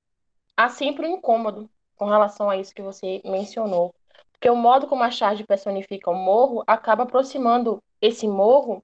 há 0.57 0.67
sempre 0.67 1.07
um 1.07 1.15
incômodo 1.15 1.69
com 2.01 2.07
relação 2.07 2.49
a 2.49 2.57
isso 2.57 2.73
que 2.73 2.81
você 2.81 3.21
mencionou. 3.23 3.93
Porque 4.31 4.49
o 4.49 4.55
modo 4.55 4.87
como 4.87 5.03
a 5.03 5.11
charge 5.11 5.43
personifica 5.43 6.09
o 6.09 6.15
morro 6.15 6.63
acaba 6.65 7.03
aproximando 7.03 7.79
esse 8.01 8.27
morro 8.27 8.83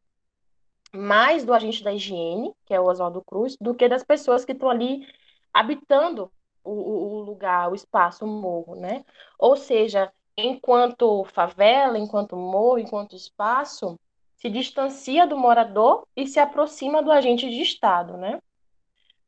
mais 0.93 1.43
do 1.43 1.51
agente 1.51 1.83
da 1.83 1.91
higiene, 1.91 2.53
que 2.63 2.75
é 2.75 2.79
o 2.79 2.85
Oswaldo 2.85 3.23
Cruz, 3.23 3.57
do 3.59 3.73
que 3.73 3.89
das 3.89 4.03
pessoas 4.03 4.45
que 4.45 4.51
estão 4.51 4.69
ali 4.69 5.07
habitando 5.51 6.31
o, 6.63 6.71
o 6.71 7.21
lugar, 7.21 7.71
o 7.71 7.73
espaço, 7.73 8.23
o 8.23 8.27
morro, 8.27 8.75
né? 8.75 9.03
Ou 9.39 9.55
seja, 9.55 10.13
enquanto 10.37 11.23
favela, 11.33 11.97
enquanto 11.97 12.37
morro, 12.37 12.77
enquanto 12.77 13.15
espaço, 13.15 13.99
se 14.35 14.47
distancia 14.47 15.25
do 15.25 15.35
morador 15.35 16.05
e 16.15 16.27
se 16.27 16.39
aproxima 16.39 17.01
do 17.01 17.11
agente 17.11 17.49
de 17.49 17.63
Estado, 17.63 18.15
né? 18.15 18.39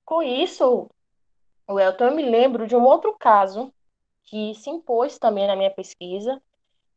Com 0.06 0.22
isso, 0.22 0.88
Welton, 1.68 2.06
eu 2.06 2.16
me 2.16 2.22
lembro 2.22 2.68
de 2.68 2.76
um 2.76 2.84
outro 2.84 3.16
caso 3.18 3.74
que 4.30 4.54
se 4.56 4.70
impôs 4.70 5.18
também 5.18 5.48
na 5.48 5.56
minha 5.56 5.72
pesquisa, 5.72 6.40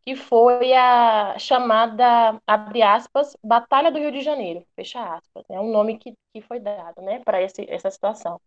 que 0.02 0.14
foi 0.14 0.74
a 0.74 1.38
chamada, 1.38 2.38
abre 2.46 2.82
aspas, 2.82 3.36
Batalha 3.42 3.90
do 3.90 3.98
Rio 3.98 4.12
de 4.12 4.20
Janeiro, 4.20 4.66
fecha 4.76 5.00
aspas, 5.14 5.44
é 5.48 5.58
um 5.58 5.70
nome 5.70 5.96
que, 5.98 6.14
que 6.32 6.42
foi 6.42 6.60
dado, 6.60 7.00
né, 7.00 7.20
para 7.24 7.40
essa 7.40 7.90
situação. 7.90 8.40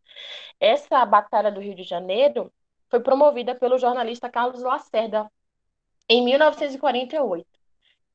Essa 0.59 1.03
Batalha 1.05 1.51
do 1.51 1.59
Rio 1.61 1.75
de 1.75 1.83
Janeiro 1.83 2.51
foi 2.89 2.99
promovida 2.99 3.55
pelo 3.55 3.79
jornalista 3.79 4.29
Carlos 4.29 4.61
Lacerda 4.61 5.31
em 6.07 6.23
1948. 6.23 7.47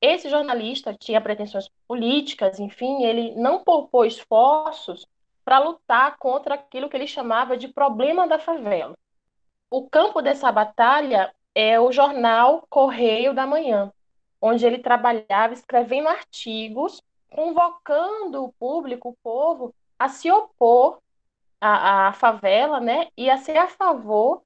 Esse 0.01 0.31
jornalista 0.31 0.95
tinha 0.95 1.21
pretensões 1.21 1.69
políticas, 1.89 2.61
enfim, 2.61 3.03
ele 3.05 3.35
não 3.35 3.65
poupou 3.65 4.05
esforços 4.05 5.07
para 5.45 5.59
lutar 5.59 6.17
contra 6.19 6.55
aquilo 6.55 6.89
que 6.89 6.97
ele 6.97 7.07
chamava 7.09 7.57
de 7.57 7.69
problema 7.69 8.29
da 8.29 8.39
favela 8.39 8.97
o 9.71 9.89
campo 9.89 10.21
dessa 10.21 10.51
batalha 10.51 11.33
é 11.55 11.79
o 11.81 11.93
jornal 11.93 12.67
Correio 12.69 13.33
da 13.33 13.47
Manhã, 13.47 13.93
onde 14.41 14.67
ele 14.67 14.79
trabalhava 14.79 15.55
escrevendo 15.55 16.09
artigos, 16.09 17.03
convocando 17.31 18.45
o 18.45 18.53
público, 18.53 19.11
o 19.11 19.17
povo, 19.23 19.75
a 19.99 20.09
se 20.09 20.31
opor 20.31 21.01
a, 21.61 22.09
a 22.09 22.13
favela, 22.13 22.81
né, 22.81 23.09
ia 23.17 23.37
ser 23.39 23.57
a 23.57 23.69
favor 23.69 24.43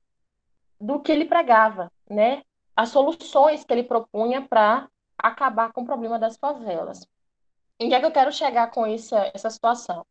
do 0.81 1.01
que 1.01 1.13
ele 1.13 1.25
pregava, 1.25 1.91
né, 2.11 2.43
as 2.77 2.91
soluções 2.91 3.65
que 3.65 3.73
ele 3.73 3.85
propunha 3.85 4.43
para 4.43 4.89
acabar 5.17 5.73
com 5.73 5.83
o 5.83 5.87
problema 5.87 6.19
das 6.19 6.37
favelas. 6.37 7.09
Em 7.79 7.89
que 7.89 7.95
é 7.95 8.01
que 8.01 8.07
eu 8.07 8.13
quero 8.13 8.33
chegar 8.33 8.71
com 8.71 8.85
essa, 8.85 9.31
essa 9.33 9.49
situação? 9.49 10.05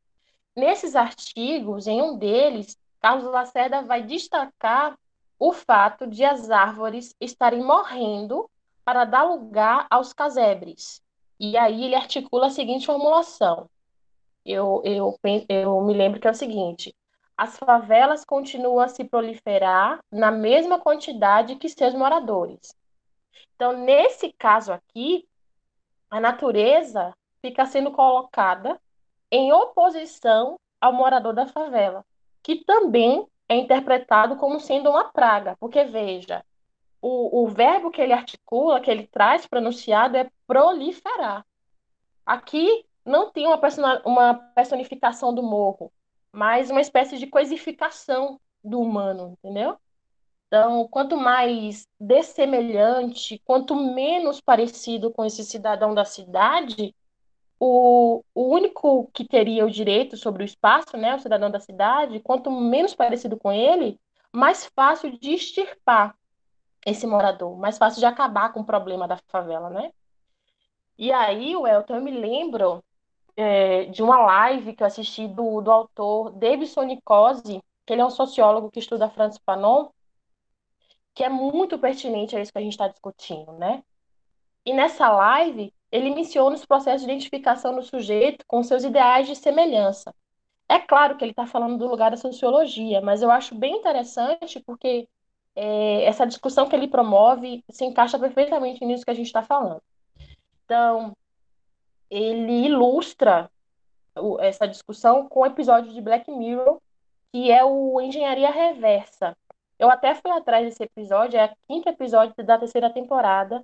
Nesses 0.56 0.96
artigos, 0.96 1.88
em 1.88 2.02
um 2.02 2.18
deles, 2.18 2.78
Carlos 3.00 3.26
Lacerda 3.26 3.82
vai 3.82 4.02
destacar 4.02 4.98
o 5.44 5.52
fato 5.52 6.08
de 6.08 6.24
as 6.24 6.50
árvores 6.50 7.14
estarem 7.20 7.62
morrendo 7.62 8.50
para 8.86 9.04
dar 9.04 9.24
lugar 9.24 9.86
aos 9.90 10.14
casebres. 10.14 11.04
E 11.38 11.58
aí 11.58 11.84
ele 11.84 11.96
articula 11.96 12.48
a 12.48 12.50
seguinte 12.50 12.86
formulação. 12.86 13.70
Eu, 14.46 14.82
eu, 14.86 15.20
eu 15.50 15.82
me 15.82 15.94
lembro 15.94 16.18
que 16.18 16.30
é 16.30 16.32
o 16.32 16.34
seguinte: 16.34 16.96
as 17.36 17.58
favelas 17.58 18.24
continuam 18.24 18.80
a 18.80 18.88
se 18.88 19.04
proliferar 19.04 20.00
na 20.10 20.32
mesma 20.32 20.80
quantidade 20.80 21.58
que 21.58 21.68
seus 21.68 21.94
moradores. 21.94 22.74
Então, 23.54 23.74
nesse 23.74 24.32
caso 24.32 24.72
aqui, 24.72 25.28
a 26.10 26.22
natureza 26.22 27.14
fica 27.42 27.66
sendo 27.66 27.92
colocada 27.92 28.80
em 29.30 29.52
oposição 29.52 30.58
ao 30.80 30.94
morador 30.94 31.34
da 31.34 31.48
favela, 31.48 32.06
que 32.42 32.64
também 32.64 33.28
é 33.54 33.58
interpretado 33.58 34.36
como 34.38 34.60
sendo 34.60 34.90
uma 34.90 35.06
praga, 35.06 35.56
porque 35.60 35.84
veja, 35.84 36.44
o, 37.02 37.44
o 37.44 37.48
verbo 37.48 37.92
que 37.92 38.02
ele 38.02 38.14
articula, 38.14 38.82
que 38.82 38.90
ele 38.90 39.08
traz 39.08 39.46
pronunciado 39.46 40.18
é 40.18 40.30
proliferar. 40.48 41.46
Aqui 42.26 42.86
não 43.06 43.32
tem 43.32 43.46
uma, 43.46 43.60
uma 44.06 44.34
personificação 44.56 45.34
do 45.34 45.44
morro, 45.44 45.92
mas 46.32 46.70
uma 46.70 46.82
espécie 46.82 47.18
de 47.18 47.28
coisificação 47.28 48.40
do 48.64 48.80
humano, 48.80 49.38
entendeu? 49.44 49.78
Então, 50.48 50.88
quanto 50.88 51.18
mais 51.18 51.88
dessemelhante, 52.00 53.42
quanto 53.44 53.76
menos 53.76 54.40
parecido 54.40 55.12
com 55.12 55.26
esse 55.26 55.44
cidadão 55.44 55.94
da 55.94 56.06
cidade, 56.06 56.96
o, 57.66 58.26
o 58.36 58.54
único 58.54 59.10
que 59.14 59.26
teria 59.26 59.66
o 59.66 59.72
direito 59.72 60.18
sobre 60.18 60.44
o 60.44 60.46
espaço, 60.46 60.98
né, 60.98 61.16
o 61.16 61.20
cidadão 61.20 61.50
da 61.50 61.62
cidade, 61.62 62.20
quanto 62.20 62.52
menos 62.52 62.94
parecido 62.94 63.38
com 63.38 63.54
ele, 63.54 63.98
mais 64.34 64.66
fácil 64.66 65.18
de 65.18 65.32
extirpar 65.32 66.14
esse 66.86 67.08
morador, 67.08 67.58
mais 67.58 67.78
fácil 67.78 68.02
de 68.02 68.06
acabar 68.06 68.52
com 68.52 68.60
o 68.60 68.66
problema 68.66 69.08
da 69.08 69.18
favela, 69.30 69.70
né? 69.70 69.94
E 70.98 71.10
aí, 71.14 71.56
Welton, 71.56 71.96
eu 71.96 72.02
me 72.02 72.12
lembro 72.12 72.84
é, 73.38 73.86
de 73.86 74.04
uma 74.04 74.18
live 74.20 74.76
que 74.76 74.84
eu 74.84 74.88
assisti 74.88 75.26
do, 75.26 75.62
do 75.62 75.72
autor 75.72 76.32
Davidson 76.32 76.84
Nicosi, 76.84 77.64
que 77.86 77.94
ele 77.94 78.02
é 78.02 78.06
um 78.06 78.10
sociólogo 78.10 78.70
que 78.70 78.80
estuda 78.80 79.10
Francis 79.10 79.42
Fanon, 79.46 79.88
que 81.14 81.24
é 81.24 81.30
muito 81.30 81.80
pertinente 81.80 82.36
a 82.36 82.42
isso 82.42 82.52
que 82.52 82.58
a 82.58 82.62
gente 82.62 82.74
está 82.74 82.90
discutindo, 82.90 83.54
né? 83.54 83.82
E 84.66 84.74
nessa 84.74 85.10
live, 85.10 85.74
ele 85.94 86.10
menciona 86.10 86.56
os 86.56 86.66
processos 86.66 87.06
de 87.06 87.12
identificação 87.12 87.76
do 87.76 87.84
sujeito 87.84 88.44
com 88.48 88.64
seus 88.64 88.84
ideais 88.84 89.28
de 89.28 89.36
semelhança. 89.36 90.12
É 90.68 90.80
claro 90.80 91.16
que 91.16 91.24
ele 91.24 91.34
está 91.34 91.46
falando 91.46 91.78
do 91.78 91.88
lugar 91.88 92.10
da 92.10 92.18
sociologia, 92.18 93.00
mas 93.00 93.22
eu 93.22 93.30
acho 93.30 93.54
bem 93.54 93.78
interessante 93.78 94.60
porque 94.66 95.08
é, 95.56 96.04
essa 96.06 96.26
discussão 96.26 96.68
que 96.68 96.76
ele 96.76 96.88
promove 96.88 97.64
se 97.70 97.86
encaixa 97.86 98.18
perfeitamente 98.18 98.84
nisso 98.84 99.06
que 99.06 99.12
a 99.12 99.14
gente 99.14 99.28
está 99.28 99.44
falando. 99.44 99.84
Então, 100.66 101.16
ele 102.10 102.66
ilustra 102.66 103.48
essa 104.40 104.68
discussão 104.68 105.30
com 105.30 105.42
o 105.42 105.46
episódio 105.46 105.94
de 105.94 106.02
Black 106.02 106.32
Mirror, 106.32 106.82
que 107.32 107.52
é 107.52 107.64
o 107.64 108.02
Engenharia 108.02 108.50
Reversa. 108.50 109.38
Eu 109.78 109.92
até 109.92 110.16
fui 110.16 110.32
atrás 110.32 110.66
desse 110.66 110.82
episódio, 110.82 111.40
é 111.40 111.46
o 111.46 111.68
quinto 111.68 111.88
episódio 111.88 112.34
da 112.44 112.58
terceira 112.58 112.90
temporada, 112.90 113.64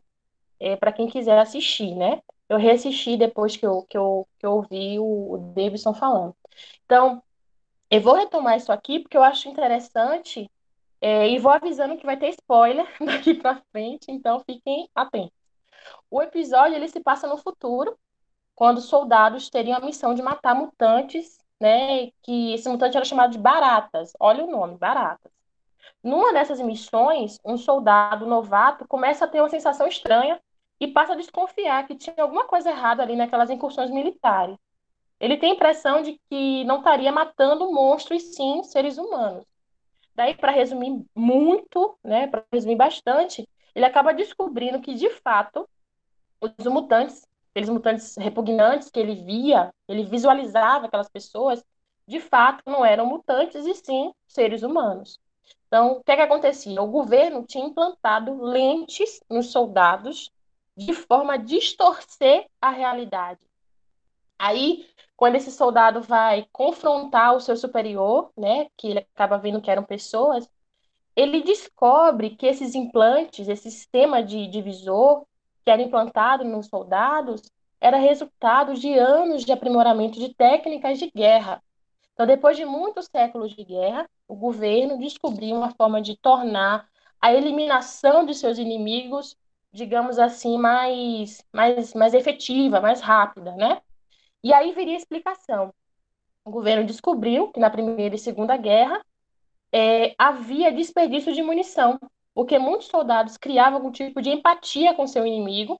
é, 0.60 0.76
para 0.76 0.92
quem 0.92 1.08
quiser 1.08 1.38
assistir, 1.40 1.96
né? 1.96 2.22
Eu 2.48 2.58
reassisti 2.58 3.16
depois 3.18 3.56
que 3.56 3.66
eu, 3.66 3.84
que 3.84 3.98
eu, 3.98 4.28
que 4.40 4.46
eu 4.46 4.54
ouvi 4.54 5.00
o, 5.00 5.34
o 5.34 5.38
Davidson 5.56 5.94
falando. 5.94 6.36
Então, 6.86 7.22
eu 7.90 8.02
vou 8.02 8.16
retomar 8.16 8.58
isso 8.58 8.72
aqui 8.72 9.00
porque 9.00 9.18
eu 9.18 9.24
acho 9.24 9.50
interessante 9.50 10.50
é, 11.02 11.30
e 11.30 11.40
vou 11.40 11.52
avisando 11.52 11.98
que 11.98 12.06
vai 12.06 12.18
ter 12.18 12.30
spoiler 12.30 12.88
daqui 13.06 13.34
para 13.34 13.62
frente, 13.72 14.12
então 14.12 14.40
fiquem 14.42 14.90
atentos. 14.96 15.38
O 16.12 16.22
episódio 16.22 16.76
ele 16.76 16.88
se 16.88 17.00
passa 17.00 17.28
no 17.28 17.38
futuro, 17.38 17.98
quando 18.56 18.82
soldados 18.82 19.50
teriam 19.50 19.78
a 19.78 19.82
missão 19.82 20.14
de 20.14 20.22
matar 20.22 20.54
mutantes, 20.56 21.38
né? 21.60 22.12
Que 22.22 22.54
esse 22.54 22.68
mutante 22.70 22.98
era 22.98 23.06
chamado 23.06 23.32
de 23.32 23.38
baratas. 23.38 24.12
Olha 24.20 24.44
o 24.44 24.52
nome, 24.52 24.78
baratas. 24.78 25.32
Numa 26.04 26.34
dessas 26.34 26.60
missões, 26.62 27.40
um 27.44 27.58
soldado 27.58 28.26
novato 28.26 28.88
começa 28.88 29.26
a 29.26 29.28
ter 29.28 29.42
uma 29.42 29.50
sensação 29.50 29.88
estranha 29.88 30.40
e 30.80 30.88
passa 30.88 31.14
a 31.14 31.16
desconfiar 31.16 31.86
que 31.86 31.96
tinha 31.96 32.16
alguma 32.20 32.46
coisa 32.46 32.70
errada 32.70 33.04
ali 33.04 33.16
naquelas 33.16 33.50
incursões 33.50 33.92
militares. 33.92 34.58
Ele 35.20 35.38
tem 35.38 35.52
a 35.52 35.56
impressão 35.56 36.02
de 36.02 36.20
que 36.30 36.64
não 36.64 36.78
estaria 36.78 37.12
matando 37.12 37.72
monstros, 37.72 38.24
sim 38.36 38.64
seres 38.64 38.98
humanos. 38.98 39.46
Daí, 40.16 40.36
para 40.36 40.52
resumir 40.52 41.06
muito, 41.14 41.98
né, 42.04 42.28
para 42.28 42.44
resumir 42.52 42.76
bastante, 42.76 43.48
ele 43.76 43.86
acaba 43.86 44.14
descobrindo 44.14 44.80
que, 44.82 44.94
de 44.94 45.10
fato, 45.10 45.68
os 46.42 46.66
mutantes, 46.66 47.28
aqueles 47.52 47.70
mutantes 47.70 48.16
repugnantes 48.18 48.90
que 48.90 49.00
ele 49.00 49.16
via, 49.16 49.74
ele 49.88 50.04
visualizava 50.04 50.88
aquelas 50.88 51.10
pessoas, 51.10 51.64
de 52.08 52.20
fato 52.20 52.64
não 52.66 52.84
eram 52.84 53.06
mutantes 53.06 53.66
e 53.66 53.76
sim 53.76 54.12
seres 54.28 54.64
humanos. 54.64 55.20
Então, 55.68 55.94
o 55.94 56.04
que, 56.04 56.12
é 56.12 56.16
que 56.16 56.22
acontecia? 56.22 56.82
O 56.82 56.88
governo 56.88 57.46
tinha 57.46 57.66
implantado 57.66 58.42
lentes 58.42 59.22
nos 59.30 59.52
soldados 59.52 60.32
de 60.86 60.94
forma 60.94 61.34
a 61.34 61.38
distorcer 61.38 62.48
a 62.62 62.70
realidade. 62.70 63.40
Aí, 64.38 64.88
quando 65.18 65.36
esse 65.36 65.52
soldado 65.52 66.02
vai 66.02 66.48
confrontar 66.52 67.36
o 67.36 67.42
seu 67.42 67.58
superior, 67.58 68.32
né, 68.38 68.68
que 68.78 68.88
ele 68.88 69.00
acaba 69.00 69.38
vendo 69.38 69.62
que 69.62 69.70
eram 69.70 69.84
pessoas, 69.84 70.50
ele 71.16 71.44
descobre 71.44 72.30
que 72.32 72.46
esses 72.46 72.76
implantes, 72.76 73.50
esse 73.50 73.70
sistema 73.70 74.24
de 74.24 74.48
divisor 74.48 75.26
que 75.66 75.70
era 75.70 75.82
implantado 75.82 76.46
nos 76.46 76.68
soldados, 76.68 77.42
era 77.82 77.98
resultado 77.98 78.74
de 78.74 78.98
anos 78.98 79.44
de 79.44 79.52
aprimoramento 79.52 80.18
de 80.18 80.34
técnicas 80.34 80.98
de 80.98 81.12
guerra. 81.14 81.62
Então, 82.14 82.26
depois 82.26 82.56
de 82.56 82.64
muitos 82.64 83.06
séculos 83.06 83.54
de 83.54 83.64
guerra, 83.64 84.10
o 84.28 84.36
governo 84.36 84.98
descobriu 84.98 85.56
uma 85.56 85.72
forma 85.72 86.02
de 86.02 86.18
tornar 86.18 86.88
a 87.22 87.34
eliminação 87.34 88.26
de 88.26 88.34
seus 88.34 88.58
inimigos 88.58 89.36
digamos 89.72 90.18
assim, 90.20 90.58
mais, 90.58 91.44
mais, 91.54 91.94
mais 91.94 92.14
efetiva, 92.14 92.82
mais 92.82 93.02
rápida, 93.02 93.56
né? 93.56 93.82
E 94.44 94.54
aí 94.54 94.74
viria 94.74 94.94
a 94.96 94.98
explicação. 94.98 95.74
O 96.44 96.52
governo 96.52 96.86
descobriu 96.86 97.52
que 97.52 97.60
na 97.60 97.70
Primeira 97.70 98.16
e 98.16 98.20
Segunda 98.20 98.58
Guerra 98.58 99.04
é, 99.72 100.16
havia 100.18 100.72
desperdício 100.72 101.34
de 101.34 101.44
munição, 101.44 102.00
porque 102.34 102.58
muitos 102.58 102.88
soldados 102.88 103.38
criavam 103.38 103.78
algum 103.78 103.92
tipo 103.92 104.22
de 104.22 104.30
empatia 104.30 104.94
com 104.94 105.06
seu 105.06 105.26
inimigo 105.26 105.80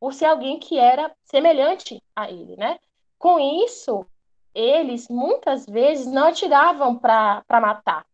por 0.00 0.12
ser 0.12 0.26
alguém 0.26 0.58
que 0.58 0.78
era 0.78 1.14
semelhante 1.24 2.02
a 2.14 2.30
ele, 2.30 2.56
né? 2.56 2.78
Com 3.18 3.38
isso, 3.64 4.06
eles 4.54 5.08
muitas 5.08 5.66
vezes 5.66 6.06
não 6.06 6.28
atiravam 6.28 6.96
para 6.98 7.44
matar, 7.50 8.06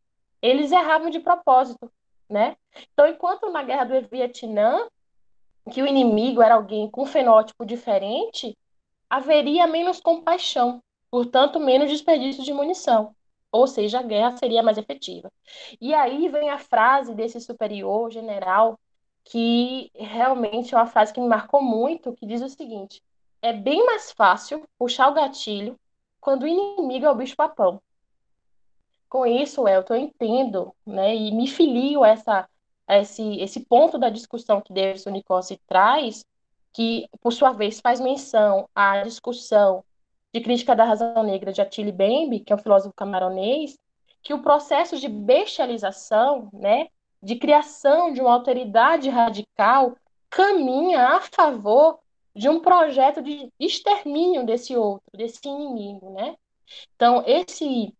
eles 0.43 0.72
erravam 0.72 1.11
de 1.11 1.20
propósito, 1.20 1.91
né? 2.29 2.57
Então, 2.93 3.07
enquanto 3.07 3.51
na 3.51 3.62
guerra 3.62 3.85
do 3.85 4.09
Vietnã 4.09 4.89
que 5.71 5.83
o 5.83 5.87
inimigo 5.87 6.43
era 6.43 6.55
alguém 6.55 6.91
com 6.91 7.07
fenótipo 7.07 7.65
diferente, 7.65 8.57
haveria 9.09 9.67
menos 9.67 10.01
compaixão, 10.01 10.83
portanto, 11.11 11.61
menos 11.61 11.91
desperdício 11.91 12.43
de 12.43 12.53
munição. 12.53 13.15
Ou 13.51 13.67
seja, 13.67 14.01
a 14.01 14.03
guerra 14.03 14.37
seria 14.37 14.62
mais 14.62 14.79
efetiva. 14.79 15.31
E 15.81 15.95
aí 15.95 16.29
vem 16.29 16.51
a 16.51 16.59
frase 16.59 17.15
desse 17.15 17.41
superior 17.41 18.11
general, 18.11 18.79
que 19.25 19.91
realmente 19.95 20.75
é 20.75 20.79
uma 20.79 20.87
frase 20.87 21.12
que 21.12 21.21
me 21.21 21.29
marcou 21.29 21.62
muito, 21.62 22.12
que 22.15 22.27
diz 22.27 22.43
o 22.43 22.49
seguinte: 22.49 23.03
é 23.41 23.53
bem 23.53 23.85
mais 23.87 24.12
fácil 24.12 24.69
puxar 24.79 25.09
o 25.09 25.15
gatilho 25.15 25.79
quando 26.21 26.43
o 26.43 26.49
inimigo 26.49 27.07
é 27.07 27.11
o 27.11 27.15
bicho-papão. 27.15 27.81
Com 29.09 29.25
isso, 29.25 29.69
Elton, 29.69 29.95
eu 29.95 30.01
entendo 30.01 30.75
né, 30.85 31.15
e 31.15 31.31
me 31.31 31.47
filio 31.47 32.03
a 32.03 32.09
essa 32.09 32.49
esse, 32.89 33.41
esse 33.41 33.61
ponto 33.61 33.99
da 33.99 34.11
discussão 34.11 34.61
que 34.61 34.72
Davidson 34.72 35.11
Nicosi 35.11 35.61
traz, 35.66 36.24
que, 36.72 37.09
por 37.20 37.32
sua 37.32 37.53
vez, 37.53 37.80
faz 37.80 38.01
menção 38.01 38.68
à 38.74 39.03
discussão 39.03 39.85
de 40.32 40.41
crítica 40.41 40.74
da 40.74 40.85
razão 40.85 41.22
negra 41.22 41.53
de 41.53 41.61
Attili 41.61 41.93
Bembe, 41.93 42.41
que 42.41 42.53
é 42.53 42.57
um 42.57 42.59
filósofo 42.59 42.95
camaronês, 42.95 43.78
que 44.22 44.35
o 44.35 44.43
processo 44.43 44.99
de 44.99 45.09
bestialização, 45.09 46.49
né, 46.53 46.89
de 47.22 47.37
criação 47.37 48.12
de 48.12 48.20
uma 48.20 48.32
autoridade 48.32 49.09
radical, 49.09 49.97
caminha 50.28 51.09
a 51.09 51.20
favor 51.20 52.01
de 52.35 52.49
um 52.49 52.61
projeto 52.61 53.22
de 53.22 53.53
extermínio 53.61 54.45
desse 54.45 54.76
outro, 54.76 55.05
desse 55.16 55.47
inimigo, 55.47 56.11
né? 56.11 56.35
Então, 56.97 57.22
esse 57.26 57.95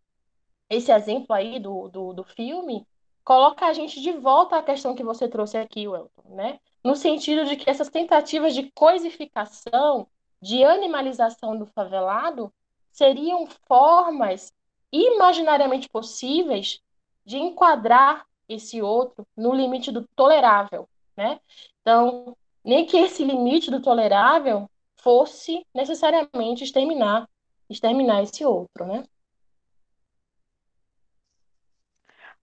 esse 0.69 0.91
exemplo 0.91 1.33
aí 1.35 1.61
do, 1.61 1.89
do, 1.89 2.13
do 2.13 2.25
filme 2.25 2.85
coloca 3.25 3.67
a 3.67 3.73
gente 3.73 4.01
de 4.01 4.13
volta 4.13 4.57
à 4.57 4.63
questão 4.63 4.95
que 4.95 5.03
você 5.03 5.27
trouxe 5.27 5.57
aqui, 5.57 5.89
Welton, 5.89 6.35
né? 6.35 6.61
No 6.85 6.95
sentido 6.95 7.47
de 7.47 7.57
que 7.57 7.69
essas 7.69 7.89
tentativas 7.89 8.55
de 8.55 8.71
coisificação, 8.73 10.07
de 10.41 10.63
animalização 10.63 11.57
do 11.57 11.65
favelado, 11.67 12.53
seriam 12.93 13.47
formas 13.67 14.53
imaginariamente 14.93 15.89
possíveis 15.89 16.81
de 17.25 17.39
enquadrar 17.39 18.27
esse 18.49 18.83
outro 18.83 19.27
no 19.37 19.55
limite 19.55 19.91
do 19.91 20.07
tolerável, 20.15 20.87
né? 21.17 21.41
Então, 21.81 22.37
nem 22.63 22.85
que 22.85 22.97
esse 22.97 23.25
limite 23.25 23.71
do 23.71 23.81
tolerável 23.81 24.71
fosse 24.97 25.67
necessariamente 25.75 26.63
exterminar, 26.63 27.29
exterminar 27.69 28.23
esse 28.23 28.45
outro, 28.45 28.87
né? 28.87 29.05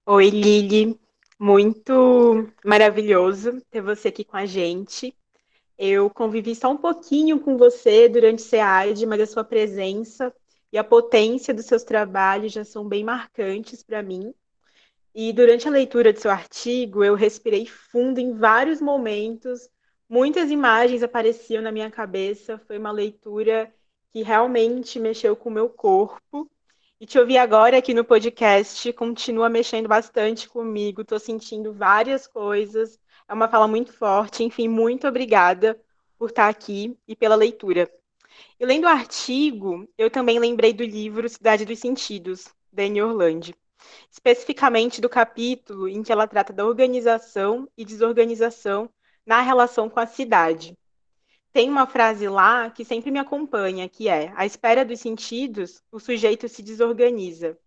Oi, 0.05 0.29
Lili. 0.29 0.99
Muito 1.39 2.47
maravilhoso 2.65 3.61
ter 3.71 3.81
você 3.81 4.09
aqui 4.09 4.23
com 4.23 4.37
a 4.37 4.45
gente. 4.45 5.15
Eu 5.77 6.09
convivi 6.09 6.55
só 6.55 6.71
um 6.71 6.77
pouquinho 6.77 7.39
com 7.39 7.57
você 7.57 8.09
durante 8.09 8.39
o 8.39 8.41
SEAD, 8.41 9.05
mas 9.05 9.21
a 9.21 9.25
sua 9.27 9.43
presença 9.43 10.33
e 10.71 10.77
a 10.77 10.83
potência 10.83 11.53
dos 11.53 11.65
seus 11.65 11.83
trabalhos 11.83 12.51
já 12.51 12.63
são 12.63 12.87
bem 12.87 13.03
marcantes 13.03 13.83
para 13.83 14.03
mim. 14.03 14.33
E 15.13 15.33
durante 15.33 15.67
a 15.67 15.71
leitura 15.71 16.13
de 16.13 16.19
seu 16.19 16.31
artigo, 16.31 17.03
eu 17.03 17.15
respirei 17.15 17.65
fundo 17.65 18.19
em 18.19 18.33
vários 18.33 18.81
momentos, 18.81 19.69
muitas 20.09 20.51
imagens 20.51 21.03
apareciam 21.03 21.61
na 21.61 21.71
minha 21.71 21.91
cabeça. 21.91 22.57
Foi 22.67 22.77
uma 22.77 22.91
leitura 22.91 23.73
que 24.11 24.23
realmente 24.23 24.99
mexeu 24.99 25.35
com 25.35 25.49
o 25.49 25.53
meu 25.53 25.69
corpo. 25.69 26.49
E 27.01 27.05
te 27.07 27.17
ouvir 27.17 27.39
agora 27.39 27.79
aqui 27.79 27.95
no 27.95 28.05
podcast 28.05 28.93
continua 28.93 29.49
mexendo 29.49 29.87
bastante 29.87 30.47
comigo. 30.47 31.01
Estou 31.01 31.17
sentindo 31.17 31.73
várias 31.73 32.27
coisas. 32.27 32.99
É 33.27 33.33
uma 33.33 33.47
fala 33.47 33.67
muito 33.67 33.91
forte. 33.91 34.43
Enfim, 34.43 34.67
muito 34.67 35.07
obrigada 35.07 35.81
por 36.15 36.29
estar 36.29 36.47
aqui 36.47 36.95
e 37.07 37.15
pela 37.15 37.33
leitura. 37.33 37.91
E 38.59 38.63
lendo 38.67 38.83
o 38.83 38.87
artigo, 38.87 39.89
eu 39.97 40.11
também 40.11 40.37
lembrei 40.37 40.73
do 40.73 40.83
livro 40.83 41.27
Cidade 41.27 41.65
dos 41.65 41.79
Sentidos, 41.79 42.53
da 42.71 42.83
Anne 42.83 43.01
Orlando 43.01 43.51
especificamente 44.11 45.01
do 45.01 45.09
capítulo 45.09 45.89
em 45.89 46.03
que 46.03 46.11
ela 46.11 46.27
trata 46.27 46.53
da 46.53 46.63
organização 46.63 47.67
e 47.75 47.83
desorganização 47.83 48.87
na 49.25 49.41
relação 49.41 49.89
com 49.89 49.99
a 49.99 50.05
cidade. 50.05 50.77
Tem 51.53 51.69
uma 51.69 51.85
frase 51.85 52.27
lá 52.29 52.69
que 52.69 52.85
sempre 52.85 53.11
me 53.11 53.19
acompanha, 53.19 53.89
que 53.89 54.07
é: 54.07 54.31
à 54.35 54.45
espera 54.45 54.85
dos 54.85 54.99
sentidos, 55.01 55.83
o 55.91 55.99
sujeito 55.99 56.47
se 56.47 56.61
desorganiza. 56.61 57.57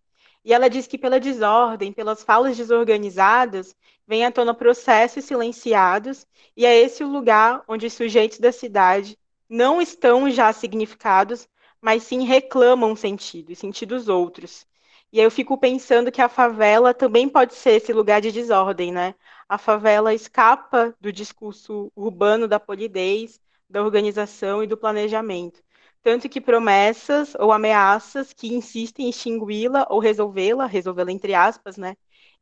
E 0.45 0.53
ela 0.53 0.68
diz 0.68 0.87
que 0.87 0.99
pela 0.99 1.20
desordem, 1.20 1.93
pelas 1.93 2.22
falas 2.22 2.57
desorganizadas, 2.57 3.74
vem 4.07 4.24
à 4.24 4.32
tona 4.32 4.55
processos 4.55 5.24
silenciados, 5.24 6.26
e 6.57 6.64
é 6.66 6.74
esse 6.78 7.03
o 7.05 7.09
lugar 7.09 7.62
onde 7.68 7.87
os 7.87 7.93
sujeitos 7.93 8.39
da 8.39 8.53
cidade 8.53 9.18
não 9.49 9.80
estão 9.80 10.30
já 10.30 10.53
significados, 10.53 11.49
mas 11.80 12.03
sim 12.05 12.24
reclamam 12.24 12.97
sentidos, 12.97 13.59
sentidos 13.59 14.09
outros. 14.09 14.66
E 15.12 15.20
aí 15.20 15.26
eu 15.26 15.30
fico 15.30 15.57
pensando 15.59 16.11
que 16.11 16.20
a 16.22 16.28
favela 16.28 16.93
também 16.95 17.28
pode 17.28 17.55
ser 17.55 17.72
esse 17.72 17.93
lugar 17.93 18.20
de 18.20 18.32
desordem, 18.32 18.93
né? 18.93 19.14
A 19.49 19.59
favela 19.59 20.12
escapa 20.14 20.95
do 21.01 21.12
discurso 21.12 21.93
urbano 21.95 22.49
da 22.49 22.59
polidez, 22.59 23.41
da 23.75 23.83
organização 23.83 24.62
e 24.62 24.68
do 24.68 24.77
planejamento. 24.77 25.61
Tanto 26.01 26.29
que 26.29 26.41
promessas 26.41 27.35
ou 27.41 27.51
ameaças 27.51 28.33
que 28.33 28.55
insistem 28.55 29.07
em 29.07 29.09
extingui-la 29.09 29.85
ou 29.91 29.99
resolvê-la, 29.99 30.64
resolvê-la 30.64 31.11
entre 31.11 31.35
aspas, 31.35 31.77
né? 31.77 31.97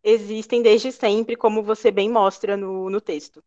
Existem 0.05 0.61
desde 0.61 0.93
sempre, 0.93 1.35
como 1.35 1.63
você 1.63 1.91
bem 1.91 2.11
mostra 2.11 2.55
no, 2.55 2.91
no 2.91 3.01
texto. 3.01 3.43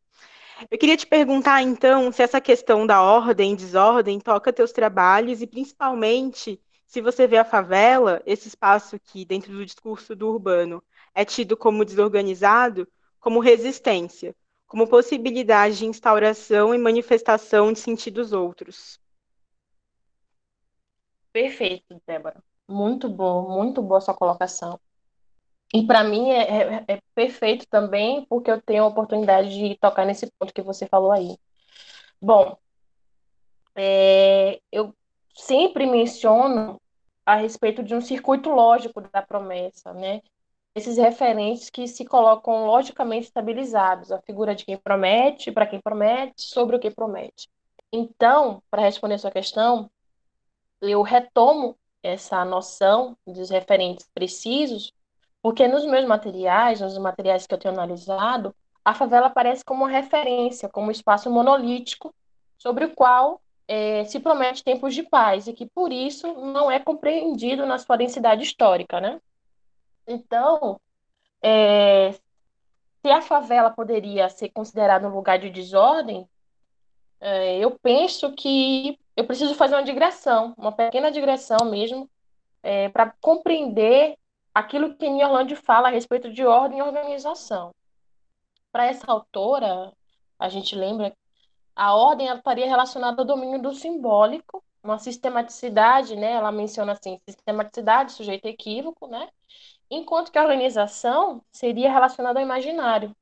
Eu 0.71 0.79
queria 0.79 0.97
te 0.97 1.05
perguntar, 1.05 1.61
então, 1.61 2.11
se 2.11 2.23
essa 2.23 2.41
questão 2.41 2.88
da 2.88 3.03
ordem 3.03 3.53
e 3.53 3.55
desordem 3.55 4.19
toca 4.19 4.51
teus 4.51 4.71
trabalhos 4.71 5.43
e, 5.43 5.45
principalmente, 5.45 6.59
se 6.88 7.01
você 7.01 7.27
vê 7.27 7.38
a 7.38 7.45
favela, 7.45 8.19
esse 8.25 8.47
espaço 8.47 8.97
que, 8.99 9.25
dentro 9.25 9.51
do 9.51 9.63
discurso 9.63 10.15
do 10.15 10.29
urbano, 10.29 10.81
é 11.13 11.23
tido 11.23 11.55
como 11.55 11.86
desorganizado, 11.86 12.88
como 13.19 13.39
resistência, 13.39 14.36
como 14.68 14.88
possibilidade 14.88 15.78
de 15.78 15.86
instauração 15.86 16.74
e 16.74 16.78
manifestação 16.78 17.72
de 17.72 17.80
sentidos 17.80 18.34
outros. 18.34 18.99
Perfeito, 21.32 22.01
Débora. 22.07 22.43
Muito 22.68 23.09
bom, 23.09 23.49
muito 23.49 23.82
boa 23.82 24.01
sua 24.01 24.13
colocação. 24.13 24.80
E 25.74 25.86
para 25.86 26.03
mim 26.03 26.30
é, 26.30 26.41
é, 26.41 26.86
é, 26.88 26.99
perfeito 27.13 27.68
também, 27.68 28.26
porque 28.26 28.49
eu 28.49 28.61
tenho 28.61 28.84
a 28.84 28.88
oportunidade 28.88 29.49
de 29.49 29.78
tocar 29.78 30.05
nesse 30.05 30.32
ponto 30.39 30.53
que 30.53 30.61
você 30.61 30.88
falou 30.88 31.11
aí. 31.11 31.38
Bom, 32.22 32.57
é, 33.76 34.61
eu 34.72 34.95
sempre 35.36 35.86
menciono 35.86 36.82
a 37.26 37.36
respeito 37.36 37.84
de 37.84 37.93
um 37.93 38.01
circuito 38.01 38.49
lógico 38.49 39.01
da 39.01 39.22
promessa, 39.22 39.93
né? 39.93 40.22
Esses 40.76 40.97
referentes 40.97 41.69
que 41.69 41.88
se 41.88 42.03
colocam 42.03 42.65
logicamente 42.65 43.28
estabilizados, 43.28 44.11
a 44.11 44.21
figura 44.21 44.53
de 44.53 44.65
quem 44.65 44.78
promete, 44.78 45.51
para 45.51 45.65
quem 45.65 45.80
promete, 45.80 46.41
sobre 46.41 46.76
o 46.76 46.80
que 46.80 46.91
promete. 46.91 47.49
Então, 47.91 48.61
para 48.69 48.82
responder 48.82 49.15
a 49.15 49.17
sua 49.17 49.32
questão, 49.32 49.89
eu 50.82 51.01
retomo 51.01 51.78
essa 52.03 52.43
noção 52.43 53.17
dos 53.26 53.49
referentes 53.49 54.07
precisos, 54.13 54.93
porque 55.41 55.65
nos 55.67 55.86
meus 55.86 56.05
materiais, 56.05 56.82
nos 56.82 56.97
materiais 56.97 57.47
que 57.47 57.53
eu 57.53 57.57
tenho 57.57 57.73
analisado, 57.73 58.53
a 58.84 58.93
favela 58.93 59.28
aparece 59.28 59.63
como 59.63 59.84
uma 59.84 59.89
referência, 59.89 60.67
como 60.69 60.88
um 60.88 60.91
espaço 60.91 61.32
monolítico 61.32 62.13
sobre 62.57 62.86
o 62.86 62.93
qual 62.93 63.41
é, 63.67 64.03
se 64.05 64.19
promete 64.19 64.63
tempos 64.63 64.93
de 64.93 65.03
paz 65.03 65.47
e 65.47 65.53
que 65.53 65.65
por 65.65 65.91
isso 65.91 66.28
não 66.34 66.69
é 66.69 66.80
compreendido 66.80 67.65
na 67.65 67.80
sua 67.80 67.95
densidade 67.95 68.43
histórica, 68.43 68.99
né? 68.99 69.19
Então, 70.08 70.80
é, 71.41 72.12
se 73.01 73.12
a 73.12 73.22
favela 73.22 73.72
poderia 73.72 74.30
ser 74.30 74.49
considerada 74.49 75.08
um 75.08 75.16
lugar 75.16 75.39
de 75.39 75.49
desordem, 75.49 76.28
é, 77.20 77.58
eu 77.60 77.72
penso 77.80 78.34
que 78.34 78.99
eu 79.16 79.26
preciso 79.26 79.56
fazer 79.56 79.76
uma 79.76 79.84
digressão, 79.84 80.53
uma 80.58 80.72
pequena 80.72 81.12
digressão 81.12 81.66
mesmo, 81.70 82.10
é, 82.62 82.89
para 82.89 83.14
compreender 83.22 84.18
aquilo 84.53 84.95
que 84.95 85.06
Orlando 85.06 85.56
fala 85.56 85.88
a 85.88 85.91
respeito 85.91 86.32
de 86.32 86.45
ordem 86.45 86.80
e 86.80 86.82
organização. 86.82 87.74
Para 88.72 88.86
essa 88.86 89.10
autora, 89.12 89.93
a 90.39 90.49
gente 90.49 90.76
lembra 90.76 91.16
a 91.76 91.93
ordem 91.93 92.28
estaria 92.28 92.66
relacionada 92.66 93.22
ao 93.22 93.26
domínio 93.28 93.62
do 93.62 93.74
simbólico, 93.74 94.64
uma 94.82 94.97
sistematicidade, 94.97 96.16
né? 96.16 96.32
Ela 96.32 96.51
menciona 96.51 96.93
assim, 96.93 97.20
sistematicidade, 97.28 98.14
sujeito 98.14 98.45
equívoco, 98.47 99.08
né? 99.08 99.28
Enquanto 99.89 100.31
que 100.31 100.38
a 100.38 100.43
organização 100.43 101.41
seria 101.51 101.91
relacionada 101.91 102.39
ao 102.39 102.45
imaginário, 102.45 103.15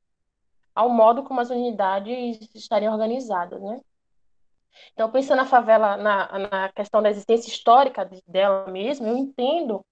ao 0.74 0.88
modo 0.88 1.22
como 1.22 1.40
as 1.40 1.50
unidades 1.50 2.54
estariam 2.54 2.92
organizadas, 2.92 3.60
né? 3.60 3.80
Então, 4.92 5.10
pensando 5.10 5.38
na 5.38 5.46
favela, 5.46 5.96
na, 5.96 6.38
na 6.38 6.68
questão 6.70 7.00
da 7.00 7.10
existência 7.10 7.48
histórica 7.48 8.08
dela 8.26 8.66
mesma, 8.70 9.08
eu 9.08 9.16
entendo 9.16 9.84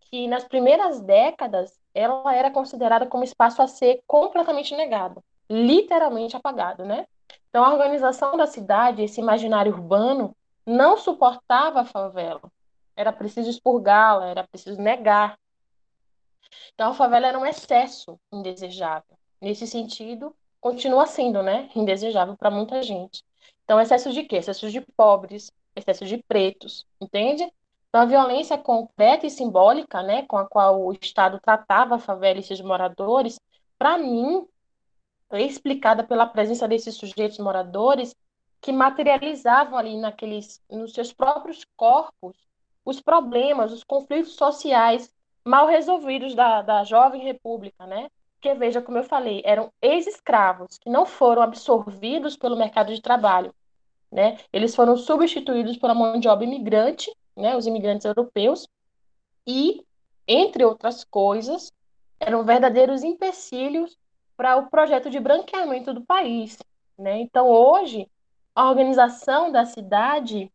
que 0.00 0.26
nas 0.26 0.44
primeiras 0.44 1.00
décadas 1.00 1.78
ela 1.92 2.34
era 2.34 2.50
considerada 2.50 3.06
como 3.06 3.24
espaço 3.24 3.60
a 3.60 3.66
ser 3.66 4.02
completamente 4.06 4.74
negado, 4.74 5.22
literalmente 5.50 6.36
apagado, 6.36 6.84
né? 6.84 7.06
Então, 7.50 7.64
a 7.64 7.72
organização 7.72 8.36
da 8.36 8.46
cidade, 8.46 9.02
esse 9.02 9.20
imaginário 9.20 9.72
urbano, 9.72 10.34
não 10.66 10.96
suportava 10.96 11.80
a 11.80 11.84
favela. 11.84 12.42
Era 12.96 13.12
preciso 13.12 13.50
expurgá-la, 13.50 14.26
era 14.26 14.46
preciso 14.46 14.80
negar. 14.80 15.36
Então, 16.74 16.90
a 16.90 16.94
favela 16.94 17.26
era 17.26 17.38
um 17.38 17.46
excesso 17.46 18.18
indesejável. 18.32 19.16
Nesse 19.40 19.66
sentido, 19.66 20.34
continua 20.60 21.06
sendo, 21.06 21.42
né, 21.42 21.68
indesejável 21.74 22.36
para 22.36 22.50
muita 22.50 22.82
gente. 22.82 23.22
Então, 23.64 23.80
excesso 23.80 24.12
de 24.12 24.22
quê? 24.24 24.36
Excesso 24.36 24.70
de 24.70 24.80
pobres, 24.80 25.50
excesso 25.76 26.04
de 26.04 26.22
pretos, 26.22 26.86
entende? 27.00 27.50
Então, 27.88 28.00
a 28.00 28.06
violência 28.06 28.58
concreta 28.58 29.26
e 29.26 29.30
simbólica, 29.30 30.02
né, 30.02 30.22
com 30.22 30.36
a 30.36 30.46
qual 30.46 30.84
o 30.84 30.92
Estado 30.92 31.38
tratava 31.40 31.96
a 31.96 31.98
favela 31.98 32.40
e 32.40 32.42
seus 32.42 32.60
moradores, 32.60 33.38
para 33.78 33.98
mim, 33.98 34.46
explicada 35.32 36.02
pela 36.04 36.26
presença 36.26 36.66
desses 36.66 36.94
sujeitos 36.94 37.38
moradores 37.38 38.14
que 38.60 38.72
materializavam 38.72 39.78
ali 39.78 39.96
naqueles, 39.96 40.62
nos 40.70 40.92
seus 40.92 41.12
próprios 41.12 41.64
corpos 41.76 42.36
os 42.84 43.00
problemas, 43.00 43.72
os 43.72 43.84
conflitos 43.84 44.34
sociais 44.34 45.13
mal 45.44 45.66
resolvidos 45.66 46.34
da, 46.34 46.62
da 46.62 46.84
jovem 46.84 47.22
república, 47.22 47.86
né? 47.86 48.08
Que 48.40 48.54
veja, 48.54 48.82
como 48.82 48.98
eu 48.98 49.04
falei, 49.04 49.42
eram 49.44 49.72
ex-escravos 49.80 50.78
que 50.78 50.90
não 50.90 51.06
foram 51.06 51.42
absorvidos 51.42 52.36
pelo 52.36 52.56
mercado 52.56 52.94
de 52.94 53.00
trabalho, 53.00 53.54
né? 54.10 54.38
Eles 54.52 54.74
foram 54.74 54.96
substituídos 54.96 55.76
uma 55.78 55.94
mão 55.94 56.20
de 56.20 56.28
obra 56.28 56.44
imigrante, 56.44 57.14
né? 57.36 57.56
Os 57.56 57.66
imigrantes 57.66 58.04
europeus 58.04 58.68
e 59.46 59.84
entre 60.26 60.64
outras 60.64 61.04
coisas, 61.04 61.72
eram 62.18 62.44
verdadeiros 62.44 63.02
empecilhos 63.02 63.98
para 64.36 64.56
o 64.56 64.68
projeto 64.68 65.10
de 65.10 65.20
branqueamento 65.20 65.92
do 65.92 66.04
país. 66.04 66.58
Né? 66.98 67.20
Então, 67.20 67.48
hoje, 67.48 68.08
a 68.54 68.68
organização 68.68 69.52
da 69.52 69.64
cidade 69.64 70.50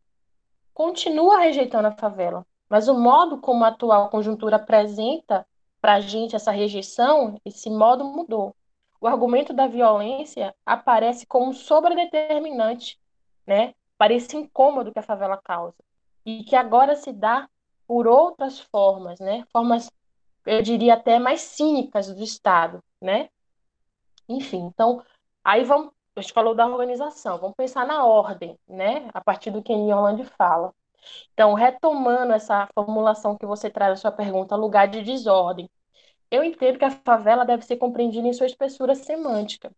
continua 0.74 1.38
rejeitando 1.38 1.86
a 1.86 1.92
favela, 1.92 2.46
mas 2.70 2.86
o 2.86 2.94
modo 2.94 3.38
como 3.38 3.64
a 3.64 3.68
atual 3.68 4.08
conjuntura 4.08 4.54
apresenta 4.54 5.44
para 5.80 5.94
a 5.94 6.00
gente 6.00 6.36
essa 6.36 6.52
rejeição, 6.52 7.40
esse 7.44 7.68
modo 7.68 8.04
mudou. 8.04 8.54
O 9.00 9.08
argumento 9.08 9.52
da 9.52 9.66
violência 9.66 10.54
aparece 10.64 11.26
como 11.26 11.52
sobredeterminante, 11.52 12.96
né, 13.44 13.74
para 13.98 14.12
esse 14.12 14.36
incômodo 14.36 14.92
que 14.92 14.98
a 15.00 15.02
favela 15.02 15.36
causa, 15.36 15.76
e 16.24 16.44
que 16.44 16.54
agora 16.54 16.94
se 16.94 17.12
dá 17.12 17.48
por 17.88 18.06
outras 18.06 18.60
formas, 18.60 19.18
né, 19.18 19.44
formas, 19.52 19.90
eu 20.46 20.62
diria 20.62 20.94
até 20.94 21.18
mais 21.18 21.40
cínicas 21.40 22.14
do 22.14 22.22
Estado, 22.22 22.84
né. 23.00 23.30
Enfim, 24.28 24.58
então, 24.58 25.02
aí 25.42 25.64
vamos, 25.64 25.92
a 26.14 26.20
gente 26.20 26.32
falou 26.32 26.54
da 26.54 26.66
organização, 26.68 27.38
vamos 27.38 27.56
pensar 27.56 27.84
na 27.84 28.04
ordem, 28.04 28.56
né, 28.68 29.10
a 29.12 29.20
partir 29.20 29.50
do 29.50 29.62
que 29.62 29.72
Orlando 29.72 30.24
fala. 30.38 30.72
Então, 31.32 31.54
retomando 31.54 32.32
essa 32.32 32.68
formulação 32.74 33.36
que 33.36 33.46
você 33.46 33.70
traz 33.70 33.90
na 33.90 33.96
sua 33.96 34.12
pergunta, 34.12 34.56
lugar 34.56 34.88
de 34.88 35.02
desordem. 35.02 35.68
Eu 36.30 36.44
entendo 36.44 36.78
que 36.78 36.84
a 36.84 36.90
favela 36.90 37.44
deve 37.44 37.64
ser 37.64 37.76
compreendida 37.76 38.26
em 38.28 38.32
sua 38.32 38.46
espessura 38.46 38.94
semântica. 38.94 39.72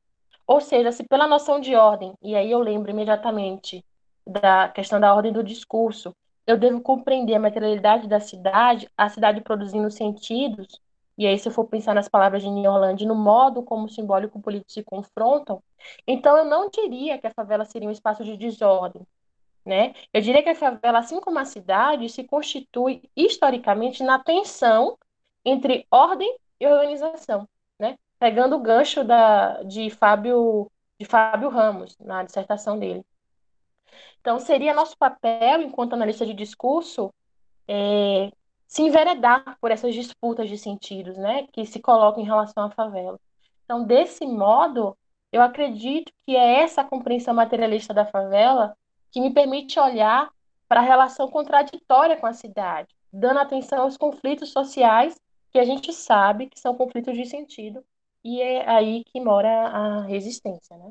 Ou 0.47 0.61
seja, 0.61 0.93
se 0.93 1.05
pela 1.05 1.27
noção 1.27 1.61
de 1.61 1.75
ordem, 1.75 2.15
e 2.23 2.35
aí 2.35 2.51
eu 2.51 2.59
lembro 2.59 2.91
imediatamente 2.91 3.85
da 4.27 4.69
questão 4.69 5.01
da 5.01 5.15
ordem 5.15 5.33
do 5.33 5.43
discurso, 5.43 6.15
eu 6.47 6.57
devo 6.59 6.81
compreender 6.81 7.35
a 7.35 7.41
materialidade 7.41 8.09
da 8.09 8.21
cidade, 8.21 8.89
a 8.97 9.09
cidade 9.09 9.41
produzindo 9.41 9.91
sentidos, 9.91 10.81
e 11.17 11.27
aí 11.27 11.39
se 11.39 11.49
eu 11.49 11.53
for 11.53 11.67
pensar 11.67 11.95
nas 11.95 12.09
palavras 12.09 12.43
de 12.43 12.49
Orlando, 12.49 13.07
no 13.07 13.15
modo 13.15 13.63
como 13.63 13.85
o 13.85 13.89
simbólico 13.89 14.39
e 14.39 14.41
o 14.41 14.43
político 14.43 14.73
se 14.73 14.83
confrontam, 14.83 15.63
então 16.07 16.37
eu 16.37 16.45
não 16.45 16.69
diria 16.69 17.19
que 17.19 17.27
a 17.27 17.33
favela 17.35 17.65
seria 17.65 17.89
um 17.89 17.93
espaço 17.93 18.25
de 18.25 18.37
desordem, 18.37 19.07
né? 19.65 19.95
Eu 20.13 20.21
diria 20.21 20.43
que 20.43 20.49
a 20.49 20.55
favela, 20.55 20.99
assim 20.99 21.21
como 21.21 21.39
a 21.39 21.45
cidade, 21.45 22.09
se 22.09 22.25
constitui 22.25 23.03
historicamente 23.17 24.03
na 24.03 24.19
tensão 24.19 24.99
entre 25.45 25.87
ordem 25.91 26.37
e 26.61 26.67
organização, 26.67 27.49
né? 27.79 27.97
Pegando 28.19 28.57
o 28.57 28.61
gancho 28.61 29.05
da, 29.05 29.63
de 29.63 29.91
Fábio 29.91 30.71
de 30.99 31.07
Fábio 31.07 31.49
Ramos 31.49 31.99
na 31.99 32.23
dissertação 32.23 32.79
dele. 32.79 33.05
Então, 34.21 34.39
seria 34.39 34.73
nosso 34.73 34.97
papel, 34.97 35.61
enquanto 35.63 35.95
analista 35.95 36.25
de 36.25 36.33
discurso, 36.33 37.13
é, 37.67 38.31
se 38.69 38.83
enveredar 38.83 39.59
por 39.61 39.71
essas 39.73 39.95
disputas 39.95 40.49
de 40.49 40.57
sentidos, 40.57 41.17
né, 41.19 41.47
que 41.53 41.67
se 41.67 41.81
colocam 41.81 42.23
em 42.23 42.27
relação 42.27 42.65
à 42.65 42.71
favela. 42.71 43.19
Então, 43.65 43.85
desse 43.85 44.25
modo, 44.27 44.97
eu 45.33 45.43
acredito 45.43 46.13
que 46.25 46.37
é 46.37 46.61
essa 46.61 46.85
compreensão 46.85 47.35
materialista 47.35 47.93
da 47.93 48.07
favela 48.07 48.77
que 49.13 49.21
me 49.21 49.33
permite 49.33 49.79
olhar 49.79 50.31
para 50.67 50.81
a 50.81 50.85
relação 50.85 51.29
contraditória 51.31 52.17
com 52.17 52.27
a 52.27 52.33
cidade, 52.33 52.89
dando 53.13 53.41
atenção 53.41 53.83
aos 53.83 53.97
conflitos 53.97 54.51
sociais 54.51 55.15
que 55.51 55.59
a 55.59 55.65
gente 55.65 55.93
sabe 55.93 56.47
que 56.47 56.59
são 56.59 56.75
conflitos 56.75 57.15
de 57.15 57.27
sentido, 57.27 57.85
e 58.25 58.41
é 58.41 58.69
aí 58.69 59.05
que 59.05 59.21
mora 59.21 59.69
a 59.69 60.03
resistência, 60.07 60.77
né? 60.79 60.91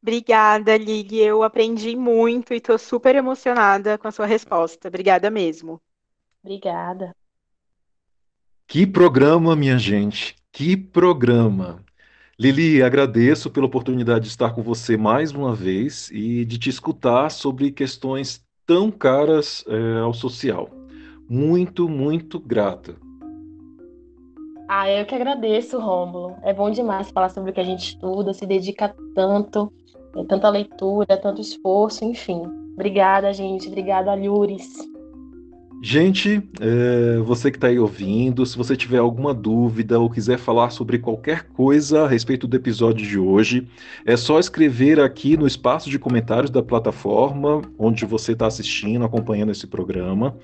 Obrigada, 0.00 0.76
Lili. 0.76 1.20
Eu 1.20 1.42
aprendi 1.42 1.96
muito 1.96 2.52
e 2.52 2.56
estou 2.56 2.78
super 2.78 3.14
emocionada 3.14 3.96
com 3.98 4.08
a 4.08 4.12
sua 4.12 4.26
resposta. 4.26 4.88
Obrigada 4.88 5.30
mesmo. 5.30 5.80
Obrigada. 6.42 7.14
Que 8.66 8.86
programa, 8.86 9.54
minha 9.54 9.78
gente. 9.78 10.34
Que 10.50 10.76
programa. 10.76 11.84
Lili, 12.42 12.82
agradeço 12.82 13.48
pela 13.48 13.66
oportunidade 13.66 14.24
de 14.24 14.30
estar 14.30 14.52
com 14.52 14.62
você 14.62 14.96
mais 14.96 15.30
uma 15.30 15.54
vez 15.54 16.10
e 16.10 16.44
de 16.44 16.58
te 16.58 16.68
escutar 16.68 17.30
sobre 17.30 17.70
questões 17.70 18.42
tão 18.66 18.90
caras 18.90 19.64
é, 19.68 20.00
ao 20.00 20.12
social. 20.12 20.68
Muito, 21.28 21.88
muito 21.88 22.40
grata. 22.40 22.96
Ah, 24.68 24.90
eu 24.90 25.06
que 25.06 25.14
agradeço, 25.14 25.78
Rômulo. 25.78 26.34
É 26.42 26.52
bom 26.52 26.68
demais 26.68 27.12
falar 27.12 27.28
sobre 27.28 27.52
o 27.52 27.54
que 27.54 27.60
a 27.60 27.64
gente 27.64 27.90
estuda, 27.90 28.34
se 28.34 28.44
dedica 28.44 28.92
tanto, 29.14 29.72
tanta 30.26 30.48
leitura, 30.48 31.16
tanto 31.16 31.40
esforço, 31.40 32.04
enfim. 32.04 32.42
Obrigada, 32.74 33.32
gente. 33.32 33.68
Obrigada, 33.68 34.16
Lures. 34.16 34.68
Gente, 35.84 36.40
é, 36.60 37.16
você 37.24 37.50
que 37.50 37.56
está 37.56 37.66
aí 37.66 37.76
ouvindo, 37.76 38.46
se 38.46 38.56
você 38.56 38.76
tiver 38.76 38.98
alguma 38.98 39.34
dúvida 39.34 39.98
ou 39.98 40.08
quiser 40.08 40.38
falar 40.38 40.70
sobre 40.70 41.00
qualquer 41.00 41.48
coisa 41.48 42.04
a 42.04 42.08
respeito 42.08 42.46
do 42.46 42.56
episódio 42.56 43.04
de 43.04 43.18
hoje, 43.18 43.66
é 44.06 44.16
só 44.16 44.38
escrever 44.38 45.00
aqui 45.00 45.36
no 45.36 45.44
espaço 45.44 45.90
de 45.90 45.98
comentários 45.98 46.52
da 46.52 46.62
plataforma 46.62 47.62
onde 47.76 48.06
você 48.06 48.30
está 48.30 48.46
assistindo, 48.46 49.04
acompanhando 49.04 49.50
esse 49.50 49.66
programa. 49.66 50.36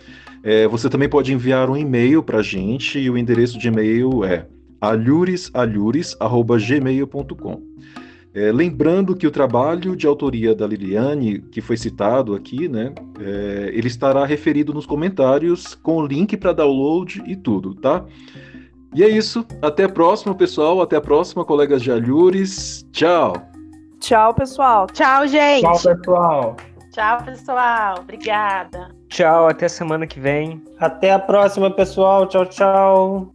É, 0.42 0.66
você 0.66 0.90
também 0.90 1.08
pode 1.08 1.32
enviar 1.32 1.70
um 1.70 1.76
e-mail 1.76 2.20
para 2.20 2.40
a 2.40 2.42
gente 2.42 2.98
e 2.98 3.08
o 3.08 3.16
endereço 3.16 3.60
de 3.60 3.68
e-mail 3.68 4.24
é 4.24 4.44
alhuresalhures.gmail.com. 4.80 7.62
É, 8.34 8.52
lembrando 8.52 9.16
que 9.16 9.26
o 9.26 9.30
trabalho 9.30 9.96
de 9.96 10.06
autoria 10.06 10.54
da 10.54 10.66
Liliane, 10.66 11.40
que 11.40 11.60
foi 11.60 11.76
citado 11.76 12.34
aqui, 12.34 12.68
né, 12.68 12.92
é, 13.18 13.70
ele 13.72 13.88
estará 13.88 14.24
referido 14.24 14.72
nos 14.72 14.86
comentários 14.86 15.74
com 15.74 15.96
o 15.96 16.06
link 16.06 16.36
para 16.36 16.52
download 16.52 17.22
e 17.26 17.34
tudo, 17.34 17.74
tá? 17.74 18.04
E 18.94 19.02
é 19.02 19.08
isso. 19.08 19.46
Até 19.62 19.84
a 19.84 19.88
próxima, 19.88 20.34
pessoal. 20.34 20.80
Até 20.80 20.96
a 20.96 21.00
próxima, 21.00 21.44
colegas 21.44 21.82
de 21.82 21.90
Alhures. 21.90 22.86
Tchau. 22.92 23.34
Tchau, 24.00 24.34
pessoal. 24.34 24.86
Tchau, 24.86 25.26
gente. 25.26 25.62
Tchau, 25.62 25.94
pessoal. 25.94 26.56
Tchau, 26.92 27.24
pessoal. 27.24 27.98
Obrigada. 28.00 28.88
Tchau, 29.08 29.48
até 29.48 29.68
semana 29.68 30.06
que 30.06 30.18
vem. 30.18 30.62
Até 30.78 31.12
a 31.12 31.18
próxima, 31.18 31.70
pessoal. 31.70 32.26
Tchau, 32.26 32.46
tchau. 32.46 33.32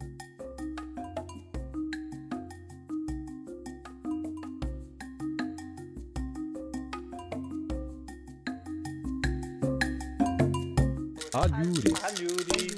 Alhures. 11.34 11.98
Alhures. 12.04 12.76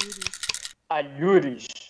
Alhures. 0.88 1.85